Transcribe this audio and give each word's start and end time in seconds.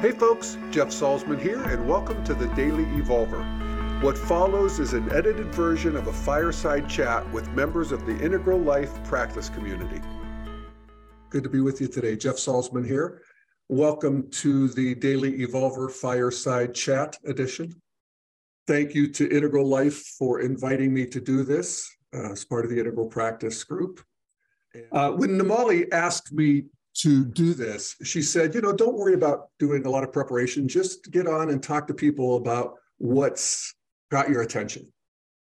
Hey 0.00 0.12
folks, 0.12 0.56
Jeff 0.70 0.90
Salzman 0.90 1.42
here, 1.42 1.60
and 1.60 1.88
welcome 1.88 2.22
to 2.22 2.32
the 2.32 2.46
Daily 2.54 2.84
Evolver. 2.84 3.42
What 4.00 4.16
follows 4.16 4.78
is 4.78 4.92
an 4.92 5.10
edited 5.10 5.52
version 5.52 5.96
of 5.96 6.06
a 6.06 6.12
fireside 6.12 6.88
chat 6.88 7.28
with 7.32 7.50
members 7.50 7.90
of 7.90 8.06
the 8.06 8.16
Integral 8.24 8.60
Life 8.60 9.02
practice 9.02 9.48
community. 9.48 10.00
Good 11.30 11.42
to 11.42 11.48
be 11.48 11.60
with 11.60 11.80
you 11.80 11.88
today. 11.88 12.14
Jeff 12.14 12.36
Salzman 12.36 12.86
here. 12.86 13.22
Welcome 13.68 14.30
to 14.30 14.68
the 14.68 14.94
Daily 14.94 15.44
Evolver 15.44 15.90
Fireside 15.90 16.76
Chat 16.76 17.16
edition. 17.26 17.74
Thank 18.68 18.94
you 18.94 19.08
to 19.08 19.28
Integral 19.36 19.66
Life 19.66 19.98
for 20.16 20.42
inviting 20.42 20.94
me 20.94 21.06
to 21.06 21.20
do 21.20 21.42
this 21.42 21.92
uh, 22.14 22.30
as 22.30 22.44
part 22.44 22.64
of 22.64 22.70
the 22.70 22.78
Integral 22.78 23.08
Practice 23.08 23.64
Group. 23.64 24.00
Uh, 24.92 25.10
when 25.10 25.30
Namali 25.30 25.92
asked 25.92 26.32
me 26.32 26.66
to 26.98 27.24
do 27.24 27.54
this, 27.54 27.96
she 28.02 28.22
said, 28.22 28.54
you 28.54 28.60
know, 28.60 28.72
don't 28.72 28.96
worry 28.96 29.14
about 29.14 29.48
doing 29.58 29.86
a 29.86 29.90
lot 29.90 30.04
of 30.04 30.12
preparation. 30.12 30.66
Just 30.66 31.10
get 31.10 31.26
on 31.26 31.50
and 31.50 31.62
talk 31.62 31.86
to 31.86 31.94
people 31.94 32.36
about 32.36 32.74
what's 32.98 33.74
got 34.10 34.28
your 34.28 34.42
attention. 34.42 34.86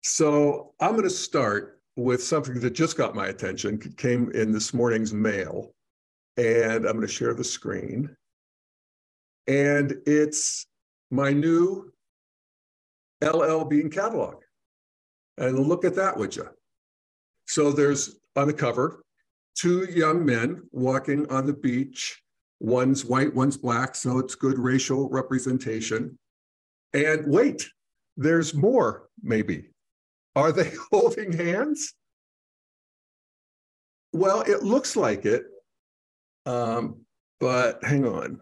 So 0.03 0.73
I'm 0.79 0.91
going 0.91 1.03
to 1.03 1.09
start 1.09 1.79
with 1.95 2.23
something 2.23 2.59
that 2.59 2.71
just 2.71 2.97
got 2.97 3.15
my 3.15 3.27
attention, 3.27 3.77
came 3.97 4.31
in 4.31 4.51
this 4.51 4.73
morning's 4.73 5.13
mail. 5.13 5.73
And 6.37 6.85
I'm 6.85 6.93
going 6.93 7.01
to 7.01 7.07
share 7.07 7.33
the 7.33 7.43
screen. 7.43 8.15
And 9.47 9.95
it's 10.05 10.65
my 11.09 11.33
new 11.33 11.91
LL 13.21 13.63
Bean 13.63 13.89
catalog. 13.89 14.35
And 15.37 15.59
look 15.59 15.85
at 15.85 15.95
that, 15.95 16.17
would 16.17 16.35
you? 16.35 16.47
So 17.47 17.71
there's 17.71 18.15
on 18.35 18.47
the 18.47 18.53
cover 18.53 19.03
two 19.61 19.85
young 19.91 20.25
men 20.25 20.63
walking 20.71 21.29
on 21.31 21.45
the 21.45 21.53
beach. 21.53 22.19
One's 22.59 23.05
white, 23.05 23.33
one's 23.33 23.57
black, 23.57 23.95
so 23.95 24.17
it's 24.17 24.33
good 24.33 24.57
racial 24.57 25.07
representation. 25.09 26.17
And 26.93 27.27
wait, 27.27 27.67
there's 28.17 28.55
more, 28.55 29.07
maybe. 29.21 29.69
Are 30.35 30.51
they 30.51 30.71
holding 30.91 31.31
hands? 31.31 31.93
Well, 34.13 34.41
it 34.41 34.63
looks 34.63 34.95
like 34.95 35.25
it, 35.25 35.43
um, 36.47 37.01
but 37.39 37.83
hang 37.83 38.05
on. 38.05 38.41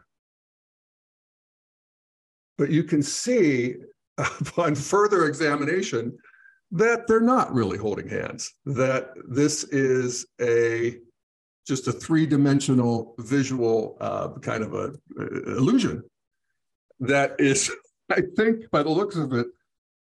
But 2.58 2.72
you 2.72 2.84
can 2.84 3.03
see 3.03 3.75
upon 4.17 4.75
further 4.75 5.25
examination 5.25 6.17
that 6.72 7.08
they're 7.08 7.20
not 7.20 7.53
really 7.53 7.78
holding 7.78 8.08
hands, 8.08 8.53
that 8.66 9.09
this 9.28 9.66
is 9.66 10.25
a 10.40 10.97
just 11.70 11.88
a 11.88 11.92
three-dimensional 11.92 13.14
visual 13.20 13.95
uh, 14.02 14.30
kind 14.42 14.64
of 14.64 14.73
a, 14.73 14.92
a 15.20 15.58
illusion 15.58 16.03
that 17.00 17.39
is, 17.39 17.72
I 18.12 18.22
think, 18.36 18.70
by 18.72 18.81
the 18.81 18.89
looks 18.89 19.16
of 19.16 19.34
it, 19.34 19.45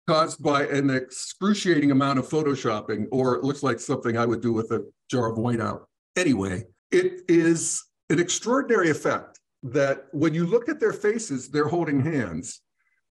caused 0.08 0.42
by 0.42 0.66
an 0.67 0.92
excruciating 0.92 1.89
amount 1.89 2.20
of 2.20 2.30
photoshopping, 2.30 3.08
or 3.11 3.36
it 3.36 3.44
looks 3.44 3.64
like 3.64 3.80
something 3.80 4.16
I 4.16 4.27
would 4.27 4.42
do 4.42 4.53
with 4.53 4.72
a 4.72 4.86
jar 5.09 5.31
of 5.31 5.38
whiteout. 5.38 5.86
Anyway, 6.16 6.66
it 6.92 7.22
is 7.27 7.83
an 8.11 8.20
extraordinary 8.20 8.92
effect 8.92 9.39
that 9.64 10.05
when 10.11 10.36
you 10.36 10.45
look 10.45 10.70
at 10.70 10.80
their 10.80 10.94
faces, 10.94 11.50
they're 11.50 11.67
holding 11.67 12.00
hands. 12.00 12.61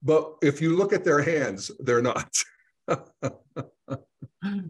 But 0.02 0.34
if 0.42 0.60
you 0.62 0.76
look 0.76 0.92
at 0.92 1.04
their 1.04 1.22
hands, 1.22 1.70
they're 1.80 2.02
not. 2.02 2.32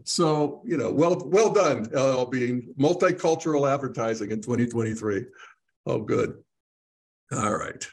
so 0.03 0.61
you 0.65 0.77
know, 0.77 0.91
well, 0.91 1.21
well 1.25 1.51
done, 1.51 1.83
Bean 2.29 2.73
multicultural 2.79 3.71
advertising 3.71 4.31
in 4.31 4.41
2023. 4.41 5.25
Oh, 5.85 5.99
good. 5.99 6.35
All 7.31 7.55
right. 7.55 7.87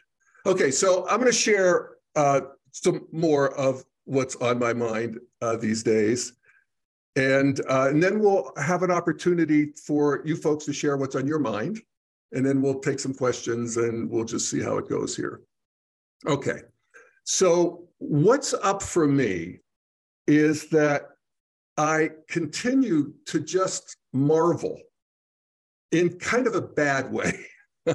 Okay, 0.47 0.71
so 0.71 1.07
I'm 1.09 1.21
going 1.21 1.31
to 1.31 1.37
share 1.37 1.93
uh, 2.17 2.41
some 2.73 3.07
more 3.13 3.55
of 3.57 3.85
what's 4.05 4.37
on 4.37 4.59
my 4.59 4.73
mind 4.73 5.19
uh, 5.43 5.57
these 5.57 5.83
days. 5.83 6.35
And, 7.17 7.61
uh, 7.69 7.89
and 7.89 8.03
then 8.03 8.21
we'll 8.21 8.53
have 8.57 8.83
an 8.83 8.91
opportunity 8.91 9.73
for 9.85 10.23
you 10.25 10.37
folks 10.37 10.65
to 10.67 10.73
share 10.73 10.97
what's 10.97 11.17
on 11.17 11.27
your 11.27 11.39
mind. 11.39 11.81
And 12.33 12.47
then 12.47 12.63
we'll 12.63 12.79
take 12.79 13.01
some 13.01 13.13
questions 13.13 13.77
and 13.77 14.09
we'll 14.09 14.25
just 14.25 14.49
see 14.49 14.61
how 14.61 14.79
it 14.79 14.89
goes 14.89 15.17
here. 15.17 15.43
Okay. 16.27 16.61
So, 17.25 17.89
what's 17.99 18.55
up 18.55 18.83
for 18.83 19.07
me 19.07 19.59
is 20.27 20.69
that 20.71 21.11
I 21.81 22.11
continue 22.29 23.15
to 23.25 23.41
just 23.41 23.97
marvel 24.13 24.79
in 25.93 26.19
kind 26.19 26.47
of 26.47 26.55
a 26.55 26.61
bad 26.61 27.11
way 27.11 27.47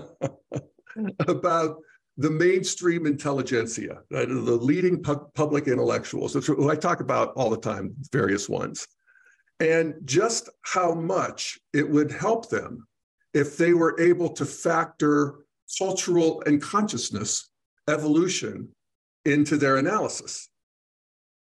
about 1.28 1.78
the 2.18 2.31
mainstream 2.31 3.06
intelligentsia, 3.06 4.01
the 4.09 4.25
leading 4.59 5.03
pu- 5.03 5.29
public 5.35 5.68
intellectuals, 5.68 6.34
who 6.34 6.72
I 6.72 6.75
talk 6.75 7.00
about 7.00 7.34
all 7.35 7.51
the 7.51 7.59
time, 7.59 7.94
various 8.12 8.50
ones, 8.50 8.88
and 9.59 9.94
just 10.03 10.50
how 10.63 10.95
much 10.95 11.59
it 11.72 11.88
would 11.88 12.12
help 12.12 12.50
them 12.50 12.88
if 13.35 13.56
they 13.56 13.74
were 13.74 14.01
able 14.01 14.29
to 14.29 14.45
factor 14.45 15.45
cultural 15.78 16.41
and 16.47 16.59
consciousness 16.59 17.51
evolution 17.88 18.68
into 19.25 19.57
their 19.57 19.78
analysis. 19.78 20.50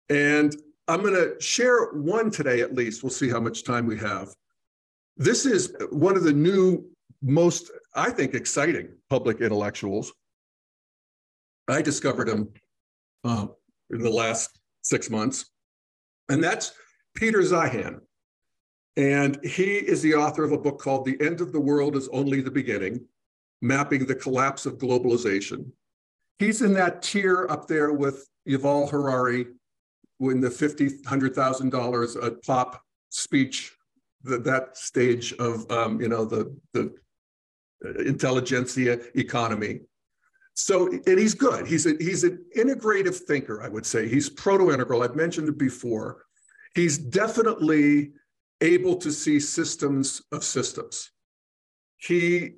And 0.07 0.55
I'm 0.91 1.01
going 1.01 1.13
to 1.13 1.39
share 1.39 1.85
one 1.93 2.29
today 2.29 2.59
at 2.59 2.75
least. 2.75 3.01
We'll 3.01 3.11
see 3.11 3.29
how 3.29 3.39
much 3.39 3.63
time 3.63 3.85
we 3.85 3.97
have. 3.99 4.35
This 5.15 5.45
is 5.45 5.73
one 5.89 6.17
of 6.17 6.23
the 6.23 6.33
new, 6.33 6.85
most, 7.21 7.71
I 7.95 8.09
think, 8.09 8.33
exciting 8.33 8.89
public 9.09 9.39
intellectuals. 9.39 10.11
I 11.69 11.81
discovered 11.81 12.27
him 12.27 12.49
uh, 13.23 13.47
in 13.91 14.01
the 14.01 14.09
last 14.09 14.59
six 14.81 15.09
months, 15.09 15.49
and 16.27 16.43
that's 16.43 16.73
Peter 17.15 17.39
Zeihan. 17.39 18.01
And 18.97 19.41
he 19.45 19.75
is 19.75 20.01
the 20.01 20.15
author 20.15 20.43
of 20.43 20.51
a 20.51 20.57
book 20.57 20.77
called 20.77 21.05
The 21.05 21.17
End 21.25 21.39
of 21.39 21.53
the 21.53 21.61
World 21.61 21.95
is 21.95 22.09
Only 22.09 22.41
the 22.41 22.51
Beginning 22.51 22.99
Mapping 23.61 24.05
the 24.05 24.15
Collapse 24.15 24.65
of 24.65 24.77
Globalization. 24.77 25.71
He's 26.39 26.61
in 26.61 26.73
that 26.73 27.01
tier 27.01 27.47
up 27.49 27.67
there 27.67 27.93
with 27.93 28.27
Yuval 28.45 28.89
Harari 28.89 29.45
when 30.21 30.39
the 30.39 30.51
fifty 30.51 30.87
hundred 31.07 31.33
thousand 31.33 31.71
dollars 31.71 32.15
a 32.15 32.29
pop 32.29 32.83
speech, 33.09 33.75
the, 34.23 34.37
that 34.37 34.77
stage 34.77 35.33
of 35.33 35.69
um, 35.71 35.99
you 35.99 36.07
know 36.07 36.23
the 36.25 36.55
the 36.73 36.93
intelligentsia 38.05 38.99
economy. 39.15 39.79
So, 40.53 40.87
and 41.07 41.17
he's 41.17 41.33
good. 41.33 41.65
He's 41.65 41.87
a, 41.87 41.93
he's 41.99 42.23
an 42.23 42.45
integrative 42.55 43.15
thinker, 43.15 43.63
I 43.63 43.69
would 43.69 43.85
say. 43.85 44.07
He's 44.07 44.29
proto-integral. 44.29 45.01
I've 45.01 45.15
mentioned 45.15 45.49
it 45.49 45.57
before. 45.57 46.25
He's 46.75 46.99
definitely 46.99 48.11
able 48.59 48.97
to 48.97 49.11
see 49.11 49.39
systems 49.39 50.21
of 50.31 50.43
systems. 50.43 51.09
He 51.97 52.57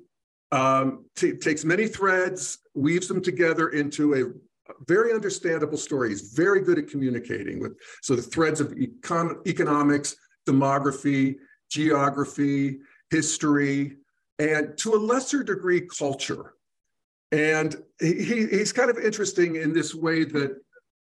um, 0.52 1.06
takes 1.16 1.64
many 1.64 1.86
threads, 1.86 2.58
weaves 2.74 3.08
them 3.08 3.22
together 3.22 3.70
into 3.70 4.14
a 4.14 4.22
very 4.86 5.12
understandable 5.12 5.76
story. 5.76 6.10
He's 6.10 6.32
very 6.32 6.60
good 6.60 6.78
at 6.78 6.88
communicating 6.88 7.60
with 7.60 7.76
so 8.02 8.16
the 8.16 8.22
threads 8.22 8.60
of 8.60 8.68
econ- 8.68 9.46
economics, 9.46 10.16
demography, 10.46 11.36
geography, 11.70 12.78
history, 13.10 13.96
and 14.38 14.76
to 14.78 14.94
a 14.94 14.96
lesser 14.96 15.42
degree, 15.42 15.82
culture. 15.82 16.54
And 17.32 17.76
he, 18.00 18.46
he's 18.46 18.72
kind 18.72 18.90
of 18.90 18.98
interesting 18.98 19.56
in 19.56 19.72
this 19.72 19.94
way 19.94 20.24
that 20.24 20.56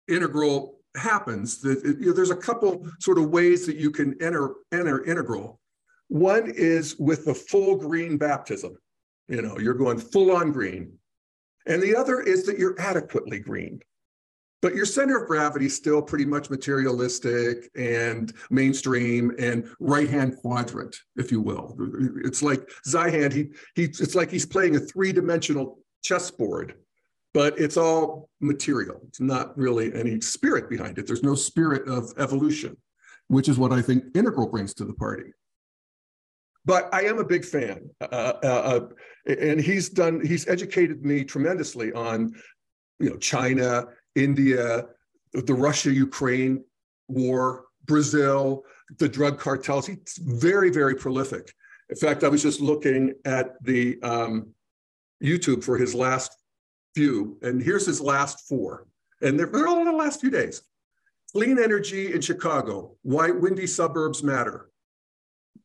integral 0.07 0.79
happens. 0.95 1.59
That 1.61 1.83
you 1.99 2.07
know, 2.07 2.13
there's 2.13 2.31
a 2.31 2.35
couple 2.35 2.87
sort 2.99 3.17
of 3.17 3.29
ways 3.29 3.65
that 3.67 3.77
you 3.77 3.91
can 3.91 4.15
enter 4.21 4.55
enter 4.71 5.03
integral. 5.05 5.59
One 6.09 6.49
is 6.49 6.97
with 6.97 7.25
the 7.25 7.33
full 7.33 7.75
green 7.75 8.17
baptism. 8.17 8.77
You 9.27 9.41
know, 9.41 9.59
you're 9.59 9.73
going 9.73 9.99
full 9.99 10.35
on 10.35 10.51
green. 10.51 10.97
And 11.67 11.81
the 11.81 11.95
other 11.95 12.21
is 12.21 12.45
that 12.45 12.57
you're 12.57 12.79
adequately 12.79 13.39
green. 13.39 13.81
But 14.61 14.73
your 14.73 14.85
center 14.85 15.21
of 15.21 15.27
gravity 15.27 15.67
is 15.67 15.75
still 15.75 16.01
pretty 16.01 16.25
much 16.25 16.49
materialistic 16.49 17.69
and 17.75 18.33
mainstream 18.49 19.31
and 19.37 19.69
right-hand 19.79 20.37
quadrant, 20.37 20.95
if 21.15 21.31
you 21.31 21.41
will. 21.41 21.77
It's 22.25 22.41
like 22.41 22.67
Zeihan, 22.87 23.31
he, 23.31 23.49
he, 23.75 23.83
it's 23.83 24.15
like 24.15 24.31
he's 24.31 24.47
playing 24.47 24.75
a 24.75 24.79
three-dimensional 24.79 25.79
chessboard, 26.03 26.73
but 27.35 27.59
it's 27.59 27.77
all 27.77 28.29
material. 28.41 28.99
It's 29.09 29.19
not 29.19 29.55
really 29.55 29.93
any 29.93 30.19
spirit 30.21 30.69
behind 30.69 30.97
it. 30.97 31.05
There's 31.05 31.23
no 31.23 31.35
spirit 31.35 31.87
of 31.87 32.11
evolution, 32.17 32.75
which 33.27 33.49
is 33.49 33.59
what 33.59 33.71
I 33.71 33.83
think 33.83 34.05
Integral 34.15 34.47
brings 34.47 34.73
to 34.75 34.85
the 34.85 34.93
party 34.93 35.33
but 36.67 36.93
I 36.93 37.03
am 37.03 37.17
a 37.17 37.23
big 37.23 37.45
fan. 37.45 37.89
Uh, 38.01 38.33
uh, 38.43 38.45
uh, 38.45 39.33
and 39.39 39.59
he's 39.59 39.87
done, 39.87 40.23
he's 40.23 40.47
educated 40.49 41.05
me 41.05 41.23
tremendously 41.23 41.93
on, 41.93 42.33
you 42.99 43.09
know, 43.09 43.17
China, 43.17 43.85
India, 44.15 44.85
the 45.33 45.53
Russia 45.53 45.91
Ukraine 45.91 46.63
war, 47.07 47.65
Brazil, 47.85 48.65
the 48.99 49.07
drug 49.07 49.39
cartels. 49.39 49.87
He's 49.87 50.19
very, 50.19 50.69
very 50.69 50.95
prolific. 50.95 51.53
In 51.89 51.95
fact, 51.95 52.25
I 52.25 52.27
was 52.27 52.43
just 52.43 52.59
looking 52.59 53.13
at 53.23 53.53
the 53.63 53.97
um, 54.03 54.49
YouTube 55.23 55.63
for 55.63 55.77
his 55.77 55.95
last 55.95 56.35
few, 56.95 57.37
and 57.43 57.63
here's 57.63 57.85
his 57.85 58.01
last 58.01 58.45
four. 58.45 58.87
And 59.21 59.39
they're, 59.39 59.47
they're 59.47 59.69
all 59.69 59.79
in 59.79 59.85
the 59.85 59.93
last 59.93 60.19
few 60.19 60.29
days. 60.29 60.61
Clean 61.31 61.57
energy 61.59 62.13
in 62.13 62.19
Chicago, 62.19 62.97
why 63.03 63.31
windy 63.31 63.67
suburbs 63.67 64.21
matter. 64.21 64.69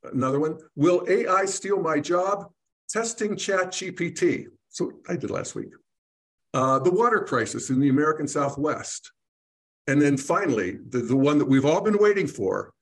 Another 0.04 0.40
one, 0.40 0.58
will 0.74 1.04
AI 1.08 1.44
steal 1.44 1.80
my 1.80 2.00
job? 2.00 2.50
Testing 2.88 3.36
chat 3.36 3.68
GPT. 3.72 4.46
So 4.68 4.92
I 5.08 5.16
did 5.16 5.30
last 5.30 5.54
week. 5.54 5.70
Uh, 6.54 6.78
the 6.78 6.90
water 6.90 7.20
crisis 7.20 7.70
in 7.70 7.80
the 7.80 7.88
American 7.88 8.28
Southwest. 8.28 9.12
And 9.86 10.00
then 10.00 10.16
finally, 10.16 10.78
the, 10.88 10.98
the 10.98 11.16
one 11.16 11.38
that 11.38 11.46
we've 11.46 11.64
all 11.64 11.80
been 11.80 11.98
waiting 11.98 12.26
for, 12.26 12.72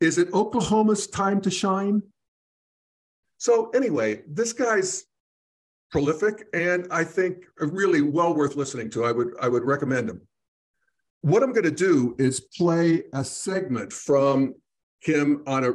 is 0.00 0.18
it 0.18 0.32
Oklahoma's 0.32 1.06
time 1.06 1.40
to 1.42 1.50
shine? 1.50 2.02
So 3.36 3.70
anyway, 3.70 4.22
this 4.26 4.52
guy's 4.52 5.04
prolific 5.90 6.46
and 6.54 6.88
I 6.90 7.04
think 7.04 7.44
really 7.58 8.00
well 8.00 8.34
worth 8.34 8.56
listening 8.56 8.90
to. 8.90 9.04
I 9.04 9.12
would 9.12 9.34
I 9.40 9.48
would 9.48 9.64
recommend 9.64 10.08
him. 10.08 10.22
What 11.20 11.42
I'm 11.42 11.52
going 11.52 11.64
to 11.64 11.70
do 11.70 12.16
is 12.18 12.40
play 12.40 13.04
a 13.12 13.22
segment 13.24 13.92
from 13.92 14.54
him 15.00 15.42
on 15.46 15.64
a 15.64 15.72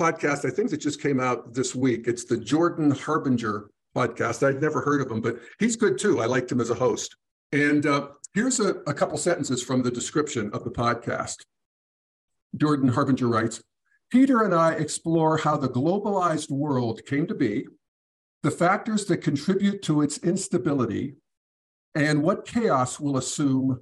podcast. 0.00 0.44
I 0.44 0.50
think 0.50 0.70
that 0.70 0.80
just 0.80 1.00
came 1.00 1.20
out 1.20 1.54
this 1.54 1.74
week. 1.74 2.06
It's 2.06 2.24
the 2.24 2.36
Jordan 2.36 2.90
Harbinger 2.90 3.70
podcast. 3.96 4.46
I'd 4.46 4.60
never 4.60 4.80
heard 4.80 5.00
of 5.00 5.10
him, 5.10 5.20
but 5.20 5.38
he's 5.58 5.76
good 5.76 5.98
too. 5.98 6.20
I 6.20 6.26
liked 6.26 6.52
him 6.52 6.60
as 6.60 6.70
a 6.70 6.74
host. 6.74 7.16
And 7.52 7.86
uh, 7.86 8.08
here's 8.34 8.60
a, 8.60 8.74
a 8.86 8.94
couple 8.94 9.16
sentences 9.18 9.62
from 9.62 9.82
the 9.82 9.90
description 9.90 10.50
of 10.52 10.64
the 10.64 10.70
podcast. 10.70 11.36
Jordan 12.56 12.88
Harbinger 12.88 13.28
writes 13.28 13.62
Peter 14.10 14.42
and 14.42 14.54
I 14.54 14.72
explore 14.72 15.38
how 15.38 15.56
the 15.56 15.68
globalized 15.68 16.50
world 16.50 17.00
came 17.06 17.26
to 17.26 17.34
be 17.34 17.66
the 18.46 18.50
factors 18.52 19.06
that 19.06 19.16
contribute 19.16 19.82
to 19.82 20.02
its 20.02 20.18
instability, 20.18 21.16
and 21.96 22.22
what 22.22 22.46
chaos 22.46 23.00
will 23.00 23.16
assume 23.16 23.80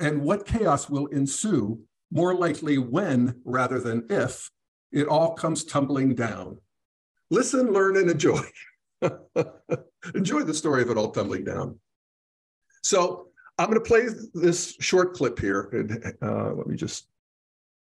and 0.00 0.22
what 0.22 0.46
chaos 0.46 0.88
will 0.88 1.06
ensue 1.06 1.80
more 2.12 2.32
likely 2.32 2.78
when 2.78 3.40
rather 3.44 3.80
than 3.80 4.06
if 4.08 4.48
it 4.92 5.06
all 5.06 5.34
comes 5.34 5.64
tumbling 5.64 6.14
down. 6.14 6.58
Listen, 7.30 7.72
learn, 7.72 7.96
and 7.96 8.10
enjoy. 8.10 8.40
enjoy 10.14 10.42
the 10.42 10.54
story 10.54 10.82
of 10.82 10.90
it 10.90 10.96
all 10.96 11.10
tumbling 11.10 11.44
down. 11.44 11.78
So 12.82 13.28
I'm 13.58 13.66
going 13.66 13.78
to 13.78 13.86
play 13.86 14.06
this 14.34 14.76
short 14.80 15.14
clip 15.14 15.38
here. 15.38 15.68
And 15.72 16.14
uh, 16.22 16.54
let 16.54 16.66
me 16.66 16.76
just 16.76 17.08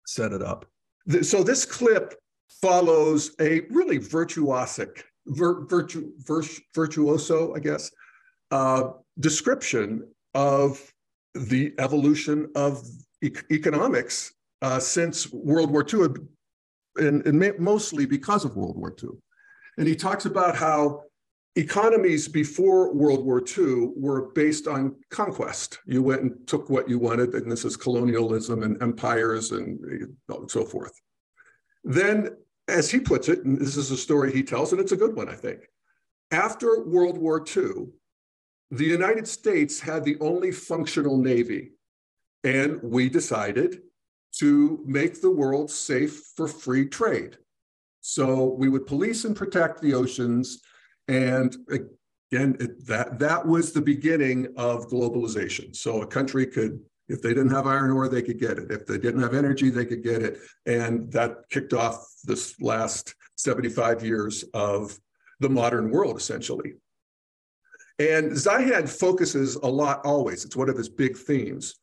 set 0.06 0.32
it 0.32 0.42
up. 0.42 0.66
So 1.22 1.42
this 1.42 1.64
clip 1.64 2.14
follows 2.62 3.32
a 3.40 3.60
really 3.70 3.98
virtuosic 3.98 5.02
vir, 5.26 5.66
virtu, 5.66 6.12
virtuoso, 6.74 7.54
I 7.54 7.58
guess, 7.60 7.90
uh, 8.50 8.90
description 9.20 10.08
of 10.34 10.92
the 11.34 11.74
evolution 11.78 12.50
of 12.54 12.86
e- 13.22 13.30
economics 13.50 14.32
uh, 14.62 14.78
since 14.78 15.32
World 15.32 15.70
War 15.70 15.84
II, 15.92 16.14
and, 16.98 17.26
and 17.26 17.58
mostly 17.58 18.06
because 18.06 18.44
of 18.44 18.56
World 18.56 18.76
War 18.76 18.94
II. 19.02 19.10
And 19.78 19.86
he 19.86 19.94
talks 19.94 20.24
about 20.24 20.56
how 20.56 21.02
economies 21.56 22.28
before 22.28 22.92
World 22.94 23.24
War 23.24 23.42
II 23.42 23.92
were 23.96 24.30
based 24.32 24.66
on 24.66 24.94
conquest. 25.10 25.80
You 25.86 26.02
went 26.02 26.22
and 26.22 26.46
took 26.46 26.68
what 26.68 26.88
you 26.88 26.98
wanted, 26.98 27.34
and 27.34 27.50
this 27.50 27.64
is 27.64 27.76
colonialism 27.76 28.62
and 28.62 28.80
empires 28.82 29.52
and 29.52 30.08
uh, 30.30 30.36
so 30.48 30.64
forth. 30.64 31.00
Then 31.84 32.36
as 32.68 32.90
he 32.90 33.00
puts 33.00 33.28
it, 33.28 33.44
and 33.44 33.58
this 33.58 33.76
is 33.76 33.90
a 33.90 33.96
story 33.96 34.32
he 34.32 34.42
tells, 34.42 34.72
and 34.72 34.80
it's 34.80 34.92
a 34.92 34.96
good 34.96 35.14
one, 35.14 35.28
I 35.28 35.34
think. 35.34 35.68
After 36.30 36.82
World 36.82 37.16
War 37.16 37.44
II, 37.56 37.86
the 38.70 38.84
United 38.84 39.28
States 39.28 39.78
had 39.78 40.04
the 40.04 40.16
only 40.20 40.50
functional 40.50 41.16
Navy, 41.16 41.72
and 42.42 42.82
we 42.82 43.08
decided 43.08 43.82
to 44.38 44.82
make 44.84 45.20
the 45.20 45.30
world 45.30 45.70
safe 45.70 46.22
for 46.36 46.46
free 46.46 46.86
trade. 46.86 47.38
So 48.00 48.54
we 48.58 48.68
would 48.68 48.86
police 48.86 49.24
and 49.24 49.34
protect 49.34 49.80
the 49.80 49.94
oceans. 49.94 50.60
And 51.08 51.56
again, 51.68 52.56
it, 52.60 52.86
that, 52.86 53.18
that 53.18 53.46
was 53.46 53.72
the 53.72 53.82
beginning 53.82 54.48
of 54.56 54.88
globalization. 54.88 55.74
So 55.74 56.02
a 56.02 56.06
country 56.06 56.46
could 56.46 56.80
if 57.08 57.22
they 57.22 57.28
didn't 57.28 57.50
have 57.50 57.66
iron 57.66 57.92
ore, 57.92 58.08
they 58.08 58.22
could 58.22 58.40
get 58.40 58.58
it. 58.58 58.70
If 58.70 58.86
they 58.86 58.98
didn't 58.98 59.22
have 59.22 59.34
energy, 59.34 59.70
they 59.70 59.84
could 59.84 60.02
get 60.02 60.22
it. 60.22 60.40
And 60.66 61.10
that 61.12 61.48
kicked 61.50 61.72
off 61.72 62.04
this 62.24 62.60
last 62.60 63.14
75 63.36 64.04
years 64.04 64.44
of 64.54 64.98
the 65.40 65.48
modern 65.48 65.90
world, 65.90 66.16
essentially. 66.16 66.74
And 67.98 68.32
Zeihan 68.32 68.88
focuses 68.88 69.54
a 69.56 69.68
lot 69.68 70.04
always, 70.04 70.44
it's 70.44 70.56
one 70.56 70.68
of 70.68 70.76
his 70.76 70.88
big 70.88 71.16
themes, 71.16 71.76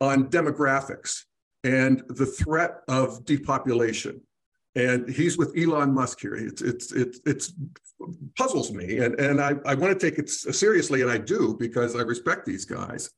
on 0.00 0.30
demographics 0.30 1.24
and 1.64 2.02
the 2.08 2.26
threat 2.26 2.80
of 2.88 3.24
depopulation. 3.24 4.20
And 4.76 5.10
he's 5.10 5.36
with 5.36 5.56
Elon 5.58 5.92
Musk 5.92 6.20
here. 6.20 6.36
It's 6.36 6.62
it's 6.62 6.92
it's 6.92 7.20
it's 7.26 7.52
puzzles 8.38 8.70
me, 8.70 8.98
and 8.98 9.18
and 9.18 9.40
I, 9.40 9.54
I 9.66 9.74
want 9.74 9.98
to 9.98 10.10
take 10.10 10.18
it 10.18 10.30
seriously, 10.30 11.02
and 11.02 11.10
I 11.10 11.18
do 11.18 11.56
because 11.58 11.96
I 11.96 12.02
respect 12.02 12.46
these 12.46 12.64
guys. 12.64 13.10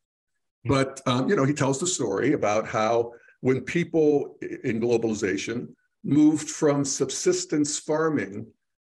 But 0.64 1.02
um, 1.06 1.28
you 1.28 1.36
know, 1.36 1.44
he 1.44 1.52
tells 1.52 1.78
the 1.78 1.86
story 1.86 2.32
about 2.32 2.66
how 2.66 3.12
when 3.40 3.60
people 3.60 4.38
in 4.40 4.80
globalization 4.80 5.68
moved 6.04 6.48
from 6.48 6.84
subsistence 6.84 7.78
farming 7.78 8.46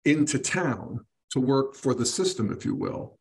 into 0.06 0.38
town 0.38 1.04
to 1.32 1.40
work 1.40 1.76
for 1.76 1.96
the 1.96 2.06
system, 2.06 2.52
if 2.52 2.66
you 2.66 2.76
will, 2.76 3.18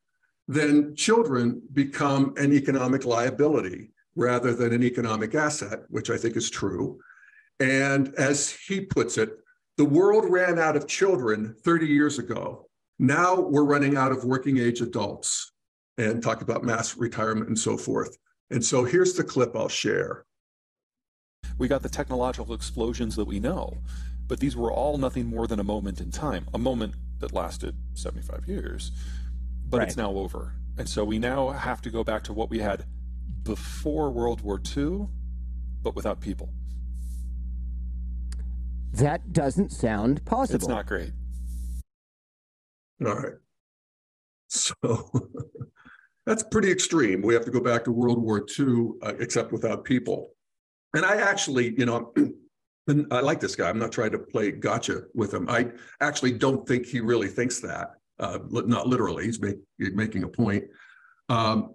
then 0.47 0.95
children 0.95 1.63
become 1.73 2.35
an 2.37 2.53
economic 2.53 3.05
liability 3.05 3.93
rather 4.15 4.55
than 4.55 4.73
an 4.73 4.83
economic 4.83 5.35
asset, 5.35 5.81
which 5.89 6.11
I 6.11 6.17
think 6.17 6.37
is 6.37 6.51
true. 6.51 7.01
And 7.61 8.15
as 8.17 8.51
he 8.51 8.81
puts 8.81 9.19
it, 9.19 9.31
the 9.79 9.85
world 9.85 10.25
ran 10.29 10.59
out 10.59 10.77
of 10.77 10.87
children 10.87 11.55
30 11.65 11.87
years 11.87 12.19
ago. 12.19 12.69
Now 12.99 13.41
we're 13.41 13.65
running 13.65 13.97
out 13.97 14.13
of 14.13 14.25
working 14.25 14.59
age 14.59 14.81
adults 14.81 15.53
and 15.99 16.23
talk 16.23 16.43
about 16.43 16.65
mass 16.65 16.97
retirement 16.97 17.49
and 17.49 17.59
so 17.59 17.77
forth. 17.77 18.17
And 18.51 18.65
so 18.65 18.85
here's 18.85 19.15
the 19.15 19.25
clip 19.25 19.57
I'll 19.57 19.69
share. 19.69 20.25
We 21.59 21.69
got 21.69 21.83
the 21.83 21.89
technological 21.89 22.55
explosions 22.55 23.17
that 23.17 23.25
we 23.25 23.41
know, 23.41 23.79
but 24.27 24.41
these 24.41 24.57
were 24.57 24.73
all 24.73 24.99
nothing 24.99 25.27
more 25.27 25.47
than 25.47 25.61
a 25.61 25.65
moment 25.65 26.01
in 26.01 26.11
time, 26.11 26.47
a 26.55 26.59
moment 26.59 26.95
that 27.21 27.33
lasted 27.33 27.77
75 27.95 28.47
years, 28.47 28.93
but 29.69 29.79
right. 29.79 29.89
it's 29.89 29.97
now 29.97 30.11
over. 30.11 30.55
And 30.79 30.89
so 30.89 31.05
we 31.05 31.19
now 31.19 31.51
have 31.51 31.81
to 31.83 31.91
go 31.91 32.05
back 32.05 32.25
to 32.25 32.33
what 32.33 32.51
we 32.51 32.59
had 32.59 32.85
before 33.45 34.11
World 34.11 34.41
War 34.41 34.61
II, 34.77 35.09
but 35.83 35.95
without 35.95 36.21
people. 36.21 36.53
That 38.93 39.33
doesn't 39.33 39.73
sound 39.73 40.25
possible. 40.25 40.57
It's 40.57 40.69
not 40.69 40.87
great. 40.87 41.13
All 43.05 43.15
right. 43.15 43.35
So 44.49 44.75
That's 46.27 46.43
pretty 46.45 46.71
extreme. 46.71 47.21
We 47.21 47.35
have 47.35 47.45
to 47.47 47.51
go 47.51 47.61
back 47.61 47.85
to 47.85 47.93
World 47.93 48.23
War 48.23 48.45
II, 48.59 48.91
uh, 49.03 49.15
except 49.19 49.53
without 49.53 49.85
people. 49.85 50.31
And 50.95 51.05
I 51.05 51.17
actually, 51.17 51.75
you 51.77 51.87
know, 51.87 52.13
and 52.87 53.07
I 53.11 53.21
like 53.21 53.41
this 53.41 53.57
guy. 53.57 53.69
I'm 53.69 53.79
not 53.79 53.93
trying 53.93 54.13
to 54.13 54.19
play 54.19 54.53
gotcha 54.53 55.03
with 55.15 55.35
him. 55.35 55.49
I 55.49 55.71
actually 56.01 56.33
don't 56.33 56.67
think 56.67 56.87
he 56.87 57.01
really 57.01 57.29
thinks 57.29 57.61
that. 57.61 57.95
Uh, 58.21 58.39
not 58.51 58.87
literally, 58.87 59.25
he's 59.25 59.41
make, 59.41 59.57
making 59.79 60.23
a 60.23 60.29
point. 60.29 60.65
Um, 61.29 61.75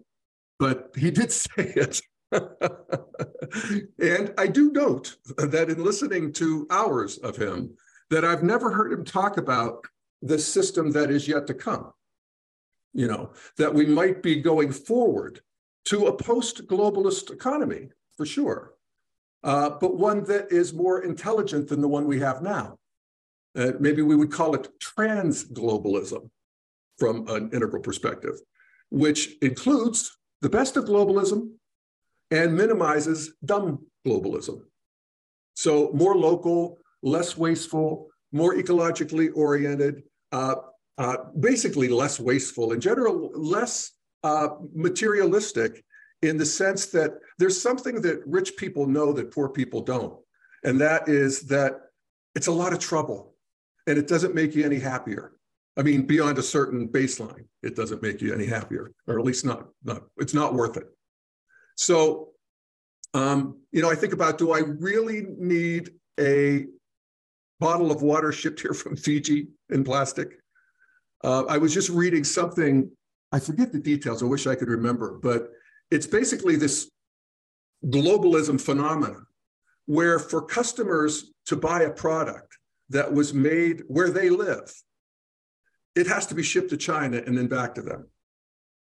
but 0.59 0.91
he 0.95 1.11
did 1.11 1.31
say 1.31 1.73
it. 1.75 2.01
and 2.31 4.33
I 4.37 4.47
do 4.47 4.71
note 4.71 5.15
that 5.37 5.69
in 5.69 5.83
listening 5.83 6.33
to 6.33 6.67
hours 6.69 7.17
of 7.19 7.37
him, 7.37 7.75
that 8.09 8.25
I've 8.25 8.43
never 8.43 8.71
heard 8.71 8.91
him 8.91 9.05
talk 9.05 9.37
about 9.37 9.85
the 10.21 10.39
system 10.39 10.91
that 10.91 11.09
is 11.09 11.27
yet 11.27 11.47
to 11.47 11.53
come 11.53 11.93
you 12.97 13.07
know, 13.07 13.29
that 13.57 13.73
we 13.73 13.85
might 13.85 14.23
be 14.23 14.41
going 14.41 14.71
forward 14.71 15.39
to 15.85 16.07
a 16.07 16.17
post-globalist 16.17 17.31
economy, 17.31 17.89
for 18.17 18.25
sure, 18.25 18.73
uh, 19.43 19.69
but 19.69 19.97
one 19.97 20.23
that 20.25 20.51
is 20.51 20.73
more 20.73 21.03
intelligent 21.03 21.67
than 21.67 21.79
the 21.79 21.87
one 21.87 22.05
we 22.05 22.19
have 22.19 22.41
now. 22.41 22.75
Uh, 23.55 23.71
maybe 23.79 24.01
we 24.01 24.15
would 24.15 24.31
call 24.31 24.55
it 24.55 24.67
trans-globalism 24.79 26.27
from 26.97 27.27
an 27.27 27.51
integral 27.53 27.81
perspective, 27.81 28.33
which 28.89 29.35
includes 29.43 30.16
the 30.41 30.49
best 30.49 30.77
of 30.77 30.85
globalism 30.85 31.51
and 32.31 32.55
minimizes 32.55 33.33
dumb 33.43 33.85
globalism. 34.05 34.61
So 35.55 35.91
more 35.93 36.15
local, 36.15 36.77
less 37.01 37.37
wasteful, 37.37 38.09
more 38.31 38.55
ecologically 38.55 39.29
oriented, 39.35 40.03
uh, 40.31 40.55
uh, 40.97 41.17
basically 41.39 41.87
less 41.87 42.19
wasteful, 42.19 42.73
in 42.73 42.81
general, 42.81 43.31
less 43.33 43.91
uh, 44.23 44.49
materialistic 44.73 45.83
in 46.21 46.37
the 46.37 46.45
sense 46.45 46.87
that 46.87 47.11
there's 47.37 47.59
something 47.59 48.01
that 48.01 48.21
rich 48.25 48.57
people 48.57 48.87
know 48.87 49.13
that 49.13 49.31
poor 49.31 49.49
people 49.49 49.81
don't. 49.81 50.17
And 50.63 50.81
that 50.81 51.07
is 51.07 51.41
that 51.47 51.79
it's 52.35 52.47
a 52.47 52.51
lot 52.51 52.73
of 52.73 52.79
trouble 52.79 53.35
and 53.85 53.97
it 53.97 54.07
doesn't 54.07 54.35
make 54.35 54.55
you 54.55 54.65
any 54.65 54.79
happier. 54.79 55.36
I 55.77 55.83
mean, 55.83 56.03
beyond 56.03 56.37
a 56.39 56.43
certain 56.43 56.87
baseline, 56.87 57.45
it 57.61 57.75
doesn't 57.75 58.01
make 58.01 58.21
you 58.21 58.33
any 58.33 58.45
happier, 58.47 58.91
or 59.05 59.19
at 59.19 59.25
least 59.25 59.45
not, 59.45 59.67
not 59.83 60.03
it's 60.17 60.33
not 60.33 60.55
worth 60.55 60.75
it. 60.75 60.87
So, 61.75 62.29
um, 63.13 63.59
you 63.71 63.81
know, 63.81 63.89
I 63.89 63.95
think 63.95 64.13
about 64.13 64.37
do 64.39 64.53
I 64.53 64.59
really 64.59 65.27
need 65.37 65.91
a 66.19 66.65
bottle 67.59 67.91
of 67.91 68.01
water 68.01 68.31
shipped 68.31 68.59
here 68.59 68.73
from 68.73 68.95
Fiji 68.95 69.47
in 69.69 69.83
plastic? 69.83 70.39
Uh, 71.23 71.43
I 71.45 71.57
was 71.57 71.73
just 71.73 71.89
reading 71.89 72.23
something, 72.23 72.89
I 73.31 73.39
forget 73.39 73.71
the 73.71 73.79
details, 73.79 74.23
I 74.23 74.25
wish 74.25 74.47
I 74.47 74.55
could 74.55 74.69
remember, 74.69 75.19
but 75.21 75.51
it's 75.91 76.07
basically 76.07 76.55
this 76.55 76.89
globalism 77.85 78.59
phenomenon 78.59 79.25
where 79.85 80.19
for 80.19 80.41
customers 80.41 81.31
to 81.45 81.55
buy 81.55 81.83
a 81.83 81.91
product 81.91 82.57
that 82.89 83.11
was 83.11 83.33
made 83.33 83.83
where 83.87 84.09
they 84.09 84.29
live, 84.29 84.71
it 85.97 86.07
has 86.07 86.27
to 86.27 86.35
be 86.35 86.43
shipped 86.43 86.69
to 86.69 86.77
China 86.77 87.21
and 87.25 87.35
then 87.37 87.47
back 87.47 87.73
to 87.75 87.81
them 87.81 88.07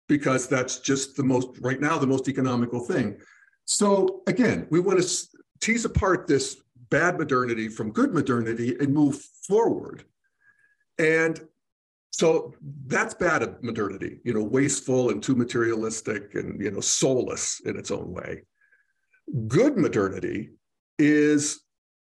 because 0.08 0.46
that's 0.46 0.78
just 0.78 1.16
the 1.16 1.22
most, 1.24 1.48
right 1.60 1.80
now, 1.80 1.98
the 1.98 2.06
most 2.06 2.28
economical 2.28 2.80
thing. 2.80 3.16
So 3.64 4.22
again, 4.26 4.66
we 4.70 4.80
want 4.80 5.02
to 5.02 5.26
tease 5.60 5.84
apart 5.84 6.26
this 6.26 6.62
bad 6.90 7.18
modernity 7.18 7.68
from 7.68 7.92
good 7.92 8.12
modernity 8.12 8.76
and 8.78 8.92
move 8.92 9.20
forward. 9.46 10.04
And 10.98 11.40
so 12.10 12.54
that's 12.86 13.14
bad 13.14 13.62
modernity, 13.62 14.20
you 14.24 14.34
know, 14.34 14.42
wasteful 14.42 15.10
and 15.10 15.22
too 15.22 15.34
materialistic 15.34 16.34
and, 16.34 16.60
you 16.60 16.70
know, 16.70 16.80
soulless 16.80 17.60
in 17.60 17.78
its 17.78 17.90
own 17.90 18.12
way. 18.12 18.42
Good 19.46 19.76
modernity 19.76 20.50
is 20.98 21.60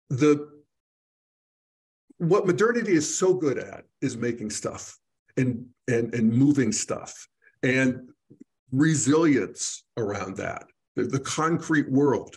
the 0.08 0.49
what 2.20 2.46
modernity 2.46 2.92
is 2.92 3.18
so 3.18 3.32
good 3.32 3.58
at 3.58 3.84
is 4.02 4.16
making 4.16 4.50
stuff 4.50 4.98
and 5.38 5.64
and 5.88 6.14
and 6.14 6.30
moving 6.30 6.70
stuff 6.70 7.26
and 7.62 8.10
resilience 8.72 9.84
around 9.96 10.36
that 10.36 10.66
the, 10.96 11.04
the 11.04 11.20
concrete 11.20 11.90
world. 11.90 12.36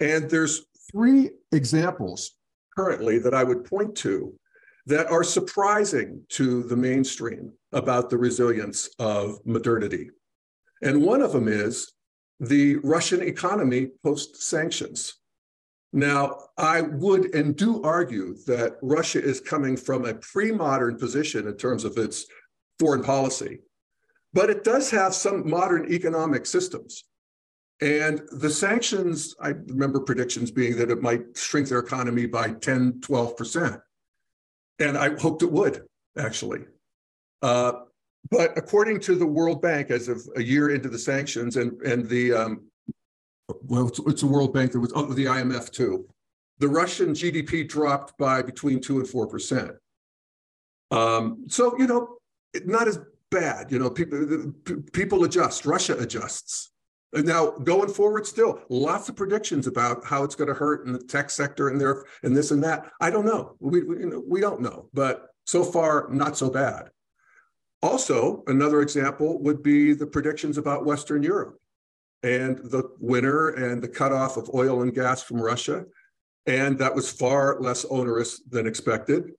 And 0.00 0.28
there's 0.30 0.66
three 0.90 1.30
examples 1.52 2.32
currently 2.76 3.18
that 3.18 3.34
i 3.34 3.44
would 3.44 3.64
point 3.64 3.94
to 3.94 4.34
that 4.86 5.06
are 5.06 5.22
surprising 5.22 6.20
to 6.28 6.62
the 6.64 6.76
mainstream 6.76 7.52
about 7.72 8.10
the 8.10 8.18
resilience 8.18 8.90
of 8.98 9.38
modernity. 9.46 10.10
And 10.82 11.02
one 11.02 11.22
of 11.22 11.32
them 11.32 11.46
is 11.48 11.92
the 12.40 12.76
russian 12.76 13.22
economy 13.22 13.90
post 14.02 14.42
sanctions 14.42 15.14
now, 15.94 16.48
I 16.58 16.80
would 16.80 17.36
and 17.36 17.54
do 17.54 17.80
argue 17.84 18.34
that 18.46 18.78
Russia 18.82 19.22
is 19.22 19.40
coming 19.40 19.76
from 19.76 20.04
a 20.04 20.14
pre 20.14 20.50
modern 20.50 20.98
position 20.98 21.46
in 21.46 21.56
terms 21.56 21.84
of 21.84 21.96
its 21.96 22.26
foreign 22.80 23.04
policy, 23.04 23.60
but 24.32 24.50
it 24.50 24.64
does 24.64 24.90
have 24.90 25.14
some 25.14 25.48
modern 25.48 25.92
economic 25.92 26.46
systems. 26.46 27.04
And 27.80 28.22
the 28.32 28.50
sanctions, 28.50 29.36
I 29.40 29.50
remember 29.50 30.00
predictions 30.00 30.50
being 30.50 30.76
that 30.78 30.90
it 30.90 31.00
might 31.00 31.36
shrink 31.36 31.68
their 31.68 31.78
economy 31.78 32.26
by 32.26 32.54
10, 32.54 32.94
12%. 32.94 33.80
And 34.80 34.98
I 34.98 35.16
hoped 35.16 35.44
it 35.44 35.52
would, 35.52 35.84
actually. 36.18 36.62
Uh, 37.40 37.72
but 38.32 38.58
according 38.58 38.98
to 39.00 39.14
the 39.14 39.26
World 39.26 39.62
Bank, 39.62 39.92
as 39.92 40.08
of 40.08 40.20
a 40.34 40.42
year 40.42 40.70
into 40.70 40.88
the 40.88 40.98
sanctions 40.98 41.56
and, 41.56 41.80
and 41.82 42.08
the 42.08 42.32
um, 42.32 42.64
well, 43.48 43.88
it's, 43.88 43.98
it's 44.00 44.22
a 44.22 44.26
World 44.26 44.54
Bank. 44.54 44.72
There 44.72 44.80
was 44.80 44.92
oh, 44.94 45.06
the 45.06 45.26
IMF 45.26 45.70
too. 45.70 46.06
The 46.58 46.68
Russian 46.68 47.10
GDP 47.10 47.68
dropped 47.68 48.16
by 48.16 48.42
between 48.42 48.80
two 48.80 48.98
and 48.98 49.08
four 49.08 49.26
percent. 49.26 49.72
Um, 50.90 51.44
so 51.48 51.76
you 51.78 51.86
know, 51.86 52.18
not 52.64 52.88
as 52.88 52.98
bad. 53.30 53.70
You 53.70 53.78
know, 53.78 53.90
people 53.90 54.52
people 54.92 55.24
adjust. 55.24 55.66
Russia 55.66 55.96
adjusts. 55.98 56.70
Now 57.12 57.50
going 57.50 57.90
forward, 57.90 58.26
still 58.26 58.60
lots 58.68 59.08
of 59.08 59.16
predictions 59.16 59.66
about 59.66 60.04
how 60.04 60.24
it's 60.24 60.34
going 60.34 60.48
to 60.48 60.54
hurt 60.54 60.86
in 60.86 60.92
the 60.92 60.98
tech 60.98 61.30
sector 61.30 61.68
and 61.68 61.80
there 61.80 62.04
and 62.22 62.36
this 62.36 62.50
and 62.50 62.62
that. 62.64 62.90
I 63.00 63.10
don't 63.10 63.26
know. 63.26 63.56
We 63.60 63.82
we, 63.82 63.98
you 64.00 64.06
know, 64.06 64.22
we 64.26 64.40
don't 64.40 64.60
know, 64.60 64.88
but 64.94 65.28
so 65.44 65.62
far 65.62 66.08
not 66.10 66.36
so 66.36 66.50
bad. 66.50 66.90
Also, 67.82 68.42
another 68.46 68.80
example 68.80 69.42
would 69.42 69.62
be 69.62 69.92
the 69.92 70.06
predictions 70.06 70.56
about 70.56 70.86
Western 70.86 71.22
Europe 71.22 71.58
and 72.24 72.56
the 72.70 72.90
winter 72.98 73.50
and 73.50 73.82
the 73.82 73.88
cutoff 73.88 74.38
of 74.38 74.50
oil 74.54 74.80
and 74.82 74.94
gas 74.94 75.22
from 75.22 75.40
Russia. 75.40 75.84
And 76.46 76.78
that 76.78 76.94
was 76.94 77.12
far 77.12 77.60
less 77.60 77.84
onerous 77.84 78.40
than 78.48 78.66
expected. 78.66 79.32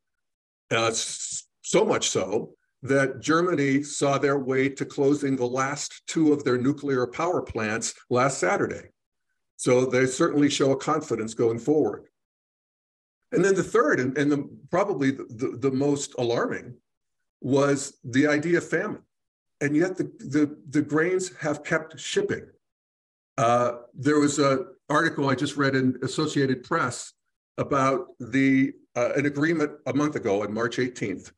Uh, 0.70 0.92
so 0.94 1.84
much 1.84 2.10
so 2.10 2.54
that 2.84 3.22
Germany 3.22 3.82
saw 3.82 4.20
their 4.20 4.38
way 4.38 4.70
to 4.70 4.86
closing 4.86 5.36
the 5.36 5.48
last 5.48 6.04
two 6.06 6.32
of 6.32 6.44
their 6.44 6.60
nuclear 6.60 7.08
power 7.08 7.42
plants 7.42 7.96
last 8.12 8.38
Saturday. 8.38 8.90
So 9.58 9.86
they 9.86 10.06
certainly 10.06 10.50
show 10.50 10.72
a 10.72 10.78
confidence 10.78 11.34
going 11.34 11.58
forward. 11.58 12.06
And 13.32 13.44
then 13.44 13.56
the 13.56 13.64
third, 13.64 14.00
and, 14.00 14.16
and 14.16 14.32
the, 14.32 14.50
probably 14.70 15.10
the, 15.10 15.26
the, 15.30 15.58
the 15.58 15.72
most 15.72 16.14
alarming, 16.20 16.76
was 17.42 17.98
the 18.04 18.28
idea 18.28 18.60
of 18.60 18.70
famine. 18.70 19.02
And 19.60 19.76
yet 19.76 19.98
the, 19.98 20.04
the, 20.20 20.56
the 20.70 20.82
grains 20.84 21.36
have 21.38 21.64
kept 21.64 22.00
shipping. 22.00 22.46
Uh, 23.38 23.78
there 23.94 24.20
was 24.20 24.40
an 24.40 24.66
article 24.90 25.30
I 25.30 25.36
just 25.36 25.58
read 25.58 25.76
in 25.76 25.98
Associated 26.04 26.64
Press 26.64 27.14
about 27.58 28.08
the 28.20 28.74
uh, 28.96 29.12
an 29.16 29.26
agreement 29.26 29.72
a 29.88 29.94
month 29.94 30.16
ago 30.16 30.44
on 30.44 30.54
March 30.54 30.78
18th 30.78 31.32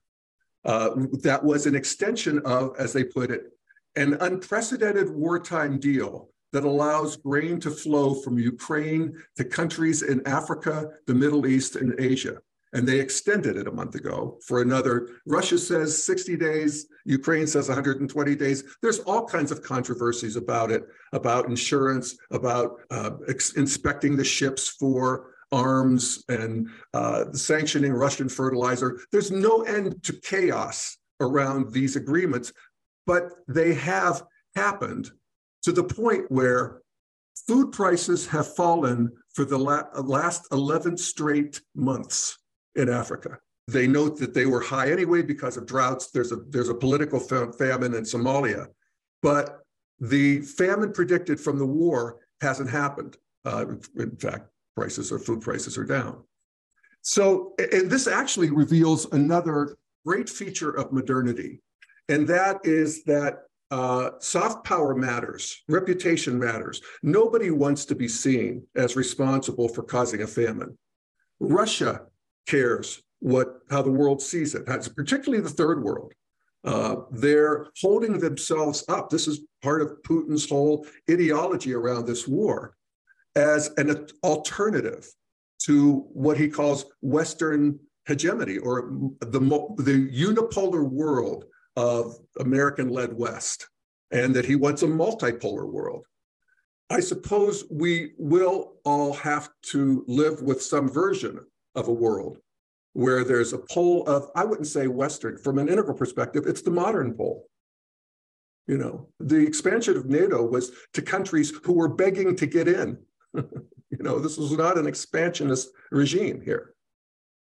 uh, 0.66 0.92
that 1.24 1.44
was 1.44 1.66
an 1.66 1.76
extension 1.76 2.40
of, 2.46 2.76
as 2.78 2.94
they 2.94 3.04
put 3.04 3.32
it, 3.32 3.52
an 3.96 4.14
unprecedented 4.22 5.10
wartime 5.10 5.80
deal 5.80 6.30
that 6.54 6.64
allows 6.64 7.18
grain 7.18 7.60
to 7.60 7.72
flow 7.72 8.14
from 8.14 8.38
Ukraine 8.38 9.14
to 9.36 9.44
countries 9.44 10.04
in 10.04 10.26
Africa, 10.28 10.90
the 11.08 11.14
Middle 11.14 11.48
East, 11.48 11.76
and 11.76 12.00
Asia 12.00 12.38
and 12.74 12.88
they 12.88 13.00
extended 13.00 13.58
it 13.58 13.68
a 13.68 13.72
month 13.72 13.96
ago 13.96 14.38
for 14.46 14.62
another. 14.62 15.10
Russia 15.26 15.58
says 15.58 16.04
60 16.04 16.36
days, 16.38 16.88
Ukraine 17.06 17.48
says 17.48 17.70
120 17.70 18.36
days. 18.36 18.64
There's 18.82 19.00
all 19.00 19.26
kinds 19.26 19.52
of 19.52 19.62
controversies 19.62 20.36
about 20.36 20.72
it, 20.72 20.84
about 21.14 21.48
insurance, 21.48 22.18
about 22.32 22.82
uh, 22.92 23.12
ex- 23.28 23.54
inspecting 23.54 24.18
the 24.18 24.26
ships 24.26 24.70
for 24.70 25.34
arms 25.52 26.24
and 26.28 26.68
uh, 26.94 27.32
sanctioning 27.32 27.94
Russian 27.94 28.28
fertilizer. 28.28 29.00
There's 29.12 29.32
no 29.32 29.62
end 29.62 30.04
to 30.04 30.14
chaos 30.14 30.98
around 31.22 31.72
these 31.72 31.96
agreements, 31.96 32.52
but 33.06 33.32
they 33.48 33.74
have 33.76 34.24
happened 34.56 35.10
to 35.64 35.72
the 35.72 35.84
point 35.84 36.30
where 36.30 36.82
food 37.48 37.72
prices 37.72 38.28
have 38.28 38.56
fallen 38.56 39.12
for 39.34 39.46
the 39.46 39.58
la- 39.58 39.88
last 40.02 40.48
11 40.52 40.98
straight 40.98 41.62
months 41.74 42.38
in 42.78 42.90
Africa. 42.90 43.40
They 43.68 43.88
note 43.88 44.18
that 44.20 44.34
they 44.34 44.46
were 44.46 44.62
high 44.62 44.92
anyway 44.92 45.22
because 45.24 45.58
of 45.58 45.66
droughts. 45.66 46.10
There's 46.12 46.32
a 46.32 46.38
there's 46.48 46.70
a 46.70 46.74
political 46.74 47.20
famine 47.20 47.94
in 47.94 48.04
Somalia, 48.04 48.68
but 49.22 49.60
the 50.00 50.42
famine 50.42 50.94
predicted 50.94 51.40
from 51.40 51.58
the 51.58 51.66
war 51.66 52.20
hasn't 52.40 52.70
happened. 52.70 53.18
Uh, 53.44 53.66
in 53.98 54.16
fact, 54.16 54.50
prices 54.76 55.12
or 55.12 55.20
food 55.20 55.42
prices 55.42 55.78
are 55.78 55.84
down. 55.84 56.24
So, 57.02 57.54
and 57.60 57.90
this 57.90 58.08
actually 58.08 58.52
reveals 58.52 59.12
another 59.12 59.78
great 60.06 60.30
feature 60.30 60.72
of 60.72 60.94
modernity, 60.94 61.62
and 62.08 62.28
that 62.28 62.60
is 62.64 63.04
that 63.04 63.44
uh, 63.70 64.12
soft 64.20 64.64
power 64.66 64.96
matters, 64.96 65.64
reputation 65.68 66.40
matters. 66.40 66.82
Nobody 67.04 67.52
wants 67.52 67.84
to 67.86 67.96
be 67.96 68.08
seen 68.08 68.66
as 68.76 68.96
responsible 68.96 69.68
for 69.68 69.84
causing 69.84 70.22
a 70.22 70.28
famine. 70.28 70.78
Russia 71.40 72.04
cares 72.48 73.02
what 73.20 73.60
how 73.70 73.82
the 73.82 73.92
world 73.92 74.22
sees 74.22 74.56
it, 74.56 74.66
particularly 74.96 75.42
the 75.42 75.50
third 75.50 75.84
world. 75.84 76.14
Uh, 76.64 76.98
they're 77.12 77.68
holding 77.82 78.20
themselves 78.20 78.84
up. 78.90 79.10
This 79.10 79.28
is 79.28 79.42
part 79.62 79.82
of 79.82 80.02
Putin's 80.04 80.50
whole 80.50 80.86
ideology 81.10 81.74
around 81.74 82.06
this 82.06 82.28
war 82.28 82.76
as 83.36 83.72
an 83.78 84.08
alternative 84.24 85.08
to 85.60 86.06
what 86.14 86.38
he 86.38 86.48
calls 86.48 86.86
Western 87.02 87.80
hegemony 88.06 88.58
or 88.58 88.90
the, 89.20 89.40
the 89.78 90.10
unipolar 90.12 90.90
world 90.90 91.46
of 91.76 92.18
American 92.40 92.90
led 92.90 93.14
West, 93.14 93.70
and 94.12 94.36
that 94.36 94.46
he 94.46 94.56
wants 94.56 94.82
a 94.82 94.88
multipolar 94.88 95.72
world. 95.72 96.06
I 96.90 97.02
suppose 97.02 97.66
we 97.70 98.14
will 98.18 98.76
all 98.86 99.14
have 99.14 99.50
to 99.74 100.04
live 100.08 100.42
with 100.42 100.62
some 100.62 100.90
version 100.90 101.40
of 101.78 101.88
a 101.88 101.94
world 101.94 102.40
where 102.94 103.24
there's 103.24 103.54
a 103.54 103.60
pole 103.60 104.04
of, 104.08 104.30
I 104.36 104.44
wouldn't 104.44 104.68
say 104.68 104.88
Western, 104.88 105.38
from 105.38 105.60
an 105.60 105.70
integral 105.70 105.96
perspective, 105.96 106.46
it's 106.48 106.64
the 106.64 106.72
modern 106.72 107.14
pole. 107.14 107.48
You 108.66 108.78
know, 108.78 109.08
the 109.20 109.38
expansion 109.38 109.96
of 109.96 110.08
NATO 110.08 110.44
was 110.44 110.72
to 110.94 111.02
countries 111.02 111.54
who 111.64 111.74
were 111.74 111.88
begging 111.88 112.36
to 112.36 112.46
get 112.48 112.68
in. 112.68 112.98
you 113.36 114.00
know, 114.00 114.20
this 114.20 114.38
was 114.38 114.52
not 114.52 114.78
an 114.78 114.88
expansionist 114.88 115.70
regime 115.92 116.42
here. 116.42 116.74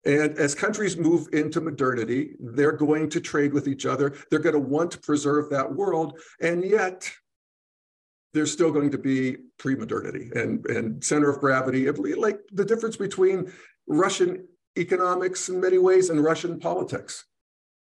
And 0.04 0.38
as 0.38 0.54
countries 0.54 0.96
move 0.96 1.28
into 1.32 1.60
modernity, 1.60 2.36
they're 2.38 2.72
going 2.72 3.10
to 3.10 3.20
trade 3.20 3.52
with 3.52 3.68
each 3.68 3.84
other. 3.84 4.14
They're 4.30 4.38
going 4.38 4.54
to 4.54 4.60
want 4.60 4.92
to 4.92 4.98
preserve 4.98 5.50
that 5.50 5.72
world. 5.72 6.18
And 6.40 6.64
yet, 6.64 7.10
there's 8.32 8.52
still 8.52 8.72
going 8.72 8.90
to 8.90 8.98
be 8.98 9.36
pre-modernity 9.58 10.30
and, 10.34 10.64
and 10.66 11.04
center 11.04 11.28
of 11.28 11.38
gravity, 11.38 11.90
like 11.90 12.40
the 12.52 12.64
difference 12.64 12.96
between 12.96 13.52
Russian 13.86 14.46
economics 14.78 15.48
in 15.48 15.60
many 15.60 15.78
ways 15.78 16.10
and 16.10 16.22
Russian 16.22 16.58
politics. 16.58 17.24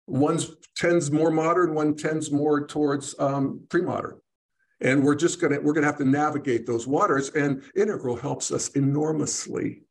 One 0.05 0.39
tends 0.75 1.11
more 1.11 1.29
modern, 1.29 1.73
one 1.73 1.95
tends 1.95 2.31
more 2.31 2.65
towards 2.65 3.15
um, 3.19 3.61
pre-modern. 3.69 4.19
And 4.81 5.03
we're 5.03 5.15
just 5.15 5.41
gonna, 5.41 5.59
we're 5.59 5.73
gonna 5.73 5.87
have 5.87 5.97
to 5.97 6.05
navigate 6.05 6.65
those 6.65 6.87
waters. 6.87 7.29
And 7.29 7.63
Integral 7.75 8.15
helps 8.15 8.51
us 8.51 8.69
enormously 8.69 9.83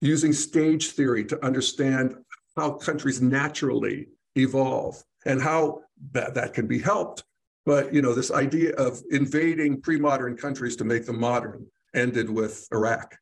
using 0.00 0.32
stage 0.32 0.90
theory 0.90 1.24
to 1.24 1.42
understand 1.44 2.16
how 2.56 2.72
countries 2.72 3.22
naturally 3.22 4.08
evolve 4.36 5.02
and 5.24 5.40
how 5.40 5.80
that, 6.12 6.34
that 6.34 6.52
can 6.52 6.66
be 6.66 6.78
helped. 6.78 7.24
But 7.64 7.94
you 7.94 8.02
know, 8.02 8.12
this 8.12 8.30
idea 8.30 8.74
of 8.74 9.00
invading 9.10 9.80
pre-modern 9.80 10.36
countries 10.36 10.76
to 10.76 10.84
make 10.84 11.06
them 11.06 11.18
modern 11.18 11.66
ended 11.94 12.28
with 12.28 12.68
Iraq. 12.72 13.16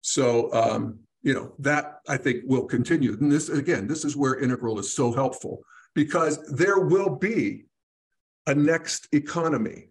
So 0.00 0.52
um, 0.52 1.00
you 1.22 1.34
know 1.34 1.52
that 1.58 2.00
I 2.08 2.16
think 2.16 2.44
will 2.46 2.64
continue. 2.64 3.12
And 3.12 3.30
this 3.30 3.48
again, 3.48 3.86
this 3.86 4.04
is 4.04 4.16
where 4.16 4.38
integral 4.38 4.78
is 4.78 4.92
so 4.92 5.12
helpful 5.12 5.62
because 5.94 6.38
there 6.50 6.78
will 6.78 7.16
be 7.16 7.64
a 8.46 8.54
next 8.54 9.08
economy, 9.12 9.88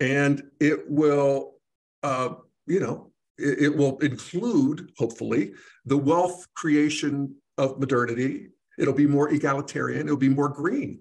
and 0.00 0.42
it 0.60 0.88
will, 0.88 1.54
uh, 2.02 2.30
you 2.66 2.80
know, 2.80 3.10
it, 3.38 3.58
it 3.64 3.76
will 3.76 3.98
include, 3.98 4.90
hopefully, 4.96 5.52
the 5.84 5.96
wealth 5.96 6.46
creation 6.54 7.34
of 7.58 7.78
modernity. 7.78 8.48
It'll 8.78 8.94
be 8.94 9.06
more 9.06 9.30
egalitarian, 9.30 10.06
it'll 10.06 10.16
be 10.16 10.28
more 10.28 10.48
green. 10.48 11.00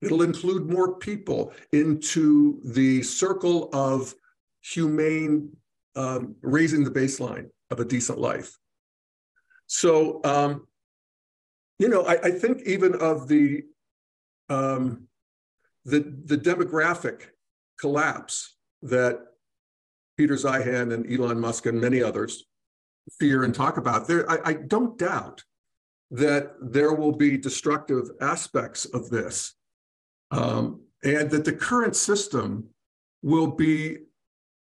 It'll 0.00 0.22
include 0.22 0.68
more 0.68 0.98
people 0.98 1.52
into 1.72 2.60
the 2.64 3.04
circle 3.04 3.70
of 3.72 4.14
humane 4.60 5.50
um, 5.94 6.34
raising 6.42 6.82
the 6.82 6.90
baseline 6.90 7.48
of 7.72 7.80
a 7.80 7.84
decent 7.84 8.18
life. 8.18 8.56
So, 9.66 10.20
um, 10.24 10.66
you 11.78 11.88
know, 11.88 12.02
I, 12.02 12.18
I, 12.22 12.30
think 12.30 12.62
even 12.66 12.94
of 12.94 13.26
the 13.26 13.64
um, 14.48 15.08
the 15.84 16.00
the 16.24 16.36
demographic 16.36 17.22
collapse 17.80 18.56
that 18.82 19.18
Peter 20.18 20.34
Zeihan 20.34 20.92
and 20.92 21.10
Elon 21.10 21.40
Musk 21.40 21.66
and 21.66 21.80
many 21.80 22.02
others 22.02 22.44
fear 23.18 23.44
and 23.44 23.54
talk 23.54 23.78
about. 23.78 24.06
There, 24.06 24.30
I, 24.30 24.38
I 24.44 24.52
don't 24.52 24.98
doubt 24.98 25.42
that 26.10 26.52
there 26.60 26.92
will 26.92 27.12
be 27.12 27.38
destructive 27.38 28.10
aspects 28.20 28.84
of 28.84 29.08
this, 29.08 29.54
um, 30.30 30.82
and 31.02 31.30
that 31.30 31.44
the 31.44 31.52
current 31.52 31.96
system 31.96 32.68
will 33.22 33.46
be, 33.46 33.96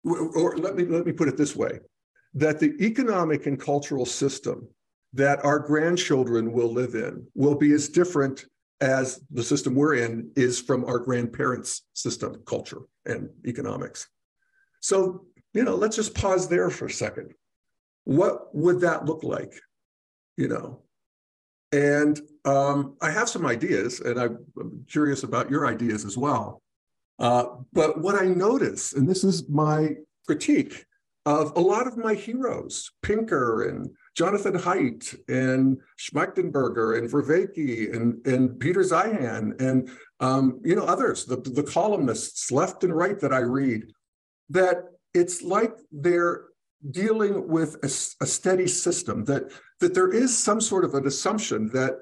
or 0.04 0.58
let 0.58 0.76
me 0.76 0.86
let 0.86 1.06
me 1.06 1.14
put 1.14 1.28
it 1.28 1.38
this 1.38 1.56
way, 1.56 1.80
that 2.36 2.60
the 2.60 2.74
economic 2.84 3.48
and 3.48 3.60
cultural 3.60 4.06
system 4.06 4.68
that 5.14 5.44
our 5.46 5.60
grandchildren 5.60 6.52
will 6.52 6.72
live 6.72 6.94
in 6.94 7.26
will 7.34 7.56
be 7.56 7.72
as 7.72 7.88
different 7.88 8.46
as 8.82 9.22
the 9.32 9.44
system 9.44 9.74
we're 9.74 9.96
in 9.96 10.30
is 10.36 10.60
from 10.60 10.84
our 10.84 11.00
grandparents' 11.00 11.84
system, 11.94 12.42
culture, 12.46 12.82
and 13.06 13.30
economics. 13.48 14.10
So 14.82 15.26
you 15.54 15.64
know, 15.64 15.76
let's 15.76 15.96
just 15.96 16.14
pause 16.14 16.50
there 16.50 16.70
for 16.70 16.88
a 16.88 16.92
second. 16.92 17.34
What 18.04 18.54
would 18.54 18.82
that 18.82 19.06
look 19.06 19.24
like? 19.24 19.54
You 20.36 20.50
know, 20.50 20.82
and 21.72 22.20
um, 22.44 22.98
I 23.02 23.10
have 23.10 23.30
some 23.30 23.46
ideas, 23.46 24.02
and 24.02 24.20
I'm 24.20 24.86
curious 24.90 25.24
about 25.24 25.50
your 25.50 25.66
ideas 25.66 26.04
as 26.04 26.18
well. 26.18 26.62
Uh, 27.18 27.46
but 27.72 28.02
what 28.02 28.22
I 28.22 28.26
notice, 28.26 28.92
and 28.92 29.08
this 29.08 29.24
is 29.24 29.48
my 29.48 29.96
critique 30.28 30.86
of 31.26 31.54
a 31.56 31.60
lot 31.60 31.88
of 31.88 31.98
my 31.98 32.14
heroes, 32.14 32.92
Pinker 33.02 33.68
and 33.68 33.90
Jonathan 34.16 34.54
Haidt 34.54 35.16
and 35.28 35.80
Schmachtenberger 36.00 36.98
and 36.98 37.10
Vervaeke 37.10 37.94
and, 37.96 38.26
and 38.28 38.60
Peter 38.60 38.82
Zeihan 38.82 39.60
and 39.60 39.90
um, 40.20 40.62
you 40.64 40.76
know 40.76 40.86
others, 40.86 41.26
the, 41.26 41.38
the 41.38 41.64
columnists 41.64 42.52
left 42.52 42.84
and 42.84 42.96
right 42.96 43.20
that 43.20 43.34
I 43.34 43.40
read, 43.40 43.92
that 44.50 44.86
it's 45.14 45.42
like 45.42 45.74
they're 45.92 46.46
dealing 46.92 47.48
with 47.48 47.76
a, 47.84 47.88
a, 48.24 48.28
steady 48.28 48.68
system 48.68 49.26
that 49.26 49.52
that 49.80 49.96
there 49.96 50.12
is 50.12 50.38
some 50.38 50.62
sort 50.62 50.86
of 50.86 50.94
an 50.94 51.08
assumption 51.08 51.68
that 51.74 51.94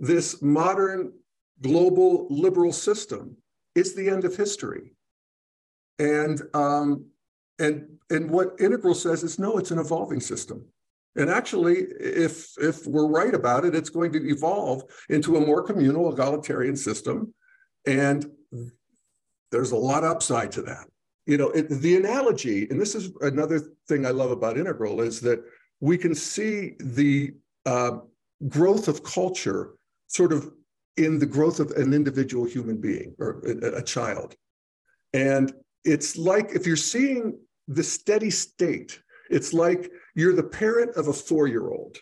this 0.00 0.42
modern 0.42 1.12
global 1.60 2.26
liberal 2.28 2.72
system 2.72 3.36
is 3.74 3.94
the 3.94 4.08
end 4.08 4.24
of 4.24 4.36
history. 4.36 4.94
And 5.98 6.42
um, 6.54 7.06
and 7.58 7.86
and 8.10 8.30
what 8.30 8.56
integral 8.60 8.94
says 8.94 9.22
is 9.22 9.38
no 9.38 9.58
it's 9.58 9.70
an 9.70 9.78
evolving 9.78 10.20
system. 10.20 10.64
And 11.16 11.28
actually 11.28 11.76
if 12.00 12.52
if 12.58 12.86
we're 12.86 13.08
right 13.08 13.34
about 13.34 13.64
it 13.64 13.74
it's 13.74 13.90
going 13.90 14.12
to 14.12 14.28
evolve 14.28 14.82
into 15.08 15.36
a 15.36 15.46
more 15.46 15.62
communal 15.62 16.12
egalitarian 16.12 16.76
system. 16.76 17.34
And 17.86 18.26
there's 19.50 19.72
a 19.72 19.76
lot 19.76 20.04
of 20.04 20.10
upside 20.10 20.50
to 20.52 20.62
that. 20.62 20.86
You 21.26 21.36
know, 21.36 21.50
it, 21.50 21.68
the 21.68 21.96
analogy, 21.96 22.68
and 22.68 22.80
this 22.80 22.94
is 22.96 23.10
another 23.20 23.60
thing 23.86 24.04
I 24.04 24.10
love 24.10 24.32
about 24.32 24.58
Integral, 24.58 25.00
is 25.02 25.20
that 25.20 25.44
we 25.80 25.96
can 25.96 26.14
see 26.14 26.74
the 26.80 27.34
uh, 27.64 27.98
growth 28.48 28.88
of 28.88 29.04
culture 29.04 29.74
sort 30.08 30.32
of 30.32 30.50
in 30.96 31.18
the 31.18 31.26
growth 31.26 31.60
of 31.60 31.70
an 31.72 31.94
individual 31.94 32.44
human 32.44 32.80
being 32.80 33.14
or 33.18 33.40
a, 33.46 33.76
a 33.76 33.82
child. 33.82 34.34
And 35.12 35.52
it's 35.84 36.16
like 36.16 36.50
if 36.50 36.66
you're 36.66 36.76
seeing 36.76 37.38
the 37.68 37.82
steady 37.82 38.30
state, 38.30 39.00
it's 39.30 39.52
like 39.52 39.90
you're 40.14 40.34
the 40.34 40.42
parent 40.42 40.96
of 40.96 41.08
a 41.08 41.12
four 41.12 41.46
year 41.46 41.68
old 41.68 41.96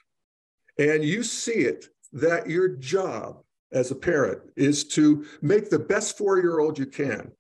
and 0.78 1.04
you 1.04 1.22
see 1.22 1.52
it 1.52 1.86
that 2.12 2.48
your 2.48 2.68
job 2.68 3.42
as 3.72 3.90
a 3.90 3.94
parent 3.94 4.40
is 4.56 4.84
to 4.84 5.24
make 5.42 5.70
the 5.70 5.78
best 5.78 6.18
four 6.18 6.38
year 6.38 6.58
old 6.58 6.78
you 6.78 6.86
can 6.86 7.30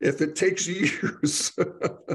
if 0.00 0.20
it 0.20 0.36
takes 0.36 0.66
years, 0.68 1.52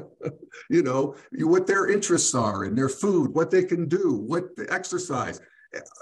you 0.70 0.84
know, 0.84 1.16
what 1.40 1.68
their 1.68 1.90
interests 1.90 2.34
are 2.34 2.64
in 2.66 2.76
their 2.76 2.90
food, 2.90 3.34
what 3.34 3.52
they 3.52 3.64
can 3.64 3.88
do, 3.88 4.16
what 4.16 4.56
the 4.56 4.72
exercise. 4.72 5.42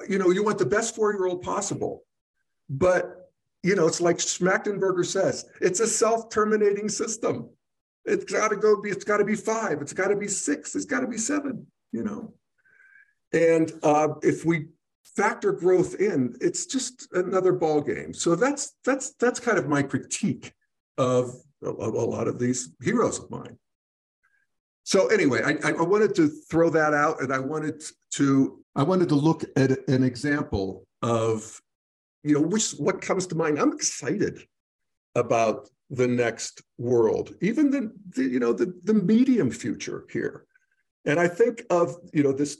You 0.07 0.17
know, 0.17 0.29
you 0.29 0.43
want 0.43 0.59
the 0.59 0.65
best 0.65 0.95
four 0.95 1.13
year 1.13 1.25
old 1.25 1.41
possible. 1.41 2.03
But, 2.69 3.31
you 3.63 3.75
know, 3.75 3.87
it's 3.87 4.01
like 4.01 4.17
Schmachtenberger 4.17 5.05
says 5.05 5.45
it's 5.61 5.79
a 5.79 5.87
self 5.87 6.29
terminating 6.29 6.89
system. 6.89 7.49
It's 8.07 8.31
got 8.31 8.49
to 8.49 8.55
go 8.55 8.81
be, 8.81 8.89
it's 8.89 9.03
got 9.03 9.17
to 9.17 9.25
be 9.25 9.35
five, 9.35 9.81
it's 9.81 9.93
got 9.93 10.07
to 10.07 10.15
be 10.15 10.27
six, 10.27 10.75
it's 10.75 10.85
got 10.85 11.01
to 11.01 11.07
be 11.07 11.17
seven, 11.17 11.67
you 11.91 12.03
know. 12.03 12.33
And 13.33 13.71
uh, 13.83 14.09
if 14.23 14.45
we 14.45 14.67
factor 15.03 15.51
growth 15.51 15.95
in, 15.95 16.35
it's 16.39 16.65
just 16.65 17.07
another 17.13 17.51
ball 17.51 17.81
game. 17.81 18.13
So 18.13 18.35
that's 18.35 18.75
that's 18.85 19.13
that's 19.15 19.39
kind 19.39 19.57
of 19.57 19.67
my 19.67 19.83
critique 19.83 20.53
of 20.97 21.35
a, 21.63 21.69
a 21.69 22.07
lot 22.15 22.27
of 22.27 22.39
these 22.39 22.69
heroes 22.81 23.19
of 23.19 23.29
mine. 23.29 23.57
So 24.83 25.07
anyway, 25.07 25.41
I, 25.43 25.71
I 25.71 25.81
wanted 25.81 26.15
to 26.15 26.29
throw 26.49 26.69
that 26.69 26.93
out, 26.93 27.21
and 27.21 27.33
I 27.33 27.39
wanted 27.39 27.83
to 28.13 28.63
I 28.75 28.83
wanted 28.83 29.09
to 29.09 29.15
look 29.15 29.43
at 29.57 29.71
an 29.89 30.03
example 30.03 30.87
of, 31.01 31.61
you 32.23 32.35
know, 32.35 32.41
which 32.41 32.71
what 32.71 33.01
comes 33.01 33.27
to 33.27 33.35
mind. 33.35 33.59
I'm 33.59 33.73
excited 33.73 34.43
about 35.15 35.69
the 35.89 36.07
next 36.07 36.61
world, 36.77 37.33
even 37.41 37.71
the, 37.71 37.91
the 38.09 38.23
you 38.23 38.39
know 38.39 38.53
the 38.53 38.73
the 38.83 38.93
medium 38.93 39.49
future 39.49 40.05
here, 40.11 40.45
and 41.05 41.19
I 41.19 41.27
think 41.27 41.63
of 41.69 41.95
you 42.13 42.23
know 42.23 42.33
this 42.33 42.57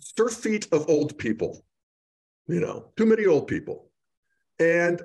surfeit 0.00 0.66
of 0.72 0.88
old 0.88 1.16
people, 1.18 1.64
you 2.46 2.60
know, 2.60 2.90
too 2.96 3.06
many 3.06 3.26
old 3.26 3.46
people, 3.46 3.90
and 4.58 5.00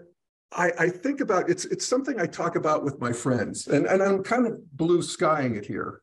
I, 0.51 0.71
I, 0.77 0.89
think 0.89 1.21
about 1.21 1.49
it's 1.49 1.65
it's 1.65 1.85
something 1.85 2.19
I 2.19 2.25
talk 2.25 2.55
about 2.55 2.83
with 2.83 2.99
my 2.99 3.11
friends, 3.11 3.67
and, 3.67 3.85
and 3.85 4.01
I'm 4.01 4.23
kind 4.23 4.47
of 4.47 4.59
blue 4.75 5.01
skying 5.01 5.55
it 5.55 5.65
here. 5.65 6.01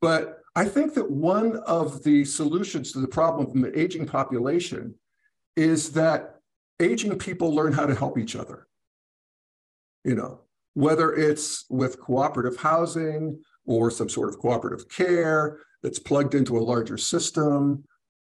But 0.00 0.40
I 0.56 0.64
think 0.64 0.94
that 0.94 1.10
one 1.10 1.56
of 1.58 2.02
the 2.02 2.24
solutions 2.24 2.92
to 2.92 3.00
the 3.00 3.08
problem 3.08 3.46
of 3.46 3.52
the 3.54 3.78
aging 3.78 4.06
population 4.06 4.94
is 5.56 5.92
that 5.92 6.36
aging 6.80 7.18
people 7.18 7.54
learn 7.54 7.72
how 7.72 7.86
to 7.86 7.94
help 7.94 8.18
each 8.18 8.34
other. 8.34 8.66
You 10.04 10.14
know, 10.14 10.40
whether 10.74 11.12
it's 11.12 11.64
with 11.68 12.00
cooperative 12.00 12.56
housing 12.56 13.40
or 13.66 13.90
some 13.90 14.08
sort 14.08 14.28
of 14.28 14.38
cooperative 14.38 14.88
care 14.88 15.58
that's 15.82 15.98
plugged 15.98 16.34
into 16.34 16.58
a 16.58 16.60
larger 16.60 16.96
system. 16.96 17.84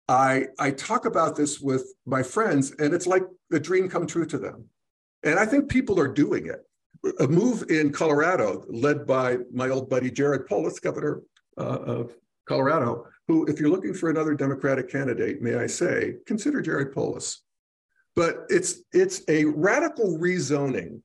I, 0.08 0.48
I 0.60 0.71
talk 0.71 1.06
about 1.06 1.36
this 1.36 1.60
with 1.60 1.93
my 2.06 2.21
friends, 2.21 2.71
and 2.80 2.93
it's 2.93 3.08
like 3.08 3.24
a 3.52 3.60
dream 3.60 3.89
come 3.89 4.06
true 4.06 4.26
to 4.28 4.38
them 4.38 4.69
and 5.26 5.39
I 5.39 5.45
think 5.45 5.67
people 5.67 6.00
are 6.00 6.08
doing 6.08 6.45
it. 6.45 6.65
A 7.19 7.28
move 7.28 7.65
in 7.69 7.91
Colorado, 7.91 8.63
led 8.69 9.06
by 9.06 9.38
my 9.52 9.69
old 9.69 9.89
buddy 9.89 10.10
Jared 10.10 10.48
Polis, 10.48 10.80
governor 10.80 11.21
uh, 11.58 11.62
of 11.62 12.15
Colorado, 12.48 13.06
who, 13.28 13.45
if 13.45 13.60
you're 13.60 13.69
looking 13.69 13.93
for 13.93 14.10
another 14.10 14.34
Democratic 14.34 14.89
candidate, 14.89 15.41
may 15.41 15.56
I 15.56 15.67
say, 15.67 16.15
consider 16.26 16.62
Jared 16.62 16.93
Polis. 16.93 17.41
But 18.15 18.45
it's 18.50 18.84
it's 18.93 19.24
a 19.28 19.45
radical 19.45 20.17
rezoning. 20.17 21.02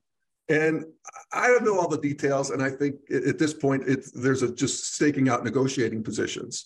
And 0.51 0.83
I 1.31 1.47
don't 1.47 1.63
know 1.63 1.79
all 1.79 1.87
the 1.87 1.97
details, 1.97 2.49
and 2.49 2.61
I 2.61 2.69
think 2.69 2.95
at 3.09 3.39
this 3.39 3.53
point, 3.53 3.83
there's 4.13 4.43
a 4.43 4.53
just 4.53 4.95
staking 4.95 5.29
out 5.29 5.45
negotiating 5.45 6.03
positions. 6.03 6.65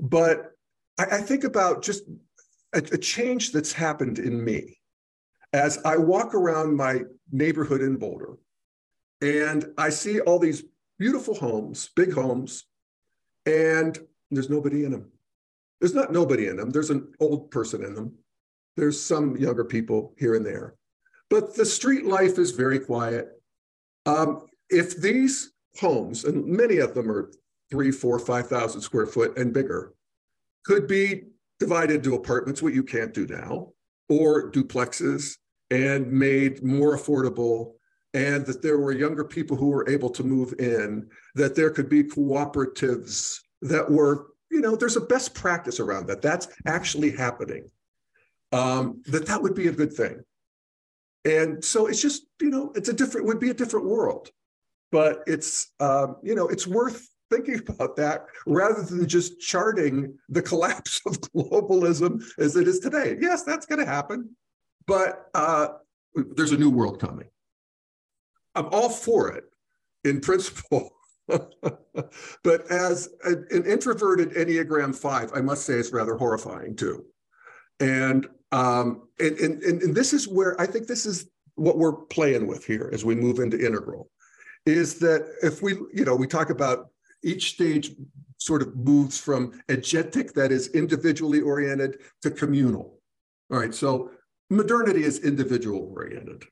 But 0.00 0.50
I, 0.98 1.04
I 1.04 1.20
think 1.20 1.44
about 1.44 1.80
just 1.80 2.02
a, 2.72 2.78
a 2.78 2.98
change 2.98 3.52
that's 3.52 3.72
happened 3.72 4.18
in 4.18 4.44
me 4.44 4.80
as 5.52 5.78
I 5.84 5.96
walk 5.96 6.34
around 6.34 6.74
my 6.74 7.02
neighborhood 7.30 7.82
in 7.82 7.98
Boulder, 7.98 8.34
and 9.22 9.64
I 9.78 9.90
see 9.90 10.18
all 10.18 10.40
these 10.40 10.64
beautiful 10.98 11.36
homes, 11.36 11.90
big 11.94 12.12
homes, 12.12 12.64
and 13.46 13.96
there's 14.32 14.50
nobody 14.50 14.84
in 14.84 14.90
them. 14.90 15.12
There's 15.80 15.94
not 15.94 16.10
nobody 16.10 16.48
in 16.48 16.56
them. 16.56 16.70
There's 16.70 16.90
an 16.90 17.12
old 17.20 17.52
person 17.52 17.84
in 17.84 17.94
them. 17.94 18.12
There's 18.76 19.00
some 19.00 19.36
younger 19.36 19.64
people 19.64 20.14
here 20.18 20.34
and 20.34 20.44
there. 20.44 20.74
But 21.30 21.54
the 21.54 21.64
street 21.64 22.04
life 22.04 22.38
is 22.38 22.50
very 22.50 22.78
quiet. 22.78 23.28
Um, 24.06 24.46
if 24.70 24.96
these 24.96 25.52
homes, 25.80 26.24
and 26.24 26.44
many 26.46 26.78
of 26.78 26.94
them 26.94 27.10
are 27.10 27.30
three, 27.70 27.90
four, 27.90 28.18
5,000 28.18 28.80
square 28.80 29.06
foot 29.06 29.36
and 29.38 29.52
bigger, 29.52 29.94
could 30.64 30.86
be 30.86 31.24
divided 31.58 31.96
into 31.96 32.14
apartments, 32.14 32.62
what 32.62 32.74
you 32.74 32.82
can't 32.82 33.14
do 33.14 33.26
now, 33.26 33.72
or 34.08 34.50
duplexes 34.50 35.36
and 35.70 36.10
made 36.10 36.62
more 36.62 36.96
affordable 36.96 37.72
and 38.14 38.46
that 38.46 38.62
there 38.62 38.78
were 38.78 38.92
younger 38.92 39.24
people 39.24 39.56
who 39.56 39.68
were 39.68 39.88
able 39.88 40.08
to 40.08 40.22
move 40.22 40.54
in, 40.60 41.08
that 41.34 41.56
there 41.56 41.70
could 41.70 41.88
be 41.88 42.04
cooperatives 42.04 43.40
that 43.60 43.90
were, 43.90 44.28
you 44.50 44.60
know, 44.60 44.76
there's 44.76 44.96
a 44.96 45.00
best 45.00 45.34
practice 45.34 45.80
around 45.80 46.06
that. 46.06 46.22
That's 46.22 46.46
actually 46.66 47.10
happening. 47.10 47.68
Um, 48.52 49.02
that 49.06 49.26
that 49.26 49.42
would 49.42 49.56
be 49.56 49.66
a 49.66 49.72
good 49.72 49.92
thing. 49.92 50.22
And 51.24 51.64
so 51.64 51.86
it's 51.86 52.02
just, 52.02 52.26
you 52.40 52.50
know, 52.50 52.72
it's 52.74 52.88
a 52.88 52.92
different, 52.92 53.26
would 53.26 53.40
be 53.40 53.50
a 53.50 53.54
different 53.54 53.86
world. 53.86 54.30
But 54.92 55.22
it's, 55.26 55.72
um, 55.80 56.16
you 56.22 56.34
know, 56.34 56.46
it's 56.48 56.66
worth 56.66 57.08
thinking 57.30 57.60
about 57.68 57.96
that 57.96 58.26
rather 58.46 58.82
than 58.82 59.08
just 59.08 59.40
charting 59.40 60.16
the 60.28 60.42
collapse 60.50 61.00
of 61.06 61.20
globalism 61.20 62.22
as 62.38 62.56
it 62.56 62.68
is 62.68 62.80
today. 62.80 63.16
Yes, 63.20 63.44
that's 63.44 63.66
going 63.66 63.80
to 63.80 63.86
happen. 63.86 64.36
But 64.86 65.26
uh, 65.34 65.68
there's 66.14 66.52
a 66.52 66.58
new 66.58 66.70
world 66.70 67.00
coming. 67.00 67.28
I'm 68.54 68.66
all 68.66 68.90
for 68.90 69.32
it 69.32 69.44
in 70.04 70.20
principle. 70.20 70.90
but 71.26 72.70
as 72.70 73.08
an 73.24 73.46
introverted 73.50 74.32
Enneagram 74.32 74.94
5, 74.94 75.30
I 75.34 75.40
must 75.40 75.64
say 75.64 75.74
it's 75.74 75.92
rather 75.92 76.16
horrifying 76.16 76.76
too. 76.76 77.06
And, 77.80 78.28
um, 78.54 79.08
and, 79.18 79.36
and, 79.38 79.62
and 79.82 79.94
this 79.96 80.12
is 80.12 80.28
where 80.28 80.58
I 80.60 80.66
think 80.66 80.86
this 80.86 81.06
is 81.06 81.28
what 81.56 81.76
we're 81.76 81.92
playing 82.06 82.46
with 82.46 82.64
here 82.64 82.88
as 82.92 83.04
we 83.04 83.16
move 83.16 83.40
into 83.40 83.58
integral 83.58 84.10
is 84.64 85.00
that 85.00 85.28
if 85.42 85.60
we, 85.60 85.72
you 85.92 86.04
know, 86.04 86.14
we 86.14 86.28
talk 86.28 86.50
about 86.50 86.90
each 87.24 87.50
stage 87.50 87.90
sort 88.38 88.62
of 88.62 88.76
moves 88.76 89.18
from 89.18 89.60
agentic, 89.68 90.32
that 90.34 90.52
is 90.52 90.68
individually 90.68 91.40
oriented, 91.40 91.98
to 92.22 92.30
communal. 92.30 93.00
All 93.50 93.58
right, 93.58 93.74
so 93.74 94.10
modernity 94.50 95.02
is 95.02 95.18
individual 95.24 95.92
oriented 95.92 96.44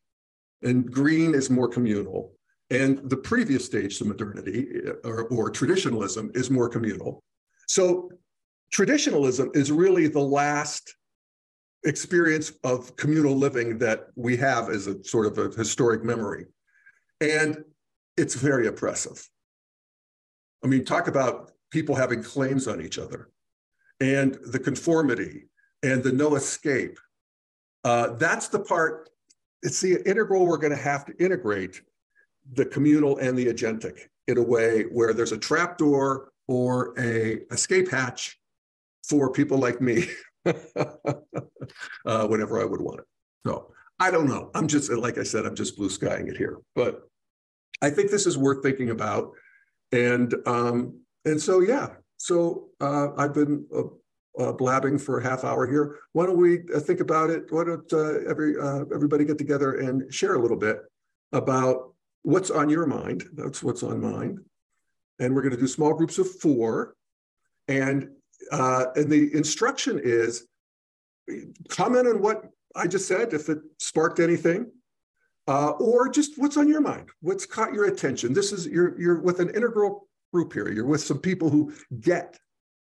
and 0.62 0.90
green 0.90 1.34
is 1.34 1.50
more 1.50 1.68
communal. 1.68 2.32
And 2.70 3.08
the 3.10 3.16
previous 3.16 3.64
stage 3.64 3.98
to 3.98 4.06
modernity 4.06 4.80
or, 5.04 5.28
or 5.28 5.50
traditionalism 5.50 6.32
is 6.34 6.50
more 6.50 6.68
communal. 6.68 7.22
So 7.68 8.10
traditionalism 8.72 9.52
is 9.54 9.70
really 9.70 10.08
the 10.08 10.20
last 10.20 10.96
experience 11.84 12.52
of 12.64 12.94
communal 12.96 13.36
living 13.36 13.78
that 13.78 14.08
we 14.14 14.36
have 14.36 14.68
as 14.68 14.86
a 14.86 15.02
sort 15.04 15.26
of 15.26 15.38
a 15.38 15.54
historic 15.56 16.04
memory. 16.04 16.46
And 17.20 17.64
it's 18.16 18.34
very 18.34 18.66
oppressive. 18.66 19.28
I 20.64 20.68
mean, 20.68 20.84
talk 20.84 21.08
about 21.08 21.52
people 21.70 21.94
having 21.94 22.22
claims 22.22 22.68
on 22.68 22.80
each 22.80 22.98
other 22.98 23.30
and 24.00 24.38
the 24.46 24.58
conformity 24.58 25.48
and 25.82 26.02
the 26.02 26.12
no 26.12 26.36
escape. 26.36 26.98
Uh, 27.84 28.14
that's 28.14 28.48
the 28.48 28.60
part 28.60 29.08
it's 29.62 29.80
the 29.80 30.02
integral 30.08 30.46
we're 30.46 30.58
going 30.58 30.76
to 30.76 30.82
have 30.82 31.04
to 31.06 31.16
integrate 31.24 31.82
the 32.54 32.64
communal 32.64 33.18
and 33.18 33.38
the 33.38 33.46
agentic 33.46 34.08
in 34.26 34.38
a 34.38 34.42
way 34.42 34.82
where 34.84 35.12
there's 35.12 35.32
a 35.32 35.38
trapdoor 35.38 36.32
or 36.48 36.94
a 36.98 37.40
escape 37.52 37.90
hatch 37.90 38.38
for 39.08 39.30
people 39.30 39.58
like 39.58 39.80
me 39.80 40.06
uh, 42.06 42.26
whenever 42.26 42.60
I 42.60 42.64
would 42.64 42.80
want 42.80 43.00
it. 43.00 43.06
So 43.46 43.72
I 43.98 44.10
don't 44.10 44.28
know. 44.28 44.50
I'm 44.54 44.68
just, 44.68 44.90
like 44.90 45.18
I 45.18 45.22
said, 45.22 45.46
I'm 45.46 45.54
just 45.54 45.76
blue 45.76 45.90
skying 45.90 46.28
it 46.28 46.36
here. 46.36 46.58
But 46.74 47.02
I 47.80 47.90
think 47.90 48.10
this 48.10 48.26
is 48.26 48.38
worth 48.38 48.62
thinking 48.62 48.90
about. 48.90 49.32
And 49.92 50.34
um, 50.46 51.00
and 51.24 51.40
so 51.40 51.60
yeah, 51.60 51.88
so 52.16 52.68
uh, 52.80 53.08
I've 53.16 53.34
been 53.34 53.66
uh, 53.74 54.42
uh, 54.42 54.52
blabbing 54.52 54.98
for 54.98 55.18
a 55.18 55.22
half 55.22 55.44
hour 55.44 55.66
here. 55.66 55.98
Why 56.12 56.26
don't 56.26 56.38
we 56.38 56.60
uh, 56.74 56.80
think 56.80 57.00
about 57.00 57.30
it? 57.30 57.44
Why 57.50 57.64
don't 57.64 57.92
uh, 57.92 58.20
every 58.28 58.56
uh, 58.58 58.84
everybody 58.94 59.24
get 59.24 59.38
together 59.38 59.74
and 59.78 60.12
share 60.12 60.34
a 60.34 60.38
little 60.38 60.56
bit 60.56 60.78
about 61.32 61.94
what's 62.22 62.50
on 62.50 62.70
your 62.70 62.86
mind? 62.86 63.24
That's 63.34 63.62
what's 63.62 63.82
on 63.82 64.00
mine. 64.00 64.38
And 65.18 65.34
we're 65.34 65.42
going 65.42 65.54
to 65.54 65.60
do 65.60 65.68
small 65.68 65.94
groups 65.94 66.18
of 66.18 66.28
four. 66.40 66.94
And 67.68 68.08
uh, 68.50 68.86
and 68.96 69.10
the 69.10 69.34
instruction 69.34 70.00
is 70.02 70.46
comment 71.68 72.08
on 72.08 72.20
what 72.20 72.50
I 72.74 72.86
just 72.86 73.06
said 73.06 73.32
if 73.32 73.48
it 73.48 73.58
sparked 73.78 74.20
anything. 74.20 74.70
Uh, 75.48 75.70
or 75.80 76.08
just 76.08 76.38
what's 76.38 76.56
on 76.56 76.68
your 76.68 76.80
mind, 76.80 77.08
what's 77.20 77.44
caught 77.44 77.74
your 77.74 77.86
attention. 77.86 78.32
This 78.32 78.52
is 78.52 78.64
you're 78.68 78.98
you're 79.00 79.20
with 79.20 79.40
an 79.40 79.50
integral 79.50 80.06
group 80.32 80.52
here. 80.52 80.70
You're 80.70 80.86
with 80.86 81.02
some 81.02 81.18
people 81.18 81.50
who 81.50 81.72
get 82.00 82.38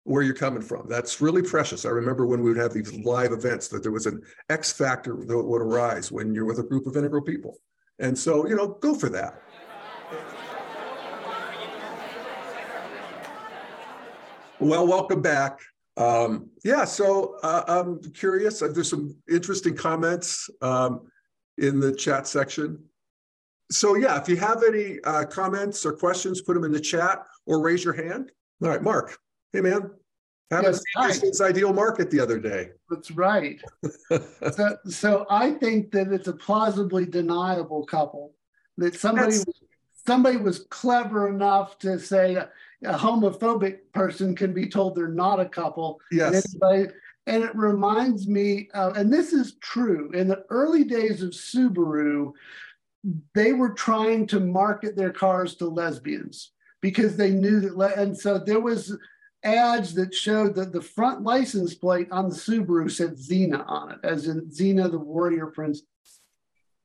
where 0.04 0.22
you're 0.22 0.36
coming 0.36 0.62
from. 0.62 0.88
That's 0.88 1.22
really 1.22 1.42
precious. 1.42 1.86
I 1.86 1.90
remember 1.90 2.26
when 2.26 2.42
we 2.42 2.50
would 2.50 2.62
have 2.62 2.74
these 2.74 2.94
live 2.94 3.32
events 3.32 3.70
that 3.70 3.84
there 3.84 3.92
was 3.92 4.06
an 4.06 4.22
X 4.50 4.72
factor 4.72 5.16
that 5.26 5.38
would 5.38 5.62
arise 5.62 6.12
when 6.12 6.34
you're 6.34 6.46
with 6.46 6.60
a 6.60 6.64
group 6.64 6.86
of 6.86 6.98
integral 6.98 7.22
people. 7.22 7.58
And 8.00 8.18
so, 8.18 8.48
you 8.48 8.56
know, 8.56 8.68
go 8.68 8.94
for 8.94 9.10
that. 9.10 9.42
Well, 14.60 14.88
welcome 14.88 15.22
back. 15.22 15.60
Um, 15.98 16.50
yeah, 16.64 16.86
so 16.86 17.38
uh, 17.44 17.64
I'm 17.68 18.00
curious. 18.14 18.62
Uh, 18.62 18.70
there's 18.70 18.90
some 18.90 19.16
interesting 19.30 19.76
comments 19.76 20.50
um, 20.62 21.08
in 21.58 21.80
the 21.80 21.94
chat 21.94 22.28
section. 22.28 22.84
So 23.72 23.96
yeah, 23.96 24.20
if 24.20 24.30
you 24.30 24.38
have 24.38 24.64
any 24.64 25.00
uh, 25.04 25.26
comments 25.26 25.86
or 25.86 25.94
questions, 25.94 26.42
put 26.42 26.54
them 26.54 26.64
in 26.64 26.72
the 26.72 26.80
chat 26.80 27.24
or 27.46 27.62
raise 27.62 27.84
your 27.84 27.94
hand. 27.94 28.32
All 28.62 28.70
right, 28.70 28.82
Mark. 28.82 29.18
Hey, 29.52 29.62
man. 29.62 29.90
Haven't 30.52 30.80
yes, 30.96 31.20
seen 31.20 31.30
this 31.32 31.42
ideal 31.42 31.74
market 31.74 32.12
the 32.12 32.20
other 32.20 32.40
day. 32.40 32.70
That's 32.90 33.10
right. 33.10 33.60
so, 34.52 34.78
so 34.86 35.26
I 35.30 35.52
think 35.52 35.92
that 35.92 36.12
it's 36.12 36.28
a 36.28 36.34
plausibly 36.34 37.06
deniable 37.06 37.86
couple. 37.86 38.36
That 38.78 38.94
somebody 38.94 39.38
was, 39.38 39.62
somebody 40.06 40.38
was 40.38 40.60
clever 40.70 41.28
enough 41.28 41.80
to 41.80 42.00
say 42.00 42.38
a, 42.84 42.94
homophobic 42.94 43.80
person 43.94 44.36
can 44.36 44.54
be 44.54 44.68
told 44.68 44.96
they're 44.96 45.08
not 45.08 45.40
a 45.40 45.50
couple. 45.50 46.00
Yes. 46.12 46.56
And, 46.62 46.92
and 47.26 47.44
it 47.44 47.56
reminds 47.56 48.28
me, 48.28 48.70
of, 48.74 48.98
and 48.98 49.12
this 49.12 49.34
is 49.34 49.56
true, 49.62 50.12
in 50.12 50.28
the 50.28 50.46
early 50.50 50.84
days 50.84 51.22
of 51.24 51.32
Subaru, 51.32 52.34
they 53.34 53.54
were 53.54 53.74
trying 53.74 54.28
to 54.28 54.40
market 54.40 54.96
their 54.96 55.12
cars 55.12 55.56
to 55.56 55.66
lesbians 55.68 56.52
because 56.82 57.16
they 57.16 57.32
knew 57.32 57.60
that, 57.60 57.98
and 57.98 58.18
so 58.18 58.38
there 58.40 58.60
was 58.60 58.98
ads 59.44 59.94
that 59.94 60.14
showed 60.14 60.56
that 60.56 60.72
the 60.72 60.82
front 60.82 61.22
license 61.24 61.76
plate 61.76 62.08
on 62.12 62.30
the 62.30 62.36
Subaru 62.36 62.90
said 62.90 63.18
Xena 63.18 63.64
on 63.68 63.92
it, 63.92 64.00
as 64.04 64.28
in 64.28 64.48
Xena, 64.48 64.90
the 64.90 65.00
warrior 65.00 65.48
princess. 65.48 65.86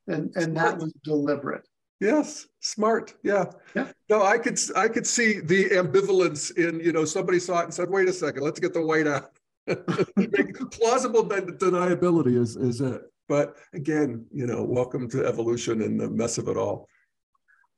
And, 0.07 0.35
and 0.35 0.57
that 0.57 0.77
was 0.77 0.91
deliberate. 1.03 1.67
Yes, 1.99 2.47
smart. 2.61 3.13
Yeah. 3.23 3.45
yeah. 3.75 3.91
No, 4.09 4.23
I 4.23 4.37
could 4.37 4.57
I 4.75 4.87
could 4.87 5.05
see 5.05 5.41
the 5.41 5.69
ambivalence 5.71 6.55
in, 6.55 6.79
you 6.79 6.93
know, 6.93 7.03
somebody 7.03 7.39
saw 7.39 7.59
it 7.59 7.65
and 7.65 7.73
said, 7.73 7.89
wait 7.89 8.07
a 8.07 8.13
second, 8.13 8.43
let's 8.43 8.59
get 8.59 8.73
the 8.73 8.85
white 8.85 9.07
out. 9.07 9.31
Plausible 9.67 11.25
deniability 11.25 12.37
is, 12.37 12.55
is 12.55 12.81
it. 12.81 13.01
But 13.27 13.57
again, 13.73 14.25
you 14.33 14.47
know, 14.47 14.63
welcome 14.63 15.09
to 15.09 15.25
evolution 15.25 15.81
and 15.81 15.99
the 15.99 16.09
mess 16.09 16.37
of 16.37 16.47
it 16.47 16.57
all. 16.57 16.87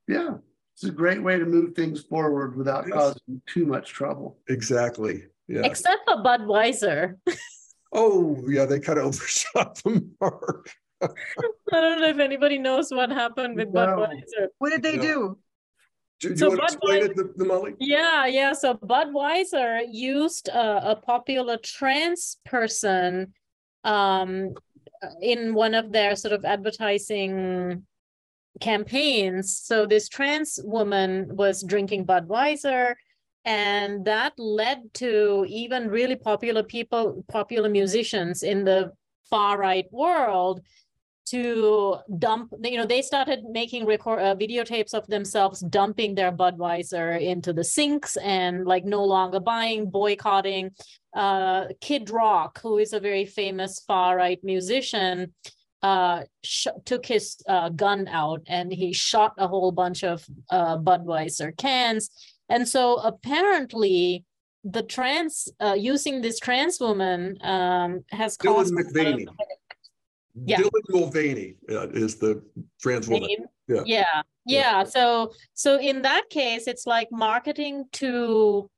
Yeah. 0.08 0.36
It's 0.76 0.84
a 0.84 0.92
great 0.92 1.22
way 1.22 1.38
to 1.38 1.46
move 1.46 1.76
things 1.76 2.02
forward 2.02 2.56
without 2.56 2.88
yes. 2.88 2.94
causing 2.94 3.42
too 3.48 3.66
much 3.66 3.92
trouble. 3.92 4.38
Exactly. 4.48 5.26
Yeah. 5.48 5.62
Except 5.66 6.02
for 6.06 6.24
Budweiser. 6.24 7.16
oh, 7.94 8.42
yeah, 8.48 8.66
they 8.66 8.80
kind 8.80 9.00
of 9.00 9.06
overshot 9.08 9.76
the 9.84 10.08
mark. 10.22 10.72
I 11.02 11.82
don't 11.82 12.02
know 12.02 12.08
if 12.08 12.20
anybody 12.20 12.58
knows 12.58 12.92
what 12.92 13.12
happened 13.12 13.56
with 13.56 13.70
no. 13.70 13.82
Budweiser. 13.82 14.48
What 14.60 14.70
did 14.72 14.84
they 14.84 14.98
do? 14.98 15.38
Do, 16.20 16.30
do 16.30 16.36
so 16.36 16.52
you 16.52 16.58
want 16.58 16.60
to 16.60 16.76
explain 16.76 17.04
it, 17.04 17.16
the, 17.16 17.34
the 17.36 17.46
Molly? 17.46 17.74
Yeah, 17.80 18.28
yeah. 18.28 18.54
So 18.54 18.76
Budweiser 18.76 19.82
used 19.90 20.50
a, 20.50 20.92
a 20.92 20.96
popular 20.96 21.58
trans 21.58 22.38
person 22.46 23.34
um, 23.84 24.54
in 25.22 25.56
one 25.56 25.74
of 25.74 25.92
their 25.92 26.16
sort 26.16 26.34
of 26.34 26.46
advertising 26.46 27.84
campaigns. 28.60 29.58
So 29.58 29.88
this 29.88 30.08
trans 30.08 30.60
woman 30.64 31.36
was 31.36 31.64
drinking 31.64 32.06
Budweiser, 32.06 32.94
and 33.46 34.06
that 34.06 34.34
led 34.38 34.94
to 34.96 35.46
even 35.50 35.88
really 35.88 36.16
popular 36.16 36.62
people, 36.62 37.26
popular 37.28 37.70
musicians 37.70 38.44
in 38.44 38.64
the 38.64 38.92
far 39.32 39.58
right 39.58 39.86
world 39.92 40.62
to 41.26 41.98
dump 42.18 42.52
you 42.64 42.78
know 42.78 42.86
they 42.86 43.02
started 43.02 43.44
making 43.50 43.86
record 43.86 44.20
uh, 44.20 44.36
videotapes 44.36 44.94
of 44.94 45.06
themselves 45.08 45.62
dumping 45.62 46.16
their 46.16 46.32
budweiser 46.32 47.20
into 47.20 47.54
the 47.54 47.64
sinks 47.64 48.18
and 48.18 48.66
like 48.66 48.86
no 48.86 49.04
longer 49.04 49.40
buying 49.40 49.90
boycotting. 49.90 50.72
Uh, 51.14 51.66
kid 51.82 52.10
rock 52.10 52.60
who 52.62 52.78
is 52.78 52.94
a 52.94 53.00
very 53.00 53.26
famous 53.26 53.84
far 53.86 54.16
right 54.16 54.40
musician 54.44 55.34
uh, 55.84 56.22
sh- 56.44 56.68
took 56.86 57.06
his 57.06 57.38
uh, 57.48 57.70
gun 57.70 58.08
out 58.08 58.42
and 58.48 58.72
he 58.72 58.94
shot 58.94 59.34
a 59.38 59.48
whole 59.48 59.72
bunch 59.72 60.04
of 60.04 60.26
uh, 60.50 60.78
budweiser 60.78 61.56
cans. 61.58 62.10
And 62.50 62.68
so 62.68 62.96
apparently 62.98 64.26
the 64.64 64.84
trans 64.84 65.50
uh, 65.60 65.76
using 65.78 66.22
this 66.22 66.40
trans 66.40 66.80
woman 66.80 67.38
um, 67.42 68.04
has 68.12 68.38
caused 68.38 68.74
yeah. 70.46 70.58
Dylan 70.58 70.82
Mulvaney 70.90 71.56
uh, 71.70 71.90
is 71.90 72.16
the 72.18 72.44
trans 72.82 73.08
woman. 73.08 73.30
Yeah. 73.30 73.46
yeah. 73.68 73.84
yeah. 73.86 74.22
Yeah. 74.46 74.84
So 74.84 75.34
so 75.54 75.80
in 75.80 76.02
that 76.02 76.30
case, 76.30 76.68
it's 76.68 76.86
like 76.86 77.08
marketing 77.12 77.86
to 77.94 78.70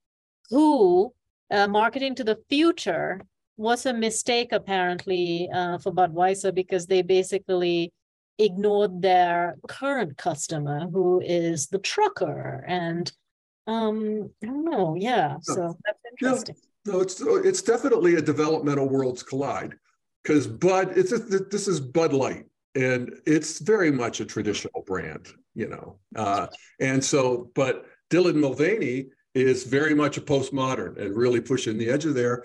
who, 0.50 1.13
uh, 1.52 1.68
marketing 1.68 2.16
to 2.16 2.24
the 2.24 2.39
future 2.50 3.22
was 3.58 3.86
a 3.86 3.94
mistake 3.94 4.52
apparently 4.52 5.50
uh, 5.54 5.78
for 5.78 5.92
Budweiser 5.92 6.54
because 6.54 6.88
they 6.88 7.02
basically 7.02 7.94
ignored 8.39 9.02
their 9.02 9.56
current 9.68 10.18
customer 10.18 10.88
who 10.92 11.22
is 11.22 11.68
the 11.68 11.78
trucker 11.78 12.66
and 12.68 13.12
um 13.68 14.30
I 14.42 14.48
don't 14.48 14.66
know 14.66 14.96
yeah 14.98 15.38
so 15.42 15.78
that's 15.86 16.00
interesting. 16.12 16.56
No, 16.86 16.94
no 16.94 17.02
it's 17.02 17.22
it's 17.22 17.62
definitely 17.62 18.16
a 18.16 18.22
developmental 18.22 18.89
worlds 18.89 19.22
collide 19.22 19.76
because 20.23 20.47
Bud, 20.47 20.97
it's 20.97 21.12
a, 21.12 21.17
this 21.17 21.67
is 21.67 21.79
Bud 21.79 22.13
Light, 22.13 22.45
and 22.75 23.13
it's 23.25 23.59
very 23.59 23.91
much 23.91 24.19
a 24.19 24.25
traditional 24.25 24.83
brand, 24.86 25.27
you 25.53 25.67
know. 25.67 25.99
Uh, 26.15 26.47
and 26.79 27.03
so, 27.03 27.51
but 27.55 27.86
Dylan 28.09 28.36
Mulvaney 28.36 29.07
is 29.36 29.63
very 29.63 29.93
much 29.93 30.17
a 30.17 30.21
postmodern 30.21 30.97
and 30.97 31.15
really 31.15 31.41
pushing 31.41 31.77
the 31.77 31.89
edge 31.89 32.05
of 32.05 32.13
there. 32.13 32.43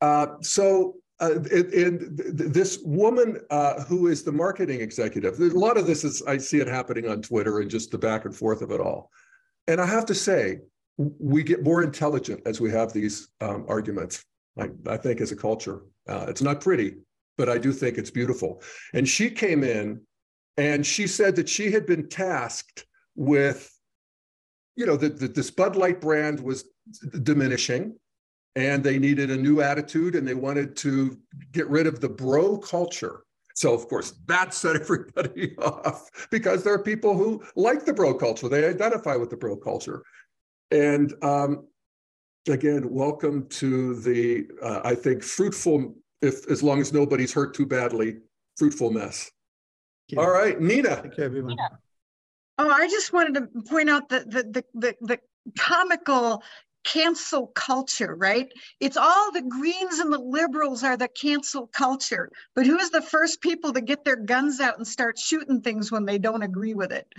Uh, 0.00 0.26
so, 0.42 0.96
uh, 1.20 1.36
and, 1.52 1.72
and 1.72 2.18
this 2.18 2.80
woman 2.84 3.38
uh, 3.50 3.82
who 3.84 4.08
is 4.08 4.22
the 4.24 4.32
marketing 4.32 4.80
executive, 4.80 5.38
a 5.38 5.44
lot 5.58 5.76
of 5.76 5.86
this 5.86 6.04
is 6.04 6.22
I 6.26 6.38
see 6.38 6.58
it 6.58 6.66
happening 6.66 7.08
on 7.08 7.22
Twitter 7.22 7.60
and 7.60 7.70
just 7.70 7.90
the 7.90 7.98
back 7.98 8.24
and 8.24 8.36
forth 8.36 8.62
of 8.62 8.70
it 8.70 8.80
all. 8.80 9.10
And 9.68 9.80
I 9.80 9.86
have 9.86 10.04
to 10.06 10.14
say, 10.14 10.58
we 10.96 11.42
get 11.42 11.64
more 11.64 11.82
intelligent 11.82 12.40
as 12.46 12.60
we 12.60 12.70
have 12.70 12.92
these 12.92 13.28
um, 13.40 13.64
arguments. 13.68 14.24
I, 14.58 14.68
I, 14.86 14.96
think 14.96 15.20
as 15.20 15.32
a 15.32 15.36
culture, 15.36 15.82
uh, 16.08 16.26
it's 16.28 16.42
not 16.42 16.60
pretty, 16.60 16.94
but 17.36 17.48
I 17.48 17.58
do 17.58 17.72
think 17.72 17.98
it's 17.98 18.10
beautiful. 18.10 18.62
And 18.92 19.08
she 19.08 19.30
came 19.30 19.64
in 19.64 20.00
and 20.56 20.86
she 20.86 21.06
said 21.06 21.36
that 21.36 21.48
she 21.48 21.70
had 21.70 21.86
been 21.86 22.08
tasked 22.08 22.86
with, 23.16 23.70
you 24.76 24.86
know, 24.86 24.96
that, 24.96 25.18
that 25.20 25.34
this 25.34 25.50
Bud 25.50 25.76
Light 25.76 26.00
brand 26.00 26.40
was 26.40 26.64
diminishing 27.22 27.96
and 28.56 28.84
they 28.84 28.98
needed 28.98 29.30
a 29.30 29.36
new 29.36 29.60
attitude 29.60 30.14
and 30.14 30.26
they 30.26 30.34
wanted 30.34 30.76
to 30.76 31.18
get 31.52 31.68
rid 31.68 31.86
of 31.86 32.00
the 32.00 32.08
bro 32.08 32.56
culture. 32.58 33.24
So, 33.56 33.72
of 33.72 33.88
course, 33.88 34.14
that 34.26 34.54
set 34.54 34.76
everybody 34.76 35.56
off 35.58 36.28
because 36.30 36.62
there 36.62 36.74
are 36.74 36.82
people 36.82 37.16
who 37.16 37.42
like 37.56 37.84
the 37.84 37.94
bro 37.94 38.14
culture. 38.14 38.48
They 38.48 38.68
identify 38.68 39.16
with 39.16 39.30
the 39.30 39.36
bro 39.36 39.56
culture. 39.56 40.02
And 40.70 41.12
um, 41.22 41.66
again, 42.48 42.90
welcome 42.90 43.48
to 43.48 43.96
the, 44.00 44.46
uh, 44.62 44.80
I 44.84 44.94
think, 44.94 45.22
fruitful 45.22 45.94
if 46.22 46.48
as 46.50 46.62
long 46.62 46.80
as 46.80 46.92
nobody's 46.92 47.32
hurt 47.32 47.54
too 47.54 47.66
badly, 47.66 48.18
fruitful 48.56 48.90
mess. 48.90 49.30
All 50.16 50.30
right, 50.30 50.60
Nina. 50.60 50.96
Thank 50.96 51.16
you, 51.16 51.24
everyone. 51.24 51.56
Yeah. 51.58 51.68
Oh, 52.58 52.70
I 52.70 52.88
just 52.88 53.12
wanted 53.12 53.34
to 53.34 53.62
point 53.62 53.90
out 53.90 54.08
the 54.08 54.20
the 54.20 54.42
the 54.44 54.64
the, 54.74 54.96
the 55.00 55.20
comical 55.58 56.42
cancel 56.84 57.46
culture, 57.48 58.14
right? 58.14 58.52
It's 58.78 58.96
all 58.96 59.32
the 59.32 59.42
Greens 59.42 59.98
and 59.98 60.12
the 60.12 60.18
liberals 60.18 60.84
are 60.84 60.96
the 60.96 61.08
cancel 61.08 61.66
culture. 61.66 62.30
But 62.54 62.66
who's 62.66 62.90
the 62.90 63.02
first 63.02 63.40
people 63.40 63.72
to 63.72 63.80
get 63.80 64.04
their 64.04 64.16
guns 64.16 64.60
out 64.60 64.76
and 64.76 64.86
start 64.86 65.18
shooting 65.18 65.62
things 65.62 65.90
when 65.90 66.04
they 66.04 66.18
don't 66.18 66.42
agree 66.42 66.74
with 66.74 66.92
it? 66.92 67.12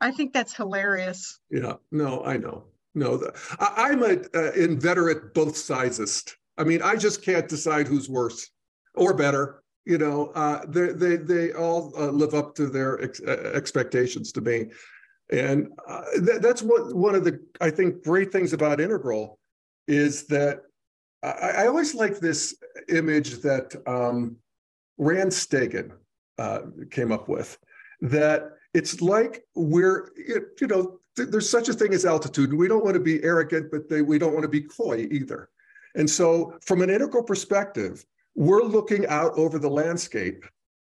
I 0.00 0.10
think 0.10 0.32
that's 0.32 0.54
hilarious. 0.54 1.38
Yeah, 1.50 1.74
no, 1.90 2.24
I 2.24 2.38
know. 2.38 2.64
No, 2.94 3.16
the, 3.16 3.34
I, 3.58 3.90
am 3.90 4.02
an 4.02 4.26
uh, 4.34 4.52
inveterate 4.52 5.32
both 5.32 5.56
sidesist. 5.56 6.36
I 6.58 6.64
mean, 6.64 6.82
I 6.82 6.96
just 6.96 7.22
can't 7.22 7.48
decide 7.48 7.86
who's 7.86 8.08
worse 8.08 8.50
or 8.94 9.14
better. 9.14 9.62
You 9.84 9.98
know, 9.98 10.26
uh, 10.34 10.64
they 10.68 10.92
they 10.92 11.16
they 11.16 11.52
all 11.52 11.92
uh, 11.98 12.10
live 12.10 12.34
up 12.34 12.54
to 12.56 12.66
their 12.66 13.02
ex- 13.02 13.20
uh, 13.20 13.52
expectations 13.54 14.30
to 14.32 14.40
me, 14.40 14.70
and 15.32 15.68
uh, 15.88 16.04
th- 16.24 16.40
that's 16.40 16.62
what 16.62 16.94
one 16.94 17.16
of 17.16 17.24
the 17.24 17.40
I 17.60 17.70
think 17.70 18.04
great 18.04 18.30
things 18.30 18.52
about 18.52 18.80
Integral 18.80 19.40
is 19.88 20.26
that 20.28 20.62
I, 21.22 21.50
I 21.62 21.66
always 21.66 21.94
like 21.94 22.20
this 22.20 22.56
image 22.88 23.40
that 23.40 23.74
um, 23.86 24.36
Rand 24.98 25.32
Stagen 25.32 25.92
uh, 26.38 26.60
came 26.90 27.10
up 27.10 27.28
with 27.28 27.58
that 28.00 28.52
it's 28.74 29.00
like 29.00 29.44
we're 29.54 30.10
you 30.60 30.66
know 30.66 30.98
there's 31.16 31.48
such 31.48 31.68
a 31.68 31.72
thing 31.72 31.92
as 31.92 32.04
altitude 32.04 32.50
and 32.50 32.58
we 32.58 32.68
don't 32.68 32.84
want 32.84 32.94
to 32.94 33.00
be 33.00 33.22
arrogant 33.22 33.70
but 33.70 33.88
they, 33.88 34.02
we 34.02 34.18
don't 34.18 34.32
want 34.32 34.42
to 34.42 34.48
be 34.48 34.62
coy 34.62 35.06
either 35.10 35.48
and 35.94 36.08
so, 36.08 36.58
from 36.64 36.82
an 36.82 36.90
integral 36.90 37.22
perspective, 37.22 38.04
we're 38.34 38.62
looking 38.62 39.06
out 39.06 39.32
over 39.36 39.58
the 39.58 39.70
landscape 39.70 40.44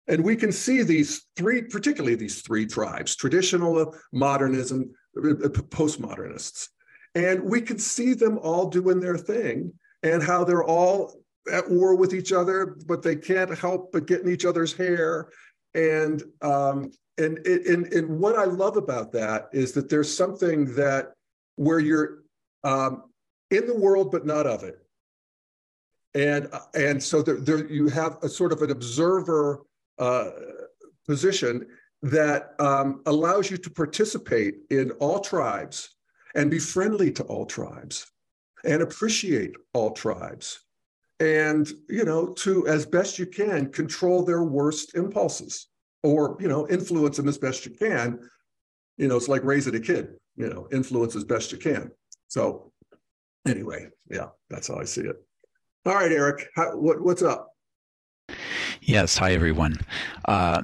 and 0.09 0.23
we 0.23 0.37
can 0.37 0.53
see 0.53 0.83
these 0.83 1.27
three, 1.37 1.63
particularly 1.63 2.15
these 2.15 2.43
three 2.43 2.67
tribes 2.67 3.17
traditional 3.17 3.95
modernism, 4.13 4.91
uh, 5.17 5.49
postmodernists. 5.71 6.69
And 7.15 7.43
we 7.43 7.61
can 7.61 7.79
see 7.79 8.15
them 8.15 8.39
all 8.39 8.69
doing 8.69 9.01
their 9.01 9.19
thing 9.19 9.73
and 10.03 10.23
how 10.23 10.45
they're 10.45 10.65
all 10.65 11.21
at 11.51 11.69
war 11.71 11.95
with 11.95 12.15
each 12.15 12.33
other, 12.33 12.77
but 12.87 13.03
they 13.03 13.17
can't 13.17 13.57
help 13.57 13.93
but 13.93 14.07
get 14.07 14.23
in 14.23 14.31
each 14.31 14.45
other's 14.45 14.73
hair. 14.73 15.29
And 15.75 16.23
um, 16.41 16.93
and, 17.19 17.39
and 17.47 17.93
and 17.93 18.19
what 18.19 18.39
I 18.39 18.45
love 18.45 18.77
about 18.77 19.13
that 19.13 19.49
is 19.53 19.73
that 19.73 19.89
there's 19.89 20.15
something 20.15 20.75
that 20.75 21.13
where 21.57 21.79
you're 21.79 22.23
um, 22.65 23.05
in 23.51 23.67
the 23.67 23.77
world 23.77 24.11
but 24.11 24.25
not 24.25 24.47
of 24.47 24.65
it 24.65 24.82
and 26.15 26.49
and 26.75 27.03
so 27.03 27.23
there, 27.23 27.37
there 27.37 27.67
you 27.67 27.89
have 27.89 28.19
a 28.23 28.29
sort 28.29 28.53
of 28.53 28.63
an 28.63 28.71
observer 28.71 29.63
uh, 29.99 30.31
position 31.07 31.67
that 32.03 32.55
um, 32.59 33.03
allows 33.07 33.51
you 33.51 33.57
to 33.57 33.71
participate 33.71 34.57
in 34.71 34.91
all 34.93 35.21
tribes 35.21 35.97
and 36.35 36.51
be 36.51 36.59
friendly 36.59 37.11
to 37.13 37.23
all 37.25 37.47
tribes 37.47 38.11
and 38.65 38.83
appreciate 38.83 39.55
all 39.75 39.91
tribes 39.93 40.61
and 41.21 41.73
you 41.89 42.05
know 42.05 42.27
to 42.27 42.67
as 42.67 42.85
best 42.85 43.19
you 43.19 43.27
can 43.27 43.71
control 43.71 44.25
their 44.25 44.43
worst 44.43 44.95
impulses 44.97 45.69
or 46.03 46.37
you 46.41 46.49
know 46.49 46.69
influence 46.69 47.17
them 47.17 47.29
as 47.29 47.39
best 47.39 47.65
you 47.65 47.73
can. 47.73 48.19
You 48.99 49.09
know 49.09 49.17
it's 49.17 49.29
like 49.29 49.45
raising 49.45 49.75
a 49.75 49.81
kid 49.81 50.15
you 50.37 50.49
know 50.49 50.69
influence 50.73 51.17
as 51.17 51.25
best 51.25 51.53
you 51.53 51.59
can. 51.59 51.91
So 52.29 52.73
anyway 53.47 53.89
yeah 54.11 54.29
that's 54.49 54.69
how 54.69 54.77
i 54.77 54.85
see 54.85 55.01
it 55.01 55.17
all 55.85 55.95
right, 55.95 56.13
Eric, 56.13 56.49
how, 56.55 56.77
what, 56.77 57.01
what's 57.03 57.23
up? 57.23 57.55
Yes, 58.81 59.17
hi 59.17 59.33
everyone. 59.33 59.81
Uh, 60.25 60.63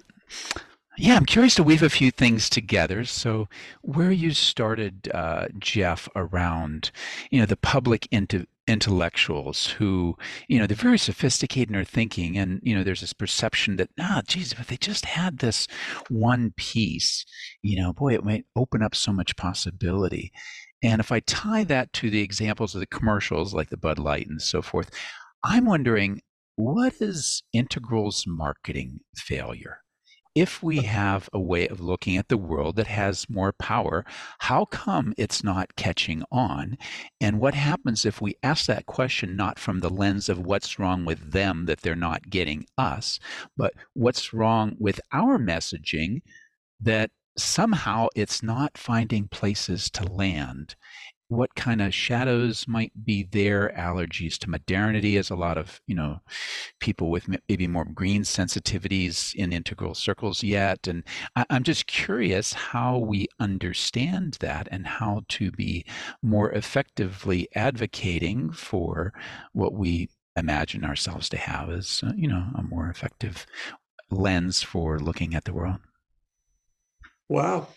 yeah, 0.97 1.17
I'm 1.17 1.27
curious 1.27 1.55
to 1.57 1.63
weave 1.63 1.83
a 1.83 1.89
few 1.89 2.11
things 2.11 2.51
together. 2.51 3.05
So, 3.05 3.49
where 3.83 4.11
you 4.11 4.33
started, 4.33 5.09
uh, 5.15 5.47
Jeff, 5.59 6.09
around 6.17 6.91
you 7.31 7.39
know 7.41 7.47
the 7.47 7.57
public 7.57 8.09
into 8.11 8.47
intellectuals 8.67 9.67
who 9.67 10.17
you 10.49 10.59
know 10.59 10.67
they're 10.67 10.77
very 10.77 10.99
sophisticated 10.99 11.69
in 11.71 11.75
their 11.75 11.85
thinking, 11.85 12.37
and 12.37 12.61
you 12.65 12.75
know 12.75 12.83
there's 12.83 13.01
this 13.01 13.13
perception 13.13 13.77
that 13.77 13.91
ah, 14.01 14.23
geez, 14.27 14.53
if 14.53 14.67
they 14.67 14.77
just 14.77 15.05
had 15.05 15.39
this 15.39 15.69
one 16.09 16.53
piece, 16.57 17.25
you 17.63 17.81
know, 17.81 17.93
boy, 17.93 18.15
it 18.15 18.25
might 18.25 18.45
open 18.57 18.83
up 18.83 18.95
so 18.95 19.13
much 19.13 19.37
possibility. 19.37 20.33
And 20.83 21.01
if 21.01 21.11
I 21.11 21.21
tie 21.21 21.65
that 21.65 21.93
to 21.95 22.11
the 22.11 22.23
examples 22.23 22.75
of 22.75 22.81
the 22.81 22.87
commercials 22.87 23.53
like 23.55 23.71
the 23.71 23.77
Bud 23.77 23.99
Light 23.99 24.29
and 24.29 24.41
so 24.41 24.63
forth, 24.63 24.91
I'm 25.43 25.65
wondering 25.65 26.21
what 26.57 26.95
is 27.01 27.43
Integral's 27.55 28.25
marketing 28.27 29.01
failure? 29.17 29.79
if 30.39 30.63
we 30.63 30.83
have 30.83 31.29
a 31.33 31.41
way 31.41 31.67
of 31.67 31.81
looking 31.81 32.17
at 32.17 32.29
the 32.29 32.37
world 32.37 32.77
that 32.77 32.87
has 32.87 33.29
more 33.29 33.53
power, 33.53 34.05
how 34.39 34.65
come 34.67 35.13
it's 35.17 35.43
not 35.43 35.75
catching 35.75 36.23
on? 36.31 36.79
And 37.21 37.41
what 37.41 37.55
mm-hmm. 37.55 37.69
happens 37.69 38.07
if 38.07 38.21
we 38.21 38.37
ask 38.45 38.67
that 38.67 38.87
question 38.87 39.35
not 39.35 39.59
from 39.59 39.81
the 39.81 39.91
lens 39.91 40.29
of 40.29 40.39
what's 40.39 40.79
wrong 40.79 41.05
with 41.05 41.33
them 41.33 41.67
that 41.67 41.81
they're 41.81 41.97
not 41.97 42.31
getting 42.31 42.67
us, 42.79 43.19
but 43.57 43.75
what's 43.95 44.33
wrong 44.33 44.77
with 44.79 45.01
our 45.11 45.39
messaging 45.39 46.21
that 46.81 47.11
somehow 47.39 48.09
it's 48.15 48.43
not 48.43 48.77
finding 48.79 49.29
places 49.29 49.91
to 49.91 50.05
land. 50.05 50.77
What 51.29 51.55
kind 51.55 51.83
of 51.83 51.95
shadows 51.95 52.67
might 52.67 52.93
be 53.05 53.23
there 53.23 53.73
allergies 53.77 54.39
to 54.39 54.51
modernity 54.51 55.19
as 55.19 55.29
a 55.29 55.37
lot 55.37 55.59
of 55.59 55.81
you 55.87 55.95
know 55.95 56.21
people 56.81 57.11
with 57.11 57.29
maybe 57.49 57.67
more 57.67 57.85
green 57.85 58.23
sensitivities 58.23 59.35
in 59.35 59.53
integral 59.53 59.95
circles 59.95 60.43
yet 60.43 60.87
and 60.87 61.05
I, 61.37 61.45
i'm 61.51 61.65
just 61.65 61.87
curious 61.87 62.55
how 62.55 62.97
we 62.97 63.27
understand 63.39 64.39
that 64.41 64.69
and 64.71 64.87
how 64.87 65.23
to 65.29 65.51
be 65.51 65.85
more 66.23 66.51
effectively 66.53 67.49
advocating 67.55 68.51
for 68.51 69.13
what 69.53 69.75
we 69.75 70.09
imagine 70.37 70.85
ourselves 70.85 71.29
to 71.31 71.37
have 71.37 71.69
as 71.69 72.03
uh, 72.07 72.13
you 72.17 72.29
know 72.29 72.47
a 72.55 72.63
more 72.63 72.89
effective 72.89 73.47
lens 74.11 74.63
for 74.63 74.99
looking 74.99 75.35
at 75.35 75.45
the 75.45 75.53
world 75.53 75.81
wow 77.29 77.69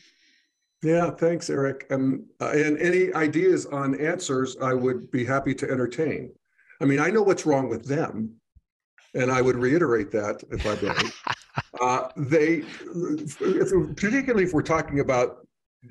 yeah, 0.84 1.12
thanks, 1.12 1.50
Eric. 1.50 1.86
Um, 1.92 2.26
uh, 2.40 2.52
and 2.56 2.78
any 2.80 3.14
ideas 3.14 3.68
on 3.68 4.00
answers, 4.00 4.58
I 4.58 4.74
would 4.74 5.12
be 5.12 5.24
happy 5.24 5.54
to 5.56 5.70
entertain. 5.70 6.34
I 6.82 6.86
mean, 6.86 7.00
I 7.00 7.12
know 7.12 7.22
what's 7.22 7.46
wrong 7.46 7.70
with 7.70 7.86
them, 7.86 8.34
and 9.14 9.32
I 9.32 9.42
would 9.44 9.56
reiterate 9.56 10.10
that 10.12 10.44
if 10.50 10.66
I 10.66 10.76
may. 10.82 11.36
uh, 11.82 12.08
they, 12.18 12.62
particularly 13.96 14.46
if 14.46 14.54
we're 14.54 14.64
talking 14.64 15.02
about 15.02 15.46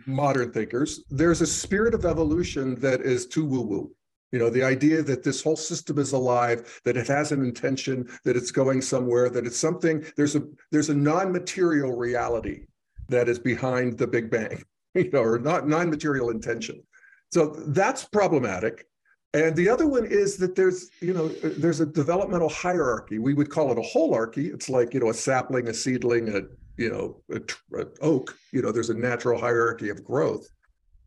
modern 0.07 0.53
thinkers, 0.53 1.05
there's 1.09 1.41
a 1.41 1.47
spirit 1.47 1.95
of 1.95 2.05
evolution 2.05 2.75
that 2.81 3.01
is 3.01 3.27
too 3.27 3.45
woo-woo. 3.45 3.93
You 4.33 4.41
know, 4.41 4.51
the 4.51 4.65
idea 4.65 5.03
that 5.03 5.23
this 5.23 5.43
whole 5.43 5.57
system 5.57 5.99
is 5.99 6.13
alive, 6.13 6.81
that 6.85 6.97
it 6.97 7.07
has 7.07 7.31
an 7.31 7.45
intention, 7.45 8.09
that 8.25 8.37
it's 8.37 8.51
going 8.51 8.81
somewhere, 8.81 9.29
that 9.29 9.47
it's 9.47 9.57
something. 9.57 10.05
There's 10.17 10.37
a 10.37 10.43
there's 10.71 10.89
a 10.89 10.95
non-material 10.95 11.97
reality 11.97 12.67
that 13.11 13.29
is 13.29 13.39
behind 13.39 13.99
the 13.99 14.07
Big 14.07 14.31
Bang. 14.31 14.65
you 14.95 15.11
know, 15.11 15.23
or 15.23 15.39
not 15.39 15.69
non-material 15.69 16.31
intention. 16.31 16.83
So 17.33 17.55
that's 17.69 18.05
problematic. 18.05 18.87
And 19.33 19.55
the 19.55 19.69
other 19.69 19.87
one 19.87 20.05
is 20.05 20.37
that 20.39 20.57
there's, 20.57 20.91
you 21.01 21.15
know, 21.15 21.29
there's 21.29 21.81
a 21.81 21.87
developmental 21.87 22.49
hierarchy. 22.49 23.19
We 23.21 23.35
would 23.35 23.49
call 23.49 23.71
it 23.71 23.79
a 23.79 23.83
holarchy. 23.83 24.53
It's 24.53 24.69
like, 24.69 24.93
you 24.93 25.01
know, 25.01 25.11
a 25.11 25.15
sapling, 25.15 25.69
a 25.69 25.75
seedling, 25.75 26.35
a, 26.35 26.41
you 26.77 26.91
know, 26.91 27.23
a, 27.31 27.81
a 27.81 27.87
oak. 28.01 28.37
You 28.53 28.63
know, 28.63 28.73
there's 28.73 28.91
a 28.91 28.95
natural 28.95 29.41
hierarchy 29.41 29.89
of 29.89 30.03
growth. 30.03 30.49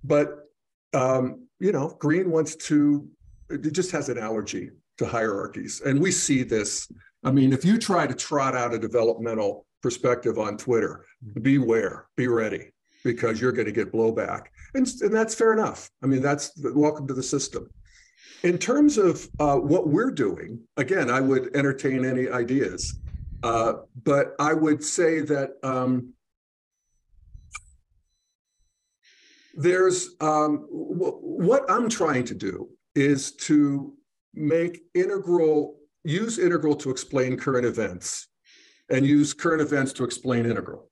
But, 0.05 0.45
um, 0.93 1.47
you 1.59 1.73
know, 1.73 1.97
Green 1.99 2.31
wants 2.31 2.55
to, 2.67 3.05
it 3.49 3.73
just 3.73 3.91
has 3.91 4.07
an 4.07 4.17
allergy 4.17 4.69
to 4.99 5.05
hierarchies. 5.05 5.81
And 5.81 5.99
we 5.99 6.11
see 6.11 6.43
this. 6.43 6.89
I 7.25 7.31
mean, 7.31 7.51
if 7.51 7.65
you 7.65 7.77
try 7.77 8.07
to 8.07 8.13
trot 8.13 8.55
out 8.55 8.73
a 8.73 8.79
developmental 8.79 9.65
perspective 9.83 10.39
on 10.39 10.57
Twitter, 10.57 11.05
beware, 11.41 12.07
be 12.15 12.27
ready 12.27 12.71
because 13.03 13.39
you're 13.39 13.51
going 13.51 13.65
to 13.65 13.71
get 13.71 13.91
blowback. 13.91 14.45
And, 14.73 14.87
and 15.01 15.13
that's 15.13 15.35
fair 15.35 15.53
enough. 15.53 15.89
I 16.01 16.07
mean, 16.07 16.21
that's 16.21 16.53
welcome 16.57 17.05
to 17.07 17.13
the 17.13 17.21
system. 17.21 17.69
In 18.43 18.57
terms 18.57 18.97
of 18.97 19.27
uh, 19.39 19.57
what 19.57 19.89
we're 19.89 20.11
doing, 20.11 20.59
again, 20.77 21.11
I 21.11 21.19
would 21.19 21.55
entertain 21.55 22.05
any 22.05 22.29
ideas, 22.29 22.99
uh, 23.43 23.73
but 24.03 24.33
I 24.39 24.53
would 24.53 24.83
say 24.83 25.19
that 25.19 25.51
um, 25.63 26.13
there's 29.53 30.15
um, 30.19 30.67
w- 30.71 31.19
what 31.21 31.69
I'm 31.69 31.89
trying 31.89 32.25
to 32.25 32.33
do 32.33 32.69
is 32.95 33.33
to 33.47 33.93
make 34.33 34.81
integral, 34.93 35.77
use 36.03 36.39
integral 36.39 36.75
to 36.77 36.89
explain 36.89 37.37
current 37.37 37.65
events 37.65 38.27
and 38.89 39.05
use 39.05 39.33
current 39.33 39.61
events 39.61 39.93
to 39.93 40.03
explain 40.03 40.45
integral 40.45 40.89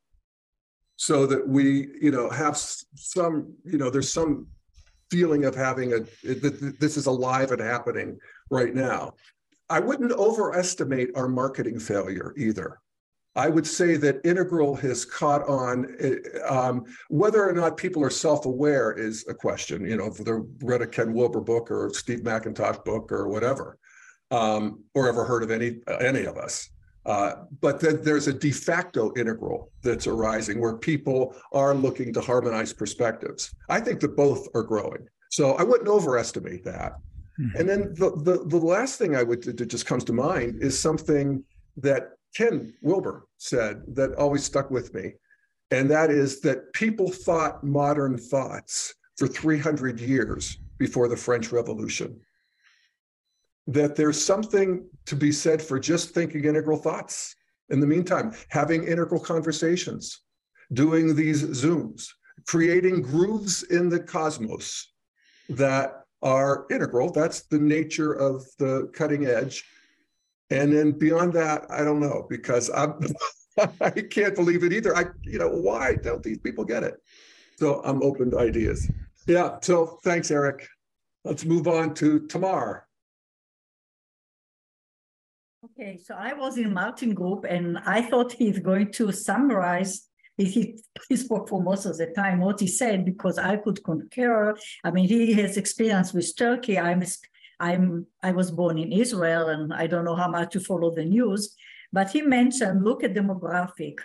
so 0.95 1.25
that 1.25 1.47
we, 1.47 1.89
you 1.99 2.11
know, 2.11 2.29
have 2.29 2.57
some, 2.57 3.53
you 3.65 3.77
know, 3.77 3.89
there's 3.89 4.13
some 4.13 4.47
feeling 5.09 5.45
of 5.45 5.55
having 5.55 5.93
a 5.93 5.99
this 6.23 6.95
is 6.95 7.05
alive 7.05 7.51
and 7.51 7.61
happening 7.61 8.17
right 8.49 8.73
now. 8.73 9.13
I 9.69 9.79
wouldn't 9.79 10.11
overestimate 10.11 11.09
our 11.15 11.27
marketing 11.27 11.79
failure 11.79 12.33
either. 12.37 12.79
I 13.35 13.47
would 13.47 13.65
say 13.65 13.95
that 13.95 14.25
Integral 14.25 14.75
has 14.75 15.05
caught 15.05 15.47
on. 15.47 15.95
Um, 16.47 16.83
whether 17.09 17.47
or 17.47 17.53
not 17.53 17.77
people 17.77 18.03
are 18.03 18.09
self-aware 18.09 18.91
is 18.91 19.25
a 19.29 19.33
question. 19.33 19.85
You 19.85 19.95
know, 19.95 20.07
if 20.07 20.17
they 20.17 20.33
read 20.61 20.81
a 20.81 20.87
Ken 20.87 21.13
Wilber 21.13 21.39
book 21.39 21.71
or 21.71 21.89
Steve 21.93 22.19
McIntosh 22.19 22.83
book 22.83 23.11
or 23.11 23.29
whatever, 23.29 23.77
um, 24.31 24.83
or 24.93 25.07
ever 25.07 25.23
heard 25.23 25.43
of 25.43 25.51
any 25.51 25.79
any 25.99 26.25
of 26.25 26.37
us. 26.37 26.69
Uh, 27.05 27.33
but 27.61 27.79
then 27.79 28.01
there's 28.03 28.27
a 28.27 28.33
de 28.33 28.51
facto 28.51 29.11
integral 29.15 29.71
that's 29.81 30.05
arising 30.05 30.61
where 30.61 30.77
people 30.77 31.35
are 31.51 31.73
looking 31.73 32.13
to 32.13 32.21
harmonize 32.21 32.73
perspectives. 32.73 33.53
I 33.69 33.79
think 33.79 33.99
that 34.01 34.15
both 34.15 34.47
are 34.53 34.63
growing. 34.63 35.07
So 35.31 35.53
I 35.53 35.63
wouldn't 35.63 35.89
overestimate 35.89 36.63
that. 36.65 36.93
Mm-hmm. 37.39 37.59
And 37.59 37.69
then 37.69 37.93
the, 37.95 38.11
the, 38.17 38.43
the 38.45 38.57
last 38.57 38.99
thing 38.99 39.15
I 39.15 39.23
would 39.23 39.43
that 39.43 39.65
just 39.67 39.85
comes 39.85 40.03
to 40.05 40.13
mind 40.13 40.61
is 40.61 40.77
something 40.77 41.43
that 41.77 42.09
Ken 42.35 42.73
Wilber 42.81 43.27
said 43.37 43.81
that 43.95 44.13
always 44.15 44.43
stuck 44.43 44.69
with 44.69 44.93
me. 44.93 45.13
And 45.71 45.89
that 45.89 46.11
is 46.11 46.41
that 46.41 46.71
people 46.73 47.09
thought 47.09 47.63
modern 47.63 48.17
thoughts 48.17 48.93
for 49.17 49.27
300 49.27 49.99
years 49.99 50.59
before 50.77 51.07
the 51.07 51.17
French 51.17 51.51
Revolution 51.51 52.19
that 53.67 53.95
there's 53.95 54.23
something 54.23 54.85
to 55.05 55.15
be 55.15 55.31
said 55.31 55.61
for 55.61 55.79
just 55.79 56.11
thinking 56.13 56.45
integral 56.45 56.77
thoughts. 56.77 57.35
In 57.69 57.79
the 57.79 57.87
meantime, 57.87 58.33
having 58.49 58.83
integral 58.83 59.19
conversations, 59.21 60.21
doing 60.73 61.15
these 61.15 61.43
Zooms, 61.43 62.07
creating 62.47 63.01
grooves 63.01 63.63
in 63.63 63.87
the 63.87 63.99
cosmos 63.99 64.91
that 65.49 66.03
are 66.21 66.65
integral. 66.69 67.11
That's 67.11 67.41
the 67.43 67.59
nature 67.59 68.13
of 68.13 68.45
the 68.59 68.89
cutting 68.93 69.25
edge. 69.25 69.63
And 70.49 70.73
then 70.73 70.91
beyond 70.91 71.33
that, 71.33 71.65
I 71.69 71.83
don't 71.83 71.99
know 71.99 72.25
because 72.29 72.69
I'm 72.69 72.99
I 73.81 73.89
can't 73.89 74.35
believe 74.35 74.63
it 74.63 74.73
either. 74.73 74.95
I, 74.95 75.05
you 75.23 75.39
know, 75.39 75.49
why 75.49 75.95
don't 75.95 76.23
these 76.23 76.39
people 76.39 76.63
get 76.63 76.83
it? 76.83 76.95
So 77.57 77.81
I'm 77.83 78.01
open 78.01 78.31
to 78.31 78.39
ideas. 78.39 78.89
Yeah. 79.27 79.57
So 79.61 79.99
thanks, 80.03 80.31
Eric. 80.31 80.67
Let's 81.23 81.45
move 81.45 81.67
on 81.67 81.93
to 81.95 82.27
Tamar. 82.27 82.87
Okay, 85.71 85.97
so 85.97 86.15
I 86.15 86.33
was 86.33 86.57
in 86.57 86.73
Martin 86.73 87.13
Group 87.13 87.45
and 87.47 87.77
I 87.85 88.01
thought 88.01 88.33
he's 88.33 88.59
going 88.59 88.91
to 88.93 89.11
summarize 89.11 90.09
he, 90.37 90.79
he 91.09 91.15
spoke 91.15 91.49
for 91.49 91.61
most 91.61 91.85
of 91.85 91.97
the 91.97 92.07
time 92.07 92.39
what 92.39 92.59
he 92.59 92.67
said 92.67 93.05
because 93.05 93.37
I 93.37 93.57
could 93.57 93.83
concur. 93.83 94.55
I 94.83 94.91
mean, 94.91 95.07
he 95.07 95.33
has 95.33 95.57
experience 95.57 96.13
with 96.13 96.35
Turkey. 96.35 96.79
I'm 96.79 97.03
I'm 97.59 98.07
I 98.23 98.31
was 98.31 98.49
born 98.49 98.77
in 98.77 98.91
Israel 98.91 99.49
and 99.49 99.73
I 99.73 99.87
don't 99.87 100.05
know 100.05 100.15
how 100.15 100.29
much 100.29 100.53
to 100.53 100.59
follow 100.59 100.93
the 100.93 101.05
news, 101.05 101.55
but 101.93 102.09
he 102.09 102.21
mentioned 102.21 102.83
look 102.83 103.03
at 103.03 103.13
demographic. 103.13 103.99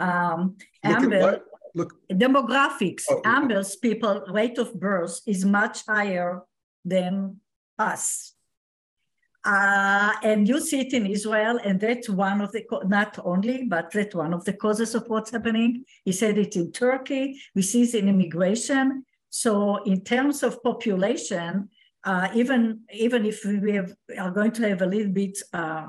Um, 0.00 0.56
look 0.84 0.96
Amber, 0.96 1.40
look. 1.74 1.92
demographics. 2.10 3.04
Oh, 3.10 3.20
Amber's 3.24 3.76
people 3.76 4.24
rate 4.28 4.58
of 4.58 4.78
birth 4.78 5.20
is 5.26 5.44
much 5.44 5.86
higher 5.86 6.42
than 6.84 7.40
us. 7.78 8.34
Uh, 9.48 10.12
and 10.30 10.46
you 10.46 10.60
see 10.60 10.80
it 10.80 10.92
in 10.92 11.06
Israel, 11.06 11.58
and 11.64 11.80
that's 11.80 12.08
one 12.10 12.38
of 12.44 12.52
the, 12.52 12.62
not 12.84 13.18
only, 13.24 13.56
but 13.64 13.90
that's 13.90 14.14
one 14.14 14.34
of 14.34 14.44
the 14.44 14.52
causes 14.52 14.94
of 14.94 15.04
what's 15.08 15.30
happening. 15.30 15.70
He 16.04 16.12
said 16.12 16.36
it 16.44 16.54
in 16.60 16.70
Turkey, 16.70 17.40
we 17.54 17.62
see 17.62 17.82
it 17.84 17.94
in 17.94 18.10
immigration. 18.10 18.86
So 19.30 19.82
in 19.84 19.98
terms 20.12 20.42
of 20.42 20.62
population, 20.62 21.70
uh, 22.04 22.28
even, 22.34 22.80
even 22.92 23.24
if 23.24 23.42
we 23.44 23.72
have, 23.72 23.90
are 24.18 24.34
going 24.38 24.52
to 24.52 24.68
have 24.68 24.82
a 24.82 24.86
little 24.94 25.12
bit 25.22 25.38
uh, 25.54 25.86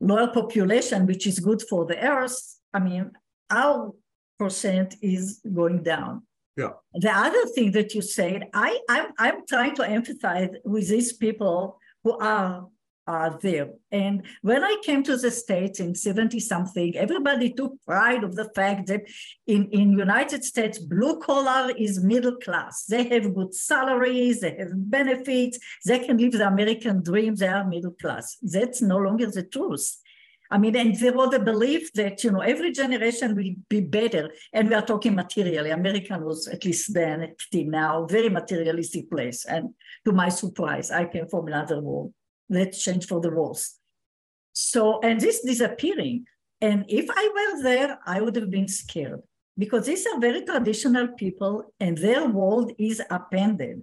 lower 0.00 0.30
population, 0.40 1.06
which 1.06 1.24
is 1.30 1.38
good 1.38 1.62
for 1.70 1.86
the 1.86 1.98
earth, 2.14 2.38
I 2.74 2.80
mean, 2.80 3.12
our 3.48 3.92
percent 4.40 4.96
is 5.00 5.40
going 5.54 5.84
down. 5.84 6.22
Yeah. 6.56 6.72
The 6.94 7.14
other 7.26 7.44
thing 7.54 7.70
that 7.72 7.94
you 7.94 8.02
said, 8.02 8.48
I, 8.52 8.80
I'm, 8.88 9.08
I'm 9.18 9.46
trying 9.46 9.74
to 9.76 9.82
empathize 9.82 10.52
with 10.64 10.88
these 10.88 11.12
people 11.12 11.78
who 12.06 12.16
are 12.18 12.68
are 13.08 13.38
there. 13.40 13.68
And 13.92 14.24
when 14.42 14.64
I 14.64 14.76
came 14.82 15.04
to 15.04 15.16
the 15.16 15.30
States 15.30 15.78
in 15.78 15.94
70 15.94 16.40
something, 16.40 16.96
everybody 16.96 17.52
took 17.52 17.74
pride 17.86 18.24
of 18.24 18.34
the 18.34 18.50
fact 18.52 18.88
that 18.88 19.02
in, 19.46 19.68
in 19.70 19.92
United 19.92 20.42
States, 20.44 20.80
blue 20.80 21.20
collar 21.20 21.72
is 21.78 22.02
middle 22.02 22.34
class. 22.34 22.84
They 22.86 23.04
have 23.10 23.32
good 23.32 23.54
salaries, 23.54 24.40
they 24.40 24.56
have 24.56 24.90
benefits, 24.90 25.56
they 25.84 26.00
can 26.00 26.18
live 26.18 26.32
the 26.32 26.48
American 26.48 27.00
dream, 27.00 27.36
they 27.36 27.46
are 27.46 27.64
middle 27.64 27.92
class. 27.92 28.38
That's 28.42 28.82
no 28.82 28.96
longer 28.96 29.30
the 29.30 29.44
truth. 29.44 29.88
I 30.50 30.58
mean, 30.58 30.76
and 30.76 30.94
there 30.94 31.12
was 31.12 31.34
a 31.34 31.40
belief 31.40 31.92
that, 31.94 32.22
you 32.22 32.30
know, 32.30 32.40
every 32.40 32.72
generation 32.72 33.34
will 33.34 33.54
be 33.68 33.80
better. 33.80 34.30
And 34.52 34.68
we 34.68 34.74
are 34.74 34.86
talking 34.86 35.14
materially. 35.14 35.70
American 35.70 36.24
was, 36.24 36.46
at 36.46 36.64
least 36.64 36.94
then, 36.94 37.34
now, 37.52 38.06
very 38.06 38.28
materialistic 38.28 39.10
place. 39.10 39.44
And 39.44 39.74
to 40.04 40.12
my 40.12 40.28
surprise, 40.28 40.90
I 40.90 41.06
came 41.06 41.28
from 41.28 41.48
another 41.48 41.80
world. 41.80 42.12
That 42.48 42.72
changed 42.72 43.08
for 43.08 43.20
the 43.20 43.30
worse. 43.30 43.78
So, 44.52 45.00
and 45.00 45.20
this 45.20 45.42
disappearing. 45.42 46.26
And 46.60 46.84
if 46.88 47.06
I 47.10 47.30
were 47.34 47.62
there, 47.62 47.98
I 48.06 48.20
would 48.20 48.36
have 48.36 48.50
been 48.50 48.68
scared 48.68 49.20
because 49.58 49.86
these 49.86 50.06
are 50.06 50.20
very 50.20 50.44
traditional 50.44 51.08
people 51.08 51.74
and 51.80 51.98
their 51.98 52.28
world 52.28 52.72
is 52.78 53.02
appended. 53.10 53.82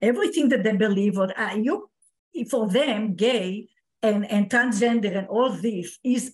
Everything 0.00 0.48
that 0.50 0.62
they 0.62 0.76
believe, 0.76 1.18
or 1.18 1.38
uh, 1.38 1.54
you, 1.54 1.90
for 2.50 2.68
them, 2.68 3.14
gay 3.14 3.68
and, 4.02 4.30
and 4.30 4.50
transgender 4.50 5.16
and 5.16 5.26
all 5.28 5.50
this 5.50 5.98
is, 6.04 6.32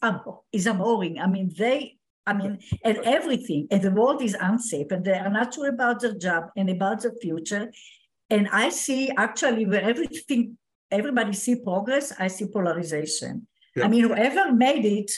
is 0.53 0.67
abhorring. 0.67 1.19
I 1.19 1.27
mean, 1.27 1.53
they, 1.57 1.97
I 2.27 2.33
mean, 2.35 2.59
and 2.85 2.99
everything, 2.99 3.67
and 3.71 3.83
the 3.83 3.91
world 3.91 4.23
is 4.23 4.37
unsafe, 4.39 4.91
and 4.91 5.05
they 5.05 5.19
are 5.19 5.31
not 5.31 5.55
sure 5.55 5.69
about 5.69 6.01
their 6.01 6.15
job 6.15 6.51
and 6.57 6.71
about 6.71 7.03
the 7.03 7.13
future. 7.21 7.73
And 8.31 8.49
I 8.53 8.69
see 8.71 9.11
actually 9.17 9.67
where 9.67 9.83
everything, 9.83 10.57
everybody 10.91 11.33
see 11.33 11.57
progress, 11.57 12.13
I 12.19 12.29
see 12.29 12.47
polarization. 12.47 13.47
Yeah. 13.75 13.85
I 13.85 13.89
mean, 13.89 14.05
whoever 14.05 14.53
made 14.53 14.85
it 14.85 15.11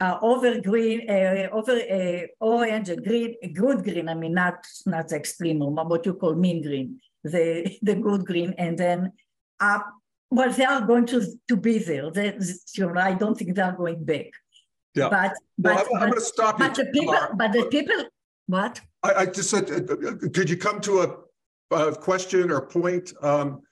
uh, 0.00 0.18
over 0.22 0.60
green, 0.60 1.08
uh, 1.08 1.48
over 1.52 1.72
uh, 1.72 2.26
orange, 2.40 2.90
green, 3.04 3.36
good 3.52 3.84
green. 3.84 4.08
I 4.08 4.14
mean, 4.14 4.34
not 4.34 4.66
not 4.86 5.08
the 5.08 5.16
extreme, 5.16 5.58
but 5.60 5.88
what 5.88 6.06
you 6.06 6.14
call 6.14 6.34
mean 6.34 6.62
green, 6.62 7.00
the 7.22 7.78
the 7.82 7.94
good 7.94 8.24
green, 8.24 8.54
and 8.58 8.76
then 8.76 9.12
up 9.60 9.86
well, 10.32 10.50
they 10.50 10.64
are 10.64 10.80
going 10.80 11.06
to, 11.06 11.18
to 11.48 11.56
be 11.56 11.78
there. 11.78 12.10
They, 12.10 12.38
you 12.76 12.86
know, 12.86 13.00
I 13.00 13.14
don't 13.14 13.36
think 13.38 13.54
they 13.54 13.62
are 13.62 13.76
going 13.76 14.02
back. 14.04 14.30
Yeah. 14.94 15.08
But, 15.10 15.32
but 15.58 15.78
I'm, 15.78 15.86
I'm 15.94 16.08
going 16.10 16.14
to 16.14 16.20
stop 16.20 16.58
but 16.58 16.76
you. 16.78 16.84
The 16.84 16.90
people, 16.90 17.18
but 17.34 17.52
the 17.52 17.64
people, 17.66 17.98
what? 18.46 18.80
I, 19.02 19.14
I 19.14 19.26
just 19.26 19.50
said, 19.50 19.70
uh, 19.70 19.92
uh, 19.92 20.28
could 20.32 20.48
you 20.48 20.56
come 20.56 20.80
to 20.80 20.92
a, 21.70 21.74
a 21.74 21.94
question 21.94 22.50
or 22.50 22.66
point? 22.66 23.12
Um, 23.22 23.62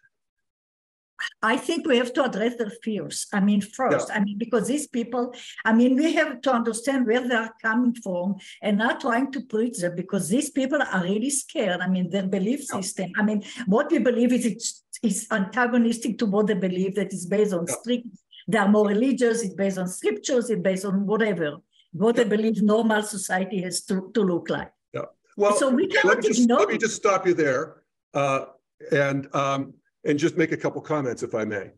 I 1.42 1.56
think 1.56 1.86
we 1.86 1.98
have 1.98 2.12
to 2.14 2.24
address 2.24 2.56
their 2.56 2.72
fears. 2.82 3.26
I 3.32 3.40
mean, 3.40 3.61
first, 3.61 4.08
yeah. 4.08 4.16
I 4.16 4.24
mean, 4.24 4.38
because 4.38 4.68
these 4.68 4.86
people, 4.86 5.34
I 5.64 5.72
mean, 5.72 5.96
we 5.96 6.14
have 6.14 6.40
to 6.42 6.52
understand 6.52 7.06
where 7.06 7.26
they 7.26 7.34
are 7.34 7.54
coming 7.62 7.94
from 7.94 8.36
and 8.62 8.78
not 8.78 9.00
trying 9.00 9.30
to 9.32 9.40
preach 9.42 9.78
them 9.78 9.96
because 9.96 10.28
these 10.28 10.50
people 10.50 10.80
are 10.80 11.02
really 11.02 11.30
scared. 11.30 11.80
I 11.80 11.88
mean, 11.88 12.08
their 12.08 12.26
belief 12.26 12.61
yeah. 12.61 12.80
system. 12.80 13.12
I 13.16 13.22
mean, 13.22 13.44
what 13.66 13.90
we 13.90 13.98
believe 13.98 14.32
is 14.32 14.46
it's, 14.46 14.80
is 15.03 15.26
antagonistic 15.30 16.18
to 16.18 16.26
what 16.26 16.46
they 16.46 16.55
believe 16.55 16.94
that 16.96 17.12
is 17.12 17.26
based 17.26 17.53
on 17.53 17.66
yeah. 17.68 17.74
strict, 17.80 18.07
they 18.48 18.59
are 18.59 18.68
more 18.68 18.86
religious, 18.86 19.42
it's 19.42 19.55
based 19.55 19.78
on 19.78 19.88
scriptures, 19.88 20.51
it's 20.51 20.61
based 20.61 20.84
on 20.84 21.07
whatever, 21.07 21.59
what 21.92 22.16
they 22.16 22.24
believe 22.24 22.62
normal 22.62 23.03
society 23.03 23.62
has 23.62 23.82
to, 23.82 24.11
to 24.14 24.20
look 24.20 24.51
like. 24.51 24.72
Yeah. 24.92 25.03
Well, 25.36 25.57
so 25.57 25.70
we 25.70 25.88
let, 26.05 26.18
me 26.18 26.28
just, 26.28 26.48
let 26.51 26.68
me 26.68 26.78
just 26.78 26.96
stop 26.96 27.26
you 27.26 27.34
there. 27.34 27.82
Uh, 28.12 28.46
and 28.92 29.32
um, 29.34 29.74
and 30.05 30.18
just 30.18 30.36
make 30.36 30.53
a 30.53 30.57
couple 30.57 30.80
comments, 30.80 31.22
if 31.22 31.34
I 31.34 31.44
may. 31.44 31.70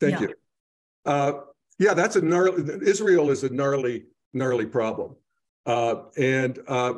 Thank 0.00 0.20
yeah. 0.20 0.26
you. 0.26 0.34
Uh, 1.04 1.32
yeah, 1.78 1.94
that's 1.94 2.16
a 2.16 2.20
gnarly, 2.20 2.64
Israel 2.86 3.30
is 3.30 3.44
a 3.44 3.50
gnarly, 3.52 4.04
gnarly 4.34 4.66
problem. 4.66 5.14
Uh, 5.64 5.94
and, 6.16 6.58
uh, 6.66 6.94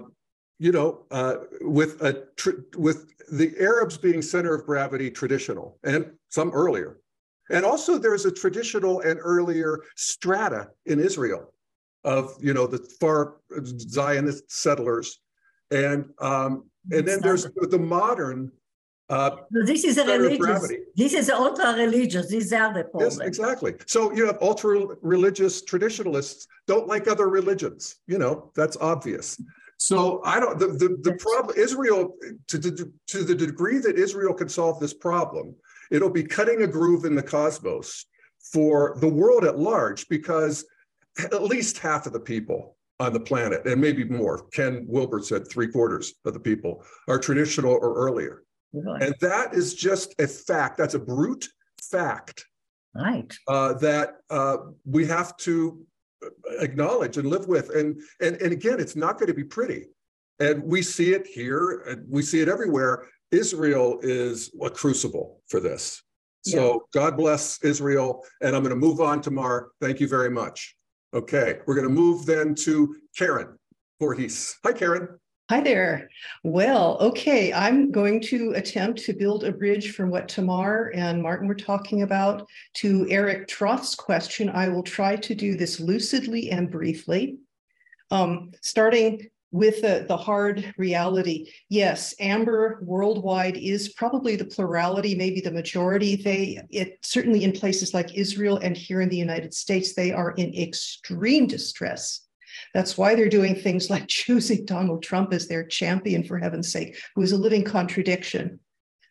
you 0.59 0.73
know, 0.73 1.05
uh, 1.11 1.37
with, 1.61 2.01
a 2.03 2.25
with 2.77 3.13
the 3.31 3.55
Arabs 3.59 3.97
being 3.97 4.23
center 4.23 4.55
of 4.55 4.65
gravity 4.67 5.11
traditional 5.11 5.79
and 5.85 6.13
some 6.29 6.51
earlier. 6.51 7.01
And 7.51 7.65
also 7.65 7.99
there's 7.99 8.25
a 8.25 8.33
traditional 8.33 9.01
and 9.01 9.19
earlier 9.23 9.81
strata 9.97 10.69
in 10.87 10.99
Israel 10.99 11.53
of, 12.05 12.35
you 12.41 12.55
know, 12.55 12.67
the 12.67 12.79
far 13.01 13.37
Zionist 13.63 14.51
settlers. 14.51 15.21
And, 15.71 16.11
um, 16.21 16.65
and 16.91 17.07
then 17.07 17.21
there's 17.21 17.47
the 17.71 17.79
modern 17.79 18.53
uh, 19.11 19.37
this 19.51 19.85
is 19.85 19.99
a 19.99 20.07
religious. 20.07 20.73
This 20.97 21.13
is 21.13 21.29
ultra 21.29 21.75
religious. 21.75 22.29
These 22.29 22.53
are 22.55 22.73
the 22.73 22.85
problems. 22.85 23.19
Yes, 23.21 23.27
exactly. 23.27 23.75
So 23.87 24.13
you 24.13 24.27
have 24.27 24.39
ultra 24.41 24.87
religious 25.03 25.63
traditionalists 25.63 26.47
don't 26.67 26.87
like 26.89 27.07
other 27.07 27.29
religions. 27.29 27.97
You 28.07 28.19
know 28.19 28.51
that's 28.57 28.79
obvious. 28.79 29.41
So 29.79 30.23
I 30.25 30.41
don't. 30.41 30.59
The 30.59 30.69
the, 30.69 30.97
the 31.03 31.17
problem 31.17 31.57
Israel 31.59 32.15
to, 32.49 32.59
to 32.59 32.93
to 33.09 33.25
the 33.25 33.35
degree 33.35 33.79
that 33.79 33.99
Israel 33.99 34.35
can 34.35 34.49
solve 34.49 34.81
this 34.81 34.95
problem, 34.95 35.55
it'll 35.91 36.11
be 36.11 36.25
cutting 36.25 36.63
a 36.63 36.67
groove 36.67 37.05
in 37.05 37.15
the 37.15 37.23
cosmos 37.23 38.07
for 38.53 38.97
the 39.01 39.09
world 39.09 39.45
at 39.45 39.59
large 39.59 40.09
because 40.09 40.65
at 41.19 41.43
least 41.43 41.79
half 41.79 42.07
of 42.07 42.13
the 42.13 42.21
people 42.21 42.77
on 43.01 43.13
the 43.13 43.21
planet, 43.21 43.67
and 43.67 43.81
maybe 43.81 44.05
more, 44.05 44.47
Ken 44.53 44.85
Wilber 44.87 45.21
said 45.21 45.49
three 45.49 45.69
quarters 45.69 46.15
of 46.25 46.33
the 46.33 46.41
people 46.41 46.85
are 47.09 47.19
traditional 47.19 47.73
or 47.73 47.95
earlier. 47.95 48.43
Right. 48.73 49.03
And 49.03 49.15
that 49.21 49.55
is 49.55 49.75
just 49.75 50.15
a 50.21 50.27
fact. 50.27 50.79
That's 50.79 50.95
a 50.95 50.99
brute 50.99 51.49
fact. 51.83 52.45
Right. 52.95 53.33
Uh, 53.49 53.75
that 53.75 54.17
uh, 54.31 54.59
we 54.85 55.07
have 55.07 55.37
to 55.39 55.85
acknowledge 56.61 57.17
and 57.17 57.29
live 57.29 57.49
with. 57.49 57.71
And, 57.71 58.01
and, 58.21 58.37
and 58.37 58.53
again, 58.53 58.81
it's 58.81 58.97
not 58.97 59.19
going 59.19 59.29
to 59.29 59.35
be 59.35 59.45
pretty. 59.45 59.87
And 60.41 60.63
we 60.63 60.83
see 60.83 61.13
it 61.13 61.27
here 61.27 61.85
and 61.89 62.05
we 62.09 62.23
see 62.23 62.41
it 62.41 62.49
everywhere. 62.49 63.07
Israel 63.31 63.99
is 64.03 64.51
a 64.63 64.71
crucible 64.71 65.43
for 65.49 65.61
this. 65.61 66.03
So 66.43 66.73
yeah. 66.95 67.01
God 67.01 67.17
bless 67.17 67.63
Israel. 67.63 68.25
And 68.41 68.55
I'm 68.55 68.63
going 68.63 68.75
to 68.75 68.81
move 68.81 69.01
on 69.01 69.21
to 69.23 69.31
Mar. 69.31 69.69
Thank 69.81 70.01
you 70.01 70.09
very 70.09 70.31
much. 70.31 70.77
Okay, 71.15 71.61
we're 71.67 71.77
going 71.77 71.87
to 71.87 71.95
move 71.95 72.27
then 72.27 72.57
to 72.57 72.97
Karen 73.17 73.57
Voorhees. 74.01 74.57
Hi, 74.65 74.73
Karen. 74.73 75.09
Hi 75.51 75.61
there. 75.61 76.09
Well, 76.43 76.97
okay, 77.03 77.53
I'm 77.53 77.91
going 77.91 78.23
to 78.23 78.53
attempt 78.53 79.05
to 79.05 79.13
build 79.13 79.45
a 79.45 79.53
bridge 79.53 79.93
from 79.93 80.09
what 80.09 80.27
Tamar 80.27 80.91
and 80.95 81.23
Martin 81.23 81.47
were 81.47 81.55
talking 81.55 82.01
about 82.01 82.49
to 82.77 83.07
Eric 83.11 83.47
Troth's 83.47 83.95
question. 83.95 84.49
I 84.49 84.71
will 84.71 84.83
try 84.83 85.17
to 85.17 85.35
do 85.35 85.55
this 85.55 85.81
lucidly 85.81 86.51
and 86.51 86.71
briefly. 86.71 87.41
Um, 88.11 88.53
starting 88.63 89.29
with 89.51 89.83
the, 89.83 90.07
the 90.09 90.17
hard 90.17 90.73
reality, 90.79 91.51
yes, 91.69 92.15
amber 92.21 92.79
worldwide 92.81 93.59
is 93.59 93.91
probably 93.91 94.37
the 94.37 94.47
plurality, 94.47 95.15
maybe 95.15 95.43
the 95.43 95.53
majority. 95.53 96.17
They, 96.17 96.59
it 96.71 97.01
certainly 97.03 97.45
in 97.45 97.53
places 97.53 97.93
like 97.93 98.17
Israel 98.17 98.61
and 98.63 98.75
here 98.75 99.03
in 99.03 99.11
the 99.11 99.19
United 99.19 99.53
States, 99.53 99.95
they 99.95 100.11
are 100.11 100.31
in 100.31 100.55
extreme 100.55 101.47
distress 101.47 102.23
that's 102.75 102.99
why 102.99 103.15
they're 103.15 103.29
doing 103.29 103.55
things 103.55 103.89
like 103.91 104.09
choosing 104.09 104.67
Donald 104.67 105.03
Trump 105.03 105.33
as 105.33 105.47
their 105.47 105.65
champion, 105.65 106.25
for 106.25 106.39
heaven's 106.39 106.71
sake, 106.71 106.99
who 107.15 107.23
is 107.23 107.33
a 107.33 107.39
living 107.39 107.65
contradiction 107.65 108.61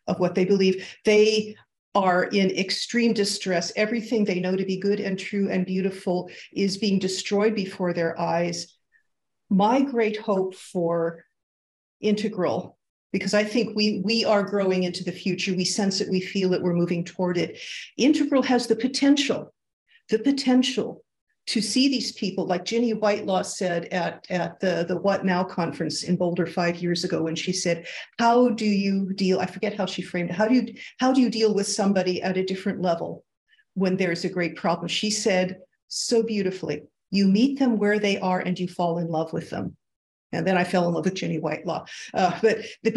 of 0.08 0.20
what 0.20 0.36
they 0.36 0.46
believe. 0.46 0.86
They 1.06 1.56
are 1.96 2.26
in 2.26 2.52
extreme 2.52 3.14
distress. 3.14 3.72
Everything 3.76 4.26
they 4.26 4.40
know 4.40 4.56
to 4.56 4.66
be 4.66 4.78
good 4.78 5.00
and 5.00 5.18
true 5.18 5.50
and 5.50 5.66
beautiful 5.66 6.30
is 6.52 6.78
being 6.78 7.00
destroyed 7.00 7.56
before 7.56 7.94
their 7.94 8.20
eyes. 8.20 8.76
My 9.50 9.82
great 9.82 10.18
hope 10.18 10.56
for 10.56 11.24
integral 12.02 12.78
because 13.12 13.36
I 13.36 13.44
think 13.44 13.76
we 13.76 14.02
we 14.04 14.26
are 14.26 14.44
growing 14.44 14.84
into 14.84 15.04
the 15.04 15.12
future. 15.12 15.54
We 15.54 15.66
sense 15.66 16.02
it, 16.02 16.10
we 16.10 16.20
feel 16.20 16.54
it, 16.54 16.62
we're 16.62 16.74
moving 16.74 17.06
toward 17.06 17.38
it. 17.38 17.60
Integral 17.96 18.42
has 18.42 18.66
the 18.68 18.76
potential, 18.76 19.54
the 20.10 20.20
potential 20.20 21.06
to 21.48 21.62
see 21.62 21.90
these 21.90 22.14
people, 22.14 22.46
like 22.46 22.64
Ginny 22.64 22.94
Whitelaw 22.94 23.42
said 23.42 23.86
at, 23.86 24.26
at 24.30 24.60
the, 24.60 24.86
the 24.88 24.98
What 24.98 25.26
Now 25.26 25.44
conference 25.44 26.04
in 26.04 26.16
Boulder 26.16 26.46
five 26.46 26.82
years 26.82 27.04
ago, 27.04 27.24
when 27.24 27.36
she 27.36 27.52
said, 27.52 27.86
How 28.18 28.50
do 28.50 28.66
you 28.66 29.14
deal? 29.14 29.40
I 29.40 29.46
forget 29.46 29.76
how 29.76 29.86
she 29.86 30.02
framed 30.02 30.30
it. 30.30 30.36
How 30.36 30.48
do 30.48 30.56
you 30.56 30.74
how 31.00 31.12
do 31.12 31.22
you 31.22 31.30
deal 31.30 31.54
with 31.54 31.68
somebody 31.68 32.22
at 32.22 32.38
a 32.38 32.46
different 32.46 32.82
level 32.82 33.26
when 33.74 33.98
there's 33.98 34.24
a 34.24 34.30
great 34.30 34.56
problem? 34.56 34.88
She 34.88 35.10
said 35.10 35.58
so 35.90 36.24
beautifully, 36.24 36.84
you 37.12 37.28
meet 37.28 37.60
them 37.60 37.78
where 37.78 38.00
they 38.00 38.20
are 38.20 38.40
and 38.40 38.58
you 38.58 38.68
fall 38.68 38.98
in 38.98 39.08
love 39.08 39.34
with 39.34 39.50
them. 39.50 39.76
And 40.32 40.48
then 40.48 40.58
I 40.58 40.64
fell 40.64 40.88
in 40.88 40.94
love 40.96 41.06
with 41.06 41.14
Ginny 41.14 41.38
Whitelaw. 41.38 41.86
Uh, 42.14 42.40
but, 42.42 42.58
but 42.84 42.96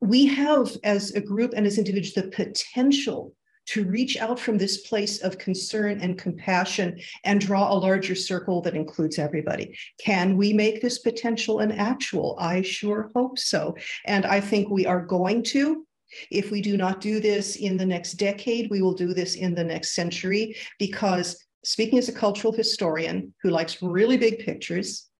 we 0.00 0.24
have, 0.26 0.74
as 0.84 1.12
a 1.12 1.20
group 1.20 1.52
and 1.54 1.66
as 1.66 1.76
individuals, 1.76 2.14
the 2.14 2.30
potential 2.30 3.34
to 3.68 3.84
reach 3.84 4.16
out 4.16 4.40
from 4.40 4.56
this 4.56 4.78
place 4.78 5.20
of 5.20 5.36
concern 5.36 6.00
and 6.00 6.16
compassion 6.16 6.98
and 7.24 7.40
draw 7.40 7.70
a 7.70 7.76
larger 7.76 8.14
circle 8.14 8.62
that 8.62 8.74
includes 8.74 9.18
everybody. 9.18 9.76
Can 10.00 10.36
we 10.36 10.54
make 10.54 10.80
this 10.80 10.98
potential 10.98 11.60
an 11.60 11.72
actual? 11.72 12.36
I 12.38 12.62
sure 12.62 13.10
hope 13.14 13.38
so. 13.38 13.76
And 14.06 14.24
I 14.24 14.40
think 14.40 14.70
we 14.70 14.86
are 14.86 15.04
going 15.04 15.42
to. 15.44 15.86
If 16.30 16.50
we 16.50 16.62
do 16.62 16.78
not 16.78 17.02
do 17.02 17.20
this 17.20 17.56
in 17.56 17.76
the 17.76 17.84
next 17.84 18.14
decade, 18.14 18.70
we 18.70 18.80
will 18.80 18.94
do 18.94 19.12
this 19.12 19.34
in 19.34 19.54
the 19.54 19.64
next 19.64 19.94
century 19.94 20.56
because 20.78 21.44
speaking 21.62 21.98
as 21.98 22.08
a 22.08 22.12
cultural 22.12 22.52
historian 22.54 23.34
who 23.42 23.50
likes 23.50 23.82
really 23.82 24.16
big 24.16 24.38
pictures, 24.38 25.10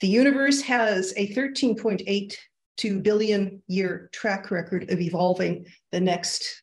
the 0.00 0.08
universe 0.08 0.62
has 0.62 1.12
a 1.18 1.34
13.82 1.34 3.02
billion 3.02 3.62
year 3.66 4.08
track 4.14 4.50
record 4.50 4.90
of 4.90 5.00
evolving 5.00 5.66
the 5.92 6.00
next 6.00 6.62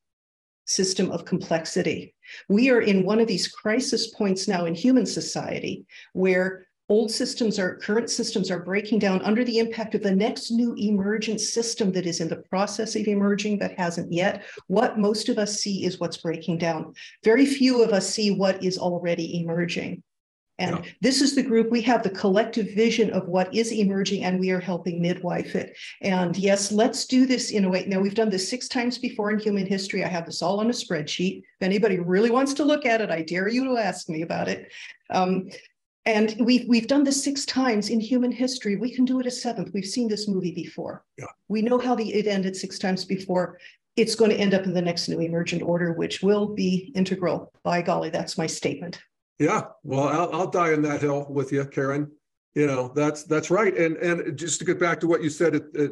system 0.68 1.12
of 1.12 1.26
complexity. 1.26 2.14
We 2.50 2.70
are 2.70 2.82
in 2.82 3.06
one 3.06 3.20
of 3.20 3.28
these 3.28 3.48
crisis 3.48 4.08
points 4.08 4.48
now 4.48 4.66
in 4.66 4.76
human 4.76 5.06
society 5.06 5.86
where 6.14 6.68
old 6.90 7.12
systems 7.12 7.60
are 7.60 7.76
current 7.78 8.10
systems 8.10 8.50
are 8.50 8.64
breaking 8.64 9.00
down 9.00 9.22
under 9.24 9.44
the 9.44 9.60
impact 9.60 9.96
of 9.96 10.04
the 10.04 10.16
next 10.16 10.52
new 10.52 10.74
emergent 10.78 11.42
system 11.42 11.92
that 11.92 12.06
is 12.06 12.22
in 12.22 12.30
the 12.30 12.44
process 12.50 12.96
of 12.96 13.08
emerging 13.08 13.60
but 13.60 13.72
hasn't 13.78 14.12
yet. 14.12 14.44
What 14.68 15.00
most 15.00 15.28
of 15.30 15.38
us 15.38 15.60
see 15.60 15.84
is 15.86 16.00
what's 16.00 16.18
breaking 16.18 16.60
down. 16.60 16.94
Very 17.24 17.46
few 17.46 17.84
of 17.84 17.92
us 17.92 18.08
see 18.08 18.32
what 18.32 18.64
is 18.64 18.78
already 18.78 19.42
emerging 19.42 20.04
and 20.60 20.78
yeah. 20.78 20.92
this 21.02 21.22
is 21.22 21.36
the 21.36 21.44
group 21.44 21.70
we 21.70 21.82
have 21.84 22.02
the 22.02 22.10
collective 22.10 22.74
vision 22.74 23.12
of 23.12 23.28
what 23.28 23.54
is 23.54 23.72
emerging, 23.72 24.24
and 24.24 24.40
we 24.40 24.50
are 24.52 24.60
helping 24.60 25.02
midwife 25.02 25.56
it. 25.56 25.78
And 26.02 26.36
yes, 26.36 26.72
let's 26.72 27.06
do 27.06 27.26
this 27.26 27.52
in 27.52 27.66
a 27.66 27.70
way. 27.70 27.86
Now, 27.86 28.00
we've 28.00 28.16
done 28.16 28.30
this 28.30 28.50
six 28.50 28.68
times 28.68 28.98
before 28.98 29.32
in 29.32 29.40
human 29.40 29.68
history. 29.68 30.04
I 30.04 30.08
have 30.08 30.26
this 30.26 30.42
all 30.42 30.60
on 30.60 30.68
a 30.68 30.74
spreadsheet. 30.74 31.40
If 31.40 31.62
anybody 31.62 32.00
really 32.00 32.32
wants 32.32 32.54
to 32.56 32.66
look 32.66 32.86
at 32.86 33.02
it, 33.02 33.12
I 33.12 33.22
dare 33.22 33.48
you 33.48 33.66
to 33.66 33.78
ask 33.78 34.10
me 34.10 34.24
about 34.24 34.48
it. 34.48 34.72
Um, 35.12 35.50
and 36.08 36.36
we've 36.40 36.68
we've 36.70 36.88
done 36.88 37.04
this 37.04 37.22
six 37.22 37.46
times 37.46 37.90
in 37.90 38.00
human 38.00 38.32
history. 38.32 38.78
We 38.78 38.96
can 38.96 39.04
do 39.04 39.20
it 39.20 39.26
a 39.26 39.32
seventh. 39.32 39.72
We've 39.74 39.86
seen 39.86 40.08
this 40.08 40.28
movie 40.28 40.54
before. 40.54 41.04
Yeah. 41.18 41.26
We 41.50 41.62
know 41.62 41.78
how 41.78 41.96
the 41.96 42.14
it 42.14 42.28
ended 42.28 42.56
six 42.56 42.80
times 42.80 43.04
before. 43.04 43.60
It's 43.98 44.16
going 44.16 44.32
to 44.32 44.38
end 44.38 44.54
up 44.54 44.64
in 44.64 44.74
the 44.74 44.82
next 44.82 45.10
new 45.10 45.20
emergent 45.20 45.64
order, 45.64 45.92
which 45.92 46.22
will 46.22 46.48
be 46.48 46.94
integral. 46.96 47.52
By 47.64 47.82
golly, 47.82 48.10
that's 48.10 48.38
my 48.38 48.48
statement. 48.48 49.02
Yeah, 49.40 49.66
well, 49.84 50.08
I'll, 50.08 50.34
I'll 50.34 50.50
die 50.50 50.74
in 50.74 50.82
that 50.84 51.02
hill 51.02 51.28
with 51.30 51.52
you, 51.52 51.66
Karen. 51.66 52.12
You 52.56 52.66
know, 52.66 52.92
that's 52.96 53.24
that's 53.24 53.52
right. 53.52 53.76
And 53.78 53.98
and 53.98 54.38
just 54.38 54.60
to 54.60 54.66
get 54.66 54.80
back 54.80 55.00
to 55.02 55.08
what 55.08 55.22
you 55.22 55.30
said 55.30 55.56
at, 55.56 55.64
at, 55.76 55.92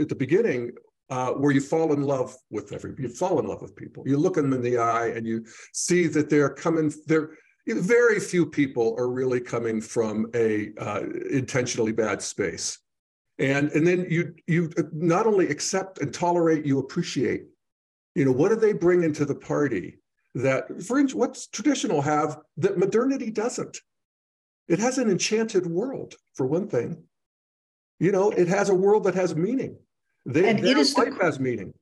at 0.00 0.08
the 0.08 0.16
beginning, 0.18 0.72
uh, 1.08 1.30
where 1.32 1.52
you 1.52 1.60
fall 1.60 1.92
in 1.92 2.02
love 2.02 2.34
with 2.50 2.72
every, 2.72 2.94
you 2.98 3.08
fall 3.08 3.38
in 3.38 3.46
love 3.46 3.62
with 3.62 3.76
people. 3.76 4.02
You 4.06 4.16
look 4.16 4.34
them 4.34 4.52
in 4.52 4.62
the 4.62 4.78
eye 4.78 5.08
and 5.08 5.24
you 5.26 5.44
see 5.72 6.08
that 6.08 6.28
they're 6.28 6.50
coming. 6.50 6.92
They're 7.06 7.30
very 7.66 8.18
few 8.18 8.46
people 8.46 8.96
are 8.98 9.08
really 9.08 9.40
coming 9.40 9.80
from 9.80 10.28
a 10.34 10.70
uh, 10.78 11.02
intentionally 11.30 11.92
bad 11.92 12.20
space 12.20 12.78
and 13.40 13.72
and 13.72 13.86
then 13.86 14.06
you 14.08 14.34
you 14.46 14.70
not 14.92 15.26
only 15.26 15.48
accept 15.48 15.98
and 16.00 16.14
tolerate 16.14 16.64
you 16.64 16.78
appreciate 16.78 17.46
you 18.14 18.24
know 18.24 18.32
what 18.32 18.50
do 18.50 18.56
they 18.56 18.72
bring 18.72 19.02
into 19.02 19.24
the 19.24 19.34
party 19.34 19.98
that 20.34 20.82
fringe 20.82 21.14
what's 21.14 21.46
traditional 21.48 22.02
have 22.02 22.38
that 22.58 22.78
modernity 22.78 23.30
doesn't. 23.30 23.78
It 24.68 24.78
has 24.78 24.98
an 24.98 25.10
enchanted 25.10 25.66
world 25.66 26.14
for 26.34 26.46
one 26.46 26.68
thing. 26.68 27.04
You 27.98 28.12
know 28.12 28.30
it 28.30 28.48
has 28.48 28.68
a 28.68 28.74
world 28.74 29.04
that 29.04 29.14
has 29.14 29.34
meaning. 29.34 29.76
They, 30.26 30.48
and 30.48 30.60
it 30.60 30.76
is 30.76 30.96
life 30.96 31.18
the, 31.18 31.24
has 31.24 31.40
meaning. 31.40 31.74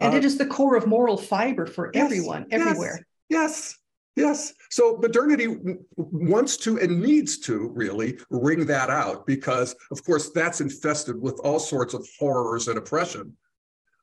And 0.00 0.14
uh, 0.14 0.16
it 0.18 0.24
is 0.24 0.36
the 0.36 0.46
core 0.46 0.76
of 0.76 0.86
moral 0.86 1.16
fiber 1.16 1.66
for 1.66 1.90
yes, 1.94 2.04
everyone 2.04 2.46
everywhere. 2.50 3.06
yes 3.28 3.76
Yes. 4.16 4.54
So 4.70 4.96
modernity 5.02 5.56
wants 5.96 6.56
to 6.58 6.78
and 6.78 7.00
needs 7.00 7.38
to 7.40 7.68
really 7.74 8.18
wring 8.30 8.64
that 8.66 8.88
out 8.88 9.26
because, 9.26 9.74
of 9.90 10.04
course, 10.04 10.30
that's 10.30 10.60
infested 10.60 11.20
with 11.20 11.40
all 11.42 11.58
sorts 11.58 11.94
of 11.94 12.06
horrors 12.18 12.68
and 12.68 12.78
oppression. 12.78 13.36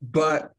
But, 0.01 0.51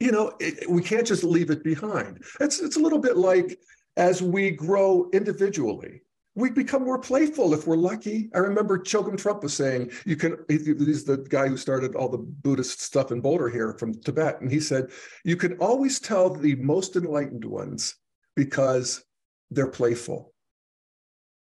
you 0.00 0.12
know, 0.12 0.32
it, 0.40 0.68
we 0.68 0.82
can't 0.82 1.06
just 1.06 1.24
leave 1.24 1.50
it 1.50 1.64
behind. 1.64 2.22
It's, 2.40 2.60
it's 2.60 2.76
a 2.76 2.80
little 2.80 2.98
bit 2.98 3.16
like 3.16 3.58
as 3.96 4.22
we 4.22 4.50
grow 4.50 5.08
individually, 5.12 6.02
we 6.34 6.50
become 6.50 6.84
more 6.84 6.98
playful 6.98 7.54
if 7.54 7.66
we're 7.66 7.76
lucky. 7.76 8.28
I 8.34 8.38
remember 8.38 8.78
Chogyam 8.78 9.16
Trungpa 9.16 9.44
was 9.44 9.54
saying, 9.54 9.90
you 10.04 10.16
can, 10.16 10.36
he's 10.48 11.04
the 11.04 11.24
guy 11.30 11.48
who 11.48 11.56
started 11.56 11.94
all 11.94 12.10
the 12.10 12.18
Buddhist 12.18 12.82
stuff 12.82 13.10
in 13.10 13.22
Boulder 13.22 13.48
here 13.48 13.72
from 13.78 13.94
Tibet. 13.94 14.42
And 14.42 14.50
he 14.50 14.60
said, 14.60 14.90
you 15.24 15.36
can 15.36 15.56
always 15.58 15.98
tell 15.98 16.28
the 16.28 16.54
most 16.56 16.94
enlightened 16.94 17.46
ones 17.46 17.96
because 18.34 19.02
they're 19.50 19.66
playful. 19.66 20.34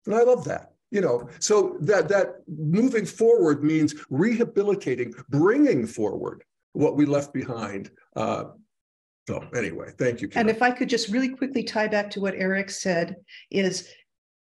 And 0.04 0.14
I 0.14 0.24
love 0.24 0.44
that. 0.44 0.68
You 0.90 1.00
know, 1.00 1.30
so 1.38 1.78
that 1.80 2.08
that 2.10 2.42
moving 2.46 3.06
forward 3.06 3.64
means 3.64 3.94
rehabilitating, 4.10 5.14
bringing 5.30 5.86
forward 5.86 6.44
what 6.72 6.96
we 6.96 7.06
left 7.06 7.32
behind. 7.32 7.90
Uh, 8.16 8.44
so 9.28 9.44
anyway, 9.54 9.90
thank 9.98 10.20
you. 10.20 10.28
Karen. 10.28 10.48
And 10.48 10.56
if 10.56 10.62
I 10.62 10.70
could 10.70 10.88
just 10.88 11.08
really 11.08 11.28
quickly 11.28 11.62
tie 11.62 11.88
back 11.88 12.10
to 12.10 12.20
what 12.20 12.34
Eric 12.34 12.70
said, 12.70 13.16
is 13.50 13.88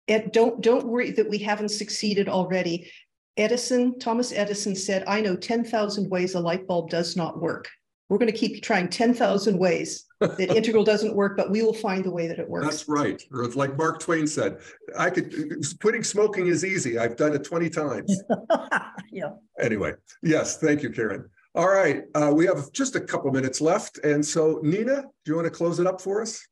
it, 0.08 0.34
don't 0.34 0.62
don't 0.62 0.86
worry 0.86 1.12
that 1.12 1.30
we 1.30 1.38
haven't 1.38 1.70
succeeded 1.70 2.28
already. 2.28 2.92
Edison, 3.38 3.98
Thomas 4.00 4.32
Edison 4.32 4.76
said, 4.76 5.04
"I 5.08 5.22
know 5.22 5.36
ten 5.36 5.64
thousand 5.64 6.10
ways 6.10 6.36
a 6.36 6.40
light 6.40 6.68
bulb 6.68 6.90
does 6.90 7.16
not 7.16 7.40
work." 7.42 7.70
We're 8.10 8.20
going 8.20 8.32
to 8.32 8.38
keep 8.38 8.62
trying 8.62 8.90
10,000 8.90 9.58
ways 9.58 10.06
that 10.20 10.40
integral 10.56 10.84
doesn't 10.84 11.16
work, 11.16 11.36
but 11.36 11.50
we 11.50 11.64
will 11.64 11.74
find 11.74 12.04
the 12.04 12.12
way 12.12 12.28
that 12.28 12.38
it 12.38 12.48
works. 12.48 12.68
That's 12.68 12.88
right. 12.88 13.20
Or 13.32 13.48
like 13.48 13.76
Mark 13.78 14.00
Twain 14.00 14.28
said, 14.28 14.60
I 14.96 15.10
could 15.10 15.34
quitting 15.82 16.04
smoking 16.04 16.46
is 16.46 16.64
easy. 16.64 17.00
I've 17.00 17.16
done 17.16 17.34
it 17.34 17.44
20 17.44 17.70
times. 17.72 18.22
yeah. 19.12 19.32
Anyway, 19.60 19.94
yes, 20.22 20.60
thank 20.60 20.84
you, 20.84 20.92
Karen. 20.92 21.28
All 21.56 21.70
right, 21.70 22.06
uh, 22.16 22.32
we 22.34 22.48
have 22.48 22.72
just 22.72 22.96
a 22.96 23.00
couple 23.00 23.32
minutes 23.32 23.62
left. 23.62 24.00
And 24.00 24.26
so 24.26 24.60
Nina, 24.64 25.04
do 25.04 25.32
you 25.32 25.36
want 25.36 25.46
to 25.46 25.52
close 25.52 25.80
it 25.80 25.86
up 25.86 26.02
for 26.02 26.22
us? 26.22 26.48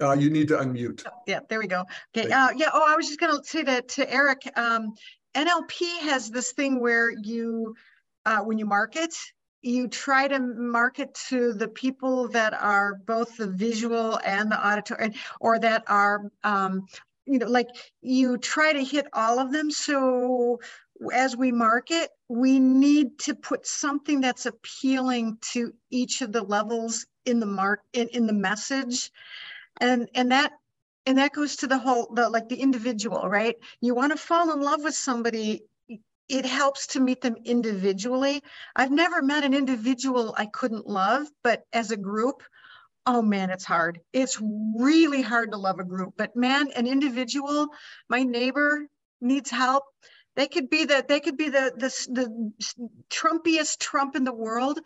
Uh, 0.00 0.12
you 0.12 0.30
need 0.30 0.48
to 0.48 0.56
unmute. 0.56 1.04
Yeah, 1.26 1.40
there 1.48 1.58
we 1.58 1.66
go. 1.66 1.84
Okay. 2.16 2.30
Uh, 2.30 2.50
yeah. 2.56 2.70
Oh, 2.72 2.84
I 2.86 2.94
was 2.96 3.06
just 3.06 3.18
going 3.18 3.36
to 3.36 3.44
say 3.44 3.62
that 3.62 3.88
to 3.90 4.12
Eric. 4.12 4.42
Um, 4.56 4.94
NLP 5.34 6.00
has 6.02 6.30
this 6.30 6.52
thing 6.52 6.80
where 6.80 7.10
you, 7.10 7.74
uh, 8.26 8.40
when 8.40 8.58
you 8.58 8.66
market, 8.66 9.14
you 9.62 9.88
try 9.88 10.28
to 10.28 10.38
market 10.38 11.14
to 11.28 11.54
the 11.54 11.68
people 11.68 12.28
that 12.28 12.54
are 12.54 12.96
both 13.06 13.36
the 13.38 13.46
visual 13.46 14.20
and 14.24 14.52
the 14.52 14.68
auditory 14.68 15.14
or 15.40 15.58
that 15.58 15.82
are 15.88 16.30
um, 16.44 16.86
you 17.24 17.38
know 17.38 17.46
like 17.46 17.68
you 18.02 18.36
try 18.36 18.74
to 18.74 18.84
hit 18.84 19.06
all 19.14 19.38
of 19.38 19.50
them 19.52 19.70
so 19.70 20.60
as 21.12 21.36
we 21.36 21.50
market 21.52 22.10
we 22.28 22.58
need 22.58 23.18
to 23.18 23.34
put 23.34 23.66
something 23.66 24.20
that's 24.20 24.46
appealing 24.46 25.36
to 25.40 25.72
each 25.90 26.22
of 26.22 26.32
the 26.32 26.42
levels 26.42 27.06
in 27.24 27.40
the 27.40 27.46
mark 27.46 27.80
in, 27.92 28.08
in 28.08 28.26
the 28.26 28.32
message 28.32 29.10
and 29.80 30.08
and 30.14 30.30
that 30.30 30.52
and 31.06 31.18
that 31.18 31.32
goes 31.32 31.56
to 31.56 31.66
the 31.66 31.78
whole 31.78 32.08
the 32.14 32.28
like 32.28 32.48
the 32.48 32.60
individual 32.60 33.28
right 33.28 33.56
you 33.80 33.94
want 33.94 34.12
to 34.12 34.18
fall 34.18 34.52
in 34.52 34.60
love 34.60 34.82
with 34.82 34.94
somebody 34.94 35.62
it 36.28 36.46
helps 36.46 36.86
to 36.88 37.00
meet 37.00 37.20
them 37.20 37.36
individually. 37.44 38.42
I've 38.74 38.90
never 38.90 39.22
met 39.22 39.44
an 39.44 39.54
individual 39.54 40.34
I 40.36 40.46
couldn't 40.46 40.86
love, 40.86 41.26
but 41.42 41.64
as 41.72 41.90
a 41.90 41.96
group, 41.96 42.42
oh 43.06 43.20
man, 43.20 43.50
it's 43.50 43.64
hard. 43.64 44.00
It's 44.12 44.40
really 44.40 45.20
hard 45.20 45.52
to 45.52 45.58
love 45.58 45.80
a 45.80 45.84
group. 45.84 46.14
But 46.16 46.34
man, 46.34 46.70
an 46.72 46.86
individual, 46.86 47.68
my 48.08 48.22
neighbor 48.22 48.86
needs 49.20 49.50
help. 49.50 49.84
They 50.36 50.48
could 50.48 50.68
be 50.68 50.84
the 50.84 51.04
they 51.06 51.20
could 51.20 51.36
be 51.36 51.48
the 51.48 51.72
the, 51.76 52.12
the 52.12 52.52
Trumpiest 53.10 53.78
Trump 53.78 54.16
in 54.16 54.24
the 54.24 54.32
world, 54.32 54.80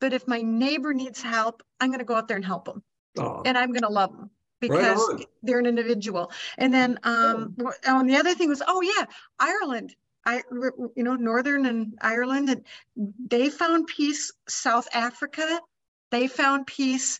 but 0.00 0.12
if 0.12 0.28
my 0.28 0.42
neighbor 0.42 0.94
needs 0.94 1.22
help, 1.22 1.62
I'm 1.80 1.88
going 1.88 1.98
to 1.98 2.04
go 2.04 2.14
out 2.14 2.28
there 2.28 2.36
and 2.36 2.44
help 2.44 2.66
them, 2.66 2.82
oh. 3.18 3.42
and 3.44 3.58
I'm 3.58 3.72
going 3.72 3.82
to 3.82 3.88
love 3.88 4.16
them 4.16 4.30
because 4.60 4.98
right 5.12 5.26
they're 5.42 5.58
an 5.58 5.66
individual. 5.66 6.30
And 6.56 6.72
then 6.72 6.98
um, 7.02 7.56
oh. 7.60 7.72
and 7.84 8.08
the 8.08 8.16
other 8.16 8.34
thing 8.34 8.48
was, 8.48 8.62
oh 8.66 8.80
yeah, 8.80 9.06
Ireland. 9.38 9.94
I, 10.24 10.44
you 10.94 11.02
know, 11.02 11.16
Northern 11.16 11.66
and 11.66 11.98
Ireland, 12.00 12.48
and 12.48 12.64
they 13.26 13.50
found 13.50 13.88
peace. 13.88 14.32
South 14.48 14.86
Africa, 14.94 15.60
they 16.12 16.28
found 16.28 16.68
peace. 16.68 17.18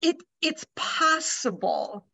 It 0.00 0.16
it's 0.40 0.64
possible, 0.74 2.06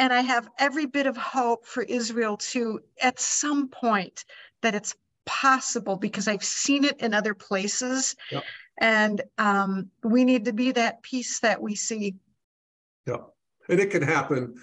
and 0.00 0.12
I 0.12 0.22
have 0.22 0.48
every 0.58 0.86
bit 0.86 1.06
of 1.06 1.16
hope 1.16 1.66
for 1.66 1.82
Israel 1.82 2.36
too. 2.36 2.80
At 3.00 3.20
some 3.20 3.68
point, 3.68 4.24
that 4.62 4.74
it's 4.74 4.96
possible 5.26 5.96
because 5.96 6.26
I've 6.26 6.42
seen 6.42 6.84
it 6.84 7.00
in 7.00 7.14
other 7.14 7.34
places, 7.34 8.16
yep. 8.32 8.42
and 8.80 9.22
um, 9.38 9.90
we 10.02 10.24
need 10.24 10.46
to 10.46 10.52
be 10.52 10.72
that 10.72 11.02
peace 11.02 11.40
that 11.40 11.62
we 11.62 11.74
see. 11.74 12.16
Yeah, 13.06 13.24
and 13.68 13.78
it 13.78 13.90
can 13.90 14.02
happen 14.02 14.54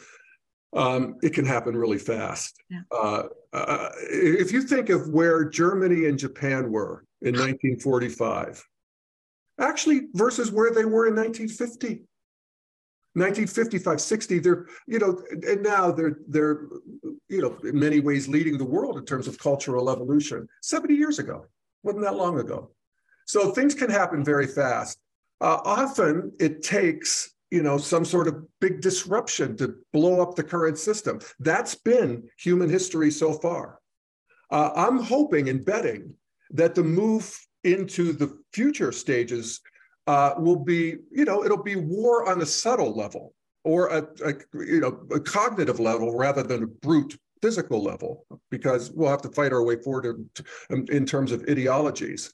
um, 0.74 1.18
it 1.22 1.34
can 1.34 1.46
happen 1.46 1.76
really 1.76 1.98
fast. 1.98 2.62
Yeah. 2.70 2.82
Uh, 2.92 3.24
uh, 3.54 3.90
if 4.00 4.52
you 4.52 4.62
think 4.62 4.90
of 4.90 5.10
where 5.10 5.46
Germany 5.46 6.08
and 6.08 6.20
Japan 6.20 6.72
were 6.72 7.06
in 7.22 7.34
1945, 7.40 8.64
actually 9.60 10.08
versus 10.14 10.52
where 10.52 10.72
they 10.72 10.86
were 10.86 11.08
in 11.08 11.16
1950. 11.16 12.04
1955, 13.18 14.00
60, 14.00 14.40
they're, 14.40 14.66
you 14.86 15.00
know, 15.00 15.22
and 15.32 15.64
now 15.64 15.92
they're, 15.92 16.20
they're, 16.28 16.68
you 17.30 17.42
know, 17.42 17.58
in 17.64 17.80
many 17.80 18.00
ways 18.00 18.28
leading 18.28 18.58
the 18.58 18.66
world 18.66 18.98
in 18.98 19.06
terms 19.06 19.28
of 19.28 19.40
cultural 19.40 19.90
evolution. 19.90 20.48
70 20.62 20.94
years 20.94 21.18
ago, 21.18 21.46
wasn't 21.82 22.04
that 22.04 22.16
long 22.16 22.40
ago. 22.40 22.70
So 23.26 23.52
things 23.52 23.74
can 23.74 23.90
happen 23.90 24.24
very 24.24 24.46
fast. 24.46 25.00
Uh, 25.42 25.60
often 25.66 26.32
it 26.40 26.62
takes 26.62 27.34
you 27.52 27.64
know 27.64 27.78
some 27.78 28.04
sort 28.04 28.28
of 28.28 28.44
big 28.60 28.82
disruption 28.82 29.56
to 29.58 29.76
blow 29.94 30.22
up 30.22 30.36
the 30.36 30.44
current 30.44 30.78
system 30.78 31.20
that's 31.40 31.76
been 31.76 32.28
human 32.38 32.70
history 32.70 33.10
so 33.10 33.32
far 33.34 33.80
uh, 34.52 34.72
i'm 34.76 35.02
hoping 35.02 35.48
and 35.48 35.64
betting 35.64 36.14
that 36.50 36.76
the 36.76 36.84
move 36.84 37.40
into 37.64 38.12
the 38.12 38.38
future 38.52 38.92
stages 38.92 39.62
uh, 40.08 40.34
will 40.38 40.58
be, 40.60 40.96
you 41.12 41.26
know, 41.26 41.44
it'll 41.44 41.62
be 41.62 41.76
war 41.76 42.30
on 42.30 42.42
a 42.42 42.46
subtle 42.46 42.96
level 42.96 43.34
or 43.68 43.88
a, 43.88 44.08
a, 44.24 44.34
you 44.66 44.80
know 44.80 45.06
a 45.12 45.20
cognitive 45.20 45.80
level 45.80 46.16
rather 46.16 46.42
than 46.42 46.64
a 46.64 46.68
brute 46.68 47.18
physical 47.42 47.84
level 47.84 48.26
because 48.50 48.92
we'll 48.92 49.10
have 49.10 49.22
to 49.22 49.30
fight 49.30 49.52
our 49.52 49.64
way 49.64 49.76
forward 49.76 50.28
in, 50.70 50.88
in 50.90 51.06
terms 51.06 51.32
of 51.32 51.44
ideologies. 51.50 52.34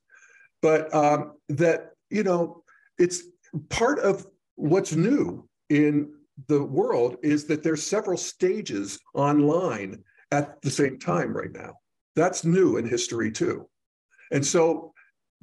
But 0.62 0.94
um, 0.94 1.34
that 1.50 1.94
you 2.10 2.24
know 2.24 2.64
it's 3.00 3.24
part 3.70 4.00
of 4.00 4.28
what's 4.56 4.94
new 4.94 5.50
in 5.70 6.14
the 6.48 6.64
world 6.64 7.18
is 7.24 7.46
that 7.46 7.64
there's 7.64 7.84
several 7.84 8.18
stages 8.18 9.00
online 9.16 10.04
at 10.32 10.62
the 10.62 10.72
same 10.72 11.00
time 11.00 11.36
right 11.36 11.52
now. 11.52 11.74
That's 12.16 12.46
new 12.46 12.78
in 12.78 12.88
history 12.88 13.32
too. 13.32 13.68
And 14.32 14.46
so 14.46 14.94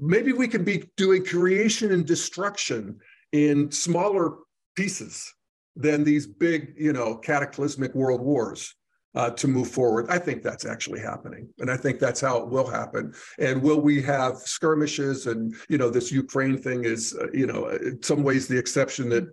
maybe 0.01 0.33
we 0.33 0.49
can 0.49 0.65
be 0.65 0.85
doing 0.97 1.25
creation 1.25 1.93
and 1.93 2.07
destruction 2.07 2.99
in 3.33 3.71
smaller 3.71 4.39
pieces 4.75 5.33
than 5.77 6.03
these 6.03 6.27
big, 6.27 6.75
you 6.77 6.93
know, 6.93 7.17
cataclysmic 7.17 7.95
world 7.95 8.21
wars 8.21 8.75
uh, 9.15 9.31
to 9.31 9.49
move 9.49 9.69
forward. 9.69 10.07
I 10.09 10.19
think 10.19 10.43
that's 10.43 10.65
actually 10.65 11.01
happening, 11.01 11.49
and 11.59 11.71
I 11.71 11.77
think 11.77 11.99
that's 11.99 12.21
how 12.21 12.39
it 12.39 12.49
will 12.49 12.69
happen. 12.69 13.13
And 13.39 13.63
will 13.63 13.81
we 13.81 14.01
have 14.03 14.39
skirmishes? 14.39 15.27
And 15.27 15.55
you 15.69 15.79
know, 15.79 15.91
this 15.91 16.11
Ukraine 16.11 16.59
thing 16.59 16.85
is, 16.85 17.15
uh, 17.15 17.27
you 17.33 17.47
know, 17.47 17.69
in 17.69 18.03
some 18.03 18.23
ways 18.23 18.49
the 18.49 18.59
exception 18.59 19.09
that 19.11 19.31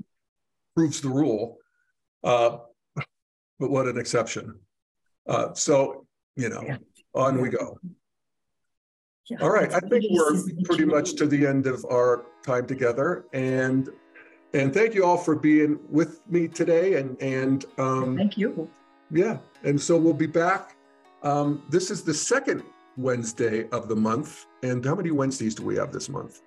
proves 0.76 1.02
the 1.02 1.10
rule. 1.10 1.58
Uh, 2.24 2.58
but 3.60 3.72
what 3.72 3.88
an 3.88 3.98
exception! 3.98 4.60
Uh, 5.28 5.54
so 5.54 6.06
you 6.36 6.50
know, 6.50 6.64
yeah. 6.66 6.78
on 7.14 7.42
we 7.42 7.50
go. 7.50 7.80
Yeah, 9.30 9.38
All 9.42 9.50
right, 9.50 9.74
I 9.74 9.80
think 9.80 10.06
we're 10.10 10.42
pretty 10.64 10.86
much 10.86 11.16
to 11.16 11.28
the 11.28 11.46
end 11.46 11.68
of 11.68 11.86
our 11.92 12.26
time 12.46 12.66
together, 12.66 13.26
and 13.34 13.90
and 14.54 14.74
thank 14.74 14.94
you 14.94 15.04
all 15.04 15.18
for 15.18 15.36
being 15.36 15.80
with 15.90 16.22
me 16.30 16.48
today. 16.48 16.94
And 16.94 17.22
and 17.22 17.66
um, 17.78 18.16
thank 18.16 18.38
you. 18.38 18.70
Yeah, 19.12 19.38
and 19.64 19.80
so 19.80 19.98
we'll 19.98 20.14
be 20.14 20.28
back. 20.28 20.78
Um, 21.24 21.64
this 21.70 21.92
is 21.92 22.04
the 22.04 22.14
second 22.14 22.64
Wednesday 22.96 23.68
of 23.70 23.90
the 23.90 23.96
month. 23.96 24.46
And 24.64 24.84
how 24.84 24.96
many 24.96 25.12
Wednesdays 25.12 25.56
do 25.56 25.64
we 25.64 25.76
have 25.76 25.92
this 25.92 26.08
month? 26.10 26.42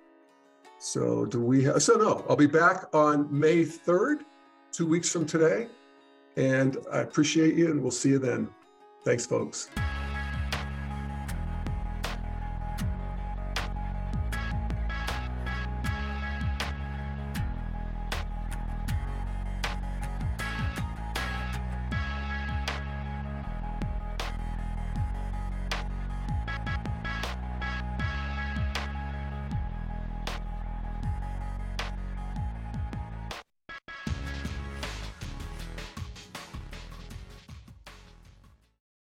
So 0.79 1.25
do 1.25 1.39
we 1.39 1.63
have? 1.65 1.83
So 1.83 1.93
no, 1.93 2.25
I'll 2.27 2.35
be 2.35 2.47
back 2.47 2.85
on 2.93 3.27
May 3.31 3.63
third, 3.63 4.23
two 4.71 4.87
weeks 4.87 5.11
from 5.11 5.25
today. 5.25 5.67
And 6.35 6.77
I 6.91 6.99
appreciate 6.99 7.55
you, 7.55 7.69
and 7.69 7.81
we'll 7.81 7.91
see 7.91 8.09
you 8.09 8.19
then. 8.19 8.49
Thanks, 9.03 9.25
folks. 9.25 9.69